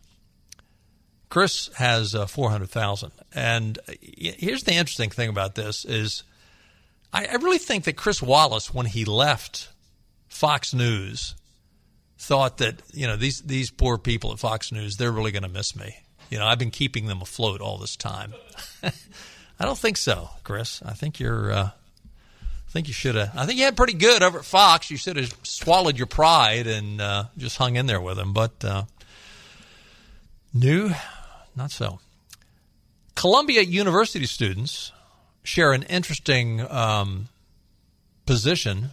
Chris 1.31 1.71
has 1.77 2.15
uh, 2.15 2.27
400,000. 2.27 3.13
And 3.35 3.79
uh, 3.89 3.93
here's 4.03 4.65
the 4.65 4.73
interesting 4.73 5.11
thing 5.11 5.31
about 5.31 5.55
this 5.55 5.85
is 5.85 6.25
I, 7.13 7.27
I 7.27 7.35
really 7.35 7.59
think 7.59 7.85
that 7.85 7.97
Chris 7.97 8.21
Wallace, 8.21 8.75
when 8.75 8.87
he 8.87 9.05
left 9.05 9.69
Fox 10.29 10.75
News, 10.75 11.35
thought 12.19 12.59
that 12.59 12.83
you 12.93 13.07
know 13.07 13.17
these 13.17 13.41
these 13.41 13.71
poor 13.71 13.97
people 13.97 14.31
at 14.31 14.39
Fox 14.39 14.73
News 14.73 14.97
they're 14.97 15.11
really 15.11 15.33
going 15.33 15.43
to 15.43 15.49
miss 15.49 15.75
me. 15.75 15.97
You 16.31 16.39
know, 16.39 16.47
I've 16.47 16.59
been 16.59 16.71
keeping 16.71 17.07
them 17.07 17.21
afloat 17.21 17.61
all 17.61 17.77
this 17.77 17.97
time. 17.97 18.35
I 18.83 19.65
don't 19.65 19.79
think 19.79 19.97
so, 19.97 20.31
Chris. 20.45 20.81
I 20.85 20.93
think 20.93 21.21
you're. 21.21 21.53
Uh, 21.53 21.71
I 22.71 22.73
think 22.73 22.87
you 22.87 22.95
should 22.95 23.17
have. 23.17 23.37
I 23.37 23.47
think 23.47 23.59
you 23.59 23.65
had 23.65 23.77
pretty 23.77 23.95
good 23.95 24.23
over 24.23 24.39
at 24.39 24.45
Fox. 24.45 24.93
You 24.93 24.97
should 24.97 25.17
have 25.17 25.37
swallowed 25.43 25.99
your 25.99 26.07
pride 26.07 26.69
and 26.69 27.01
uh, 27.01 27.25
just 27.37 27.57
hung 27.57 27.75
in 27.75 27.87
there 27.87 28.01
with 28.01 28.17
them. 28.17 28.33
But 28.33 28.65
uh, 28.65 28.85
new, 30.55 30.93
not 31.57 31.73
so. 31.73 31.99
Columbia 33.17 33.63
University 33.63 34.25
students 34.27 34.93
share 35.43 35.73
an 35.73 35.83
interesting 35.83 36.61
um, 36.71 37.29
position 38.25 38.91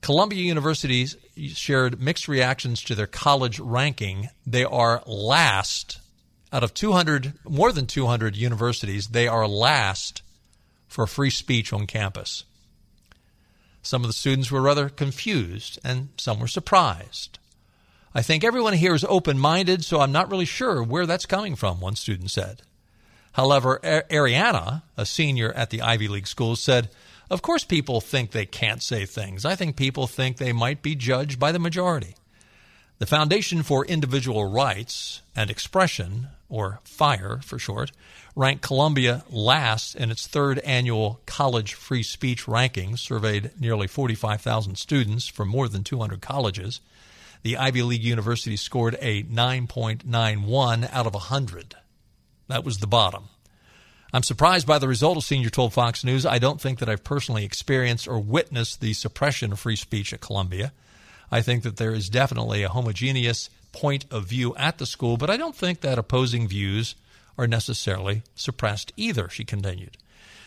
Columbia 0.00 0.42
University 0.42 1.06
shared 1.48 2.00
mixed 2.00 2.28
reactions 2.28 2.82
to 2.84 2.94
their 2.94 3.06
college 3.06 3.58
ranking. 3.58 4.28
They 4.46 4.64
are 4.64 5.02
last 5.06 6.00
out 6.52 6.64
of 6.64 6.74
200, 6.74 7.34
more 7.44 7.72
than 7.72 7.86
200 7.86 8.36
universities, 8.36 9.08
they 9.08 9.28
are 9.28 9.46
last 9.46 10.22
for 10.86 11.06
free 11.06 11.30
speech 11.30 11.72
on 11.72 11.86
campus. 11.86 12.44
Some 13.82 14.02
of 14.02 14.08
the 14.08 14.14
students 14.14 14.50
were 14.50 14.62
rather 14.62 14.88
confused 14.88 15.78
and 15.84 16.08
some 16.16 16.40
were 16.40 16.48
surprised. 16.48 17.38
I 18.14 18.22
think 18.22 18.42
everyone 18.42 18.72
here 18.72 18.94
is 18.94 19.04
open 19.04 19.38
minded, 19.38 19.84
so 19.84 20.00
I'm 20.00 20.12
not 20.12 20.30
really 20.30 20.46
sure 20.46 20.82
where 20.82 21.06
that's 21.06 21.26
coming 21.26 21.54
from, 21.54 21.80
one 21.80 21.96
student 21.96 22.30
said. 22.30 22.62
However, 23.32 23.78
Ariana, 23.82 24.82
a 24.96 25.04
senior 25.04 25.52
at 25.52 25.70
the 25.70 25.82
Ivy 25.82 26.08
League 26.08 26.26
school, 26.26 26.56
said, 26.56 26.88
of 27.30 27.42
course, 27.42 27.64
people 27.64 28.00
think 28.00 28.30
they 28.30 28.46
can't 28.46 28.82
say 28.82 29.04
things. 29.04 29.44
I 29.44 29.54
think 29.54 29.76
people 29.76 30.06
think 30.06 30.36
they 30.36 30.52
might 30.52 30.82
be 30.82 30.94
judged 30.94 31.38
by 31.38 31.52
the 31.52 31.58
majority. 31.58 32.14
The 32.98 33.06
Foundation 33.06 33.62
for 33.62 33.84
Individual 33.86 34.50
Rights 34.50 35.22
and 35.36 35.50
Expression, 35.50 36.28
or 36.48 36.80
FIRE 36.84 37.40
for 37.44 37.58
short, 37.58 37.92
ranked 38.34 38.62
Columbia 38.62 39.24
last 39.30 39.94
in 39.94 40.10
its 40.10 40.26
third 40.26 40.58
annual 40.60 41.20
college 41.26 41.74
free 41.74 42.02
speech 42.02 42.46
rankings, 42.46 42.98
surveyed 42.98 43.52
nearly 43.60 43.86
45,000 43.86 44.76
students 44.76 45.28
from 45.28 45.48
more 45.48 45.68
than 45.68 45.84
200 45.84 46.20
colleges. 46.20 46.80
The 47.42 47.56
Ivy 47.56 47.82
League 47.82 48.02
university 48.02 48.56
scored 48.56 48.96
a 49.00 49.22
9.91 49.22 50.92
out 50.92 51.06
of 51.06 51.14
100. 51.14 51.76
That 52.48 52.64
was 52.64 52.78
the 52.78 52.86
bottom. 52.86 53.28
I'm 54.12 54.22
surprised 54.22 54.66
by 54.66 54.78
the 54.78 54.88
result, 54.88 55.18
a 55.18 55.22
senior 55.22 55.50
told 55.50 55.74
Fox 55.74 56.02
News. 56.02 56.24
I 56.24 56.38
don't 56.38 56.60
think 56.60 56.78
that 56.78 56.88
I've 56.88 57.04
personally 57.04 57.44
experienced 57.44 58.08
or 58.08 58.18
witnessed 58.18 58.80
the 58.80 58.94
suppression 58.94 59.52
of 59.52 59.58
free 59.58 59.76
speech 59.76 60.12
at 60.12 60.20
Columbia. 60.20 60.72
I 61.30 61.42
think 61.42 61.62
that 61.62 61.76
there 61.76 61.92
is 61.92 62.08
definitely 62.08 62.62
a 62.62 62.70
homogeneous 62.70 63.50
point 63.72 64.06
of 64.10 64.24
view 64.24 64.56
at 64.56 64.78
the 64.78 64.86
school, 64.86 65.18
but 65.18 65.28
I 65.28 65.36
don't 65.36 65.54
think 65.54 65.80
that 65.80 65.98
opposing 65.98 66.48
views 66.48 66.94
are 67.36 67.46
necessarily 67.46 68.22
suppressed 68.34 68.92
either, 68.96 69.28
she 69.28 69.44
continued. 69.44 69.98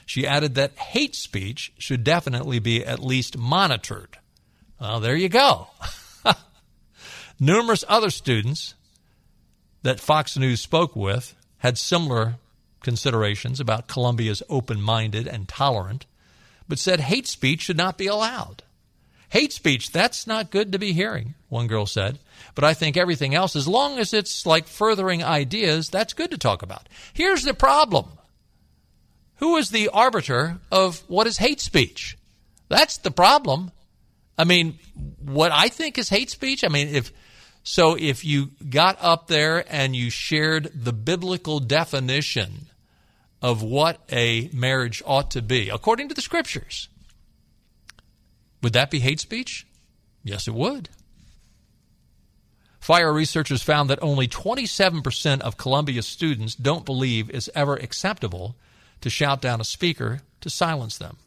She 0.07 0.25
added 0.25 0.55
that 0.55 0.77
hate 0.77 1.15
speech 1.15 1.71
should 1.77 2.03
definitely 2.03 2.57
be 2.57 2.83
at 2.83 2.99
least 2.99 3.37
monitored. 3.37 4.17
Well, 4.79 4.99
there 4.99 5.15
you 5.15 5.29
go. 5.29 5.67
Numerous 7.39 7.85
other 7.87 8.09
students 8.09 8.73
that 9.83 9.99
Fox 9.99 10.35
News 10.35 10.61
spoke 10.61 10.95
with 10.95 11.35
had 11.59 11.77
similar 11.77 12.35
considerations 12.81 13.59
about 13.59 13.87
Columbia's 13.87 14.43
open 14.49 14.81
minded 14.81 15.27
and 15.27 15.47
tolerant, 15.47 16.05
but 16.67 16.79
said 16.79 16.99
hate 16.99 17.27
speech 17.27 17.61
should 17.61 17.77
not 17.77 17.97
be 17.97 18.07
allowed. 18.07 18.63
Hate 19.29 19.53
speech, 19.53 19.91
that's 19.91 20.27
not 20.27 20.51
good 20.51 20.73
to 20.73 20.79
be 20.79 20.91
hearing, 20.91 21.35
one 21.47 21.67
girl 21.67 21.85
said. 21.85 22.19
But 22.53 22.65
I 22.65 22.73
think 22.73 22.97
everything 22.97 23.33
else, 23.33 23.55
as 23.55 23.67
long 23.67 23.97
as 23.97 24.13
it's 24.13 24.45
like 24.45 24.67
furthering 24.67 25.23
ideas, 25.23 25.89
that's 25.89 26.13
good 26.13 26.31
to 26.31 26.37
talk 26.37 26.63
about. 26.63 26.89
Here's 27.13 27.43
the 27.43 27.53
problem 27.53 28.07
Who 29.37 29.55
is 29.55 29.69
the 29.69 29.87
arbiter 29.89 30.59
of 30.69 30.99
what 31.07 31.27
is 31.27 31.37
hate 31.37 31.61
speech? 31.61 32.17
That's 32.67 32.97
the 32.97 33.11
problem. 33.11 33.71
I 34.37 34.43
mean, 34.43 34.79
what 35.23 35.51
I 35.51 35.69
think 35.69 35.97
is 35.97 36.09
hate 36.09 36.29
speech, 36.29 36.63
I 36.63 36.67
mean, 36.67 36.89
if 36.89 37.13
so 37.63 37.95
if 37.97 38.25
you 38.25 38.51
got 38.69 38.97
up 38.99 39.27
there 39.27 39.63
and 39.71 39.95
you 39.95 40.09
shared 40.09 40.71
the 40.73 40.93
biblical 40.93 41.59
definition 41.59 42.67
of 43.41 43.63
what 43.63 43.99
a 44.11 44.49
marriage 44.53 45.01
ought 45.05 45.31
to 45.31 45.41
be, 45.41 45.69
according 45.69 46.09
to 46.09 46.15
the 46.15 46.21
scriptures, 46.21 46.87
would 48.61 48.73
that 48.73 48.91
be 48.91 48.99
hate 48.99 49.19
speech? 49.19 49.65
Yes, 50.23 50.47
it 50.47 50.53
would. 50.53 50.89
Fire 52.79 53.13
researchers 53.13 53.61
found 53.61 53.89
that 53.89 54.01
only 54.01 54.27
27% 54.27 55.41
of 55.41 55.57
Columbia 55.57 56.01
students 56.01 56.55
don't 56.55 56.85
believe 56.85 57.29
it's 57.29 57.49
ever 57.53 57.75
acceptable 57.75 58.55
to 59.01 59.09
shout 59.09 59.41
down 59.41 59.61
a 59.61 59.63
speaker 59.63 60.21
to 60.41 60.49
silence 60.49 60.97
them. 60.97 61.17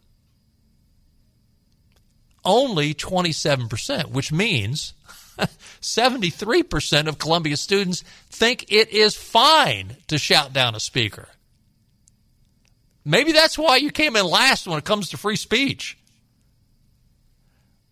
Only 2.44 2.92
27%, 2.92 4.10
which 4.10 4.32
means 4.32 4.94
73% 5.80 7.06
of 7.06 7.18
Columbia 7.18 7.56
students 7.56 8.02
think 8.28 8.70
it 8.70 8.90
is 8.90 9.16
fine 9.16 9.96
to 10.08 10.18
shout 10.18 10.52
down 10.52 10.74
a 10.74 10.80
speaker. 10.80 11.28
Maybe 13.05 13.32
that's 13.32 13.59
why 13.59 13.76
you 13.76 13.90
came 13.90 14.16
in 14.16 14.24
last 14.24 14.66
when 14.66 14.78
it 14.78 14.84
comes 14.84 15.11
to 15.11 15.16
free 15.16 15.36
speech. 15.36 15.98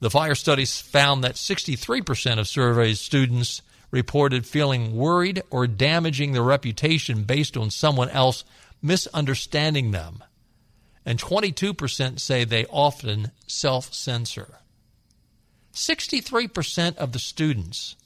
The 0.01 0.11
fire 0.11 0.35
studies 0.35 0.81
found 0.81 1.23
that 1.23 1.35
63% 1.35 2.39
of 2.39 2.49
surveyed 2.49 2.99
students 2.99 3.63
reported 3.91 4.47
feeling 4.47 4.97
worried 4.97 5.43
or 5.51 5.67
damaging 5.67 6.33
their 6.33 6.43
reputation 6.43 7.25
based 7.25 7.57
on 7.57 7.71
someone 7.71 8.09
else 8.09 8.43
misunderstanding 8.81 9.91
them. 9.91 10.25
And 11.05 11.19
22% 11.19 12.19
say 12.19 12.45
they 12.45 12.65
often 12.67 13.33
self 13.47 13.93
censor. 13.93 14.59
63% 15.75 16.97
of 16.97 17.13
the 17.13 17.19
students 17.19 17.97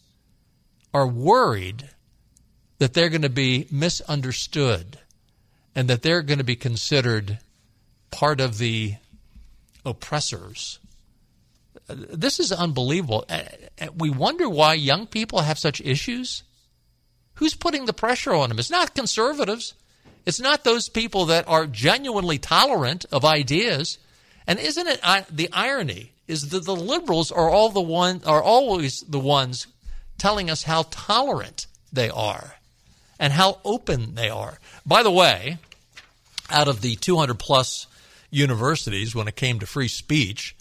are 0.93 1.07
worried 1.07 1.91
that 2.79 2.95
they're 2.95 3.09
going 3.09 3.23
to 3.23 3.29
be 3.29 3.67
misunderstood 3.71 4.99
and 5.77 5.89
that 5.89 6.03
they're 6.03 6.23
going 6.23 6.39
to 6.39 6.45
be 6.45 6.57
considered 6.57 7.39
part 8.11 8.41
of 8.41 8.57
the 8.57 8.95
oppressors. 9.85 10.79
This 11.87 12.41
is 12.41 12.51
unbelievable. 12.51 13.27
We 13.95 14.11
wonder 14.11 14.49
why 14.49 14.75
young 14.75 15.07
people 15.07 15.41
have 15.41 15.59
such 15.59 15.83
issues. 15.83 16.43
Who's 17.35 17.55
putting 17.55 17.85
the 17.85 17.93
pressure 17.93 18.33
on 18.33 18.49
them? 18.49 18.59
It's 18.59 18.71
not 18.71 18.95
conservatives. 18.95 19.75
It's 20.25 20.41
not 20.41 20.65
those 20.65 20.89
people 20.89 21.27
that 21.27 21.47
are 21.47 21.67
genuinely 21.67 22.39
tolerant 22.39 23.05
of 23.13 23.25
ideas. 23.25 23.99
And 24.47 24.59
isn't 24.59 24.87
it 24.89 25.01
the 25.31 25.51
irony 25.53 26.13
is 26.27 26.49
that 26.49 26.65
the 26.65 26.75
liberals 26.75 27.31
are 27.31 27.51
all 27.51 27.69
the 27.69 27.83
one 27.83 28.23
are 28.25 28.43
always 28.43 29.03
the 29.03 29.21
ones 29.21 29.67
telling 30.17 30.49
us 30.49 30.63
how 30.63 30.87
tolerant 30.91 31.67
they 31.93 32.09
are 32.09 32.56
and 33.19 33.33
how 33.33 33.61
open 33.65 34.15
they 34.15 34.29
are. 34.29 34.59
By 34.85 35.03
the 35.03 35.11
way, 35.11 35.59
out 36.51 36.69
of 36.69 36.81
the 36.81 36.97
200 36.97 37.39
plus 37.39 37.87
universities 38.31 39.15
when 39.15 39.29
it 39.29 39.37
came 39.37 39.59
to 39.61 39.67
free 39.67 39.89
speech, 39.89 40.55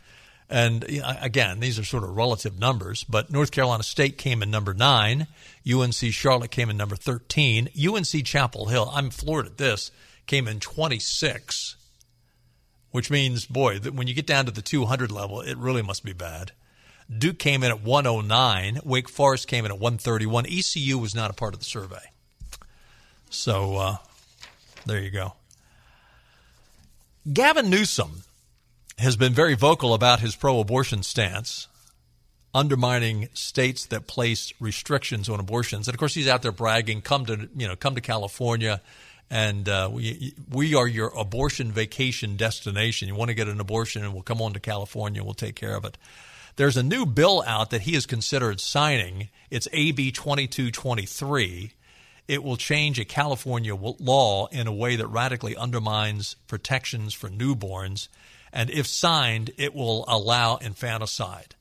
And 0.49 0.85
again, 1.21 1.59
these 1.59 1.79
are 1.79 1.83
sort 1.83 2.03
of 2.03 2.15
relative 2.15 2.59
numbers, 2.59 3.03
but 3.03 3.31
North 3.31 3.51
Carolina 3.51 3.83
State 3.83 4.17
came 4.17 4.43
in 4.43 4.51
number 4.51 4.73
nine. 4.73 5.27
UNC 5.67 5.95
Charlotte 6.11 6.51
came 6.51 6.69
in 6.69 6.77
number 6.77 6.95
13. 6.95 7.69
UNC 7.75 8.23
Chapel 8.23 8.67
Hill, 8.67 8.91
I'm 8.93 9.09
floored 9.09 9.47
at 9.47 9.57
this, 9.57 9.91
came 10.27 10.47
in 10.47 10.59
26, 10.59 11.77
which 12.91 13.09
means, 13.09 13.45
boy, 13.45 13.79
that 13.79 13.95
when 13.95 14.07
you 14.07 14.13
get 14.13 14.27
down 14.27 14.45
to 14.45 14.51
the 14.51 14.61
200 14.61 15.11
level, 15.11 15.41
it 15.41 15.57
really 15.57 15.81
must 15.81 16.05
be 16.05 16.13
bad. 16.13 16.51
Duke 17.15 17.39
came 17.39 17.63
in 17.63 17.71
at 17.71 17.83
109. 17.83 18.79
Wake 18.83 19.09
Forest 19.09 19.47
came 19.47 19.65
in 19.65 19.71
at 19.71 19.79
131. 19.79 20.45
ECU 20.45 20.97
was 20.99 21.15
not 21.15 21.31
a 21.31 21.35
part 21.35 21.53
of 21.53 21.59
the 21.59 21.65
survey. 21.65 22.11
So 23.35 23.75
uh, 23.75 23.97
there 24.85 24.99
you 24.99 25.11
go. 25.11 25.33
Gavin 27.31 27.69
Newsom 27.69 28.23
has 28.97 29.17
been 29.17 29.33
very 29.33 29.55
vocal 29.55 29.93
about 29.93 30.19
his 30.19 30.35
pro 30.35 30.59
abortion 30.59 31.03
stance, 31.03 31.67
undermining 32.53 33.29
states 33.33 33.85
that 33.87 34.07
place 34.07 34.53
restrictions 34.59 35.27
on 35.27 35.39
abortions. 35.39 35.87
And 35.87 35.95
of 35.95 35.99
course, 35.99 36.13
he's 36.13 36.27
out 36.27 36.41
there 36.41 36.51
bragging, 36.51 37.01
come 37.01 37.25
to, 37.25 37.49
you 37.55 37.67
know, 37.67 37.75
come 37.75 37.95
to 37.95 38.01
California 38.01 38.81
and 39.29 39.67
uh, 39.67 39.89
we, 39.91 40.33
we 40.51 40.75
are 40.75 40.87
your 40.87 41.07
abortion 41.17 41.71
vacation 41.71 42.37
destination. 42.37 43.07
You 43.07 43.15
want 43.15 43.29
to 43.29 43.35
get 43.35 43.47
an 43.47 43.59
abortion, 43.59 44.03
and 44.03 44.13
we'll 44.13 44.23
come 44.23 44.41
on 44.41 44.53
to 44.53 44.59
California 44.59 45.19
and 45.19 45.25
we'll 45.25 45.33
take 45.33 45.55
care 45.55 45.75
of 45.75 45.85
it. 45.85 45.97
There's 46.57 46.77
a 46.77 46.83
new 46.83 47.05
bill 47.05 47.43
out 47.45 47.71
that 47.71 47.81
he 47.81 47.93
has 47.93 48.05
considered 48.05 48.61
signing. 48.61 49.29
It's 49.49 49.67
AB 49.73 50.11
2223. 50.11 51.73
It 52.27 52.43
will 52.43 52.57
change 52.57 52.99
a 52.99 53.05
California 53.05 53.75
law 53.75 54.47
in 54.47 54.67
a 54.67 54.73
way 54.73 54.95
that 54.95 55.07
radically 55.07 55.55
undermines 55.55 56.35
protections 56.47 57.13
for 57.13 57.29
newborns 57.29 58.07
and 58.55 58.69
if 58.69 58.87
signed, 58.87 59.51
it 59.57 59.75
will 59.75 60.05
allow 60.07 60.55
infanticide. 60.55 61.55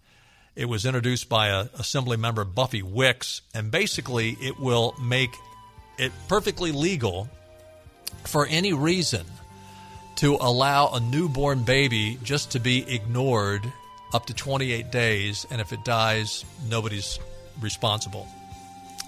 It 0.54 0.66
was 0.66 0.86
introduced 0.86 1.28
by 1.28 1.48
a 1.48 1.66
Assembly 1.74 2.16
member 2.16 2.44
Buffy 2.44 2.82
Wicks, 2.82 3.42
and 3.52 3.72
basically 3.72 4.38
it 4.40 4.60
will 4.60 4.94
make 5.02 5.34
it 5.98 6.12
perfectly 6.28 6.70
legal 6.70 7.28
for 8.22 8.46
any 8.46 8.72
reason 8.72 9.26
to 10.16 10.36
allow 10.40 10.92
a 10.92 11.00
newborn 11.00 11.64
baby 11.64 12.16
just 12.22 12.52
to 12.52 12.60
be 12.60 12.88
ignored 12.88 13.70
up 14.12 14.26
to 14.26 14.34
28 14.34 14.92
days, 14.92 15.44
and 15.50 15.60
if 15.60 15.72
it 15.72 15.84
dies, 15.84 16.44
nobody's 16.68 17.18
responsible. 17.60 18.28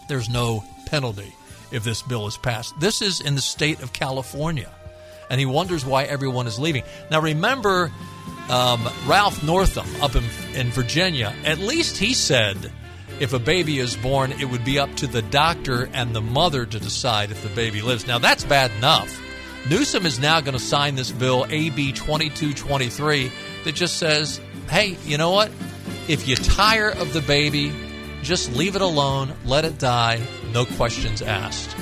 There's 0.08 0.28
no 0.28 0.64
penalty 0.86 1.32
if 1.70 1.84
this 1.84 2.02
bill 2.02 2.26
is 2.26 2.36
passed. 2.36 2.78
This 2.80 3.02
is 3.02 3.20
in 3.20 3.34
the 3.34 3.40
state 3.40 3.82
of 3.82 3.92
California 3.92 4.70
and 5.30 5.40
he 5.40 5.46
wonders 5.46 5.84
why 5.84 6.04
everyone 6.04 6.46
is 6.46 6.58
leaving. 6.58 6.84
Now, 7.10 7.20
remember 7.20 7.90
um, 8.48 8.88
Ralph 9.06 9.42
Northam 9.42 9.86
up 10.02 10.14
in, 10.14 10.24
in 10.54 10.70
Virginia, 10.70 11.34
at 11.44 11.58
least 11.58 11.96
he 11.96 12.14
said 12.14 12.72
if 13.18 13.32
a 13.32 13.38
baby 13.38 13.78
is 13.78 13.96
born, 13.96 14.32
it 14.32 14.44
would 14.44 14.64
be 14.64 14.78
up 14.78 14.94
to 14.96 15.06
the 15.06 15.22
doctor 15.22 15.88
and 15.92 16.14
the 16.14 16.20
mother 16.20 16.66
to 16.66 16.78
decide 16.78 17.30
if 17.30 17.42
the 17.42 17.48
baby 17.48 17.80
lives. 17.80 18.06
Now, 18.06 18.18
that's 18.18 18.44
bad 18.44 18.70
enough. 18.72 19.22
Newsom 19.70 20.06
is 20.06 20.20
now 20.20 20.40
going 20.40 20.56
to 20.56 20.62
sign 20.62 20.94
this 20.94 21.10
bill, 21.10 21.46
AB 21.48 21.92
2223, 21.92 23.32
that 23.64 23.74
just 23.74 23.96
says, 23.96 24.40
hey, 24.68 24.96
you 25.04 25.18
know 25.18 25.30
what? 25.30 25.50
If 26.08 26.28
you 26.28 26.36
tire 26.36 26.90
of 26.90 27.12
the 27.12 27.22
baby, 27.22 27.72
just 28.22 28.54
leave 28.54 28.76
it 28.76 28.82
alone, 28.82 29.32
let 29.44 29.64
it 29.64 29.78
die, 29.78 30.20
no 30.56 30.64
questions 30.64 31.20
asked. 31.20 31.76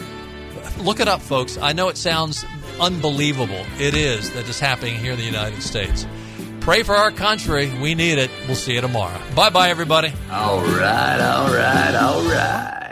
Look 0.78 0.98
it 0.98 1.06
up, 1.06 1.22
folks. 1.22 1.56
I 1.58 1.72
know 1.72 1.90
it 1.90 1.96
sounds 1.96 2.44
unbelievable 2.80 3.64
it 3.78 3.94
is 3.94 4.32
that 4.32 4.48
is 4.48 4.58
happening 4.58 4.96
here 4.96 5.12
in 5.12 5.18
the 5.18 5.24
United 5.24 5.62
States. 5.62 6.08
Pray 6.58 6.82
for 6.82 6.96
our 6.96 7.12
country. 7.12 7.72
We 7.80 7.94
need 7.94 8.18
it. 8.18 8.32
We'll 8.48 8.56
see 8.56 8.74
you 8.74 8.80
tomorrow. 8.80 9.16
Bye 9.36 9.50
bye, 9.50 9.70
everybody. 9.70 10.12
All 10.28 10.60
right, 10.60 11.20
all 11.20 11.54
right, 11.54 11.94
all 11.94 12.22
right. 12.24 12.83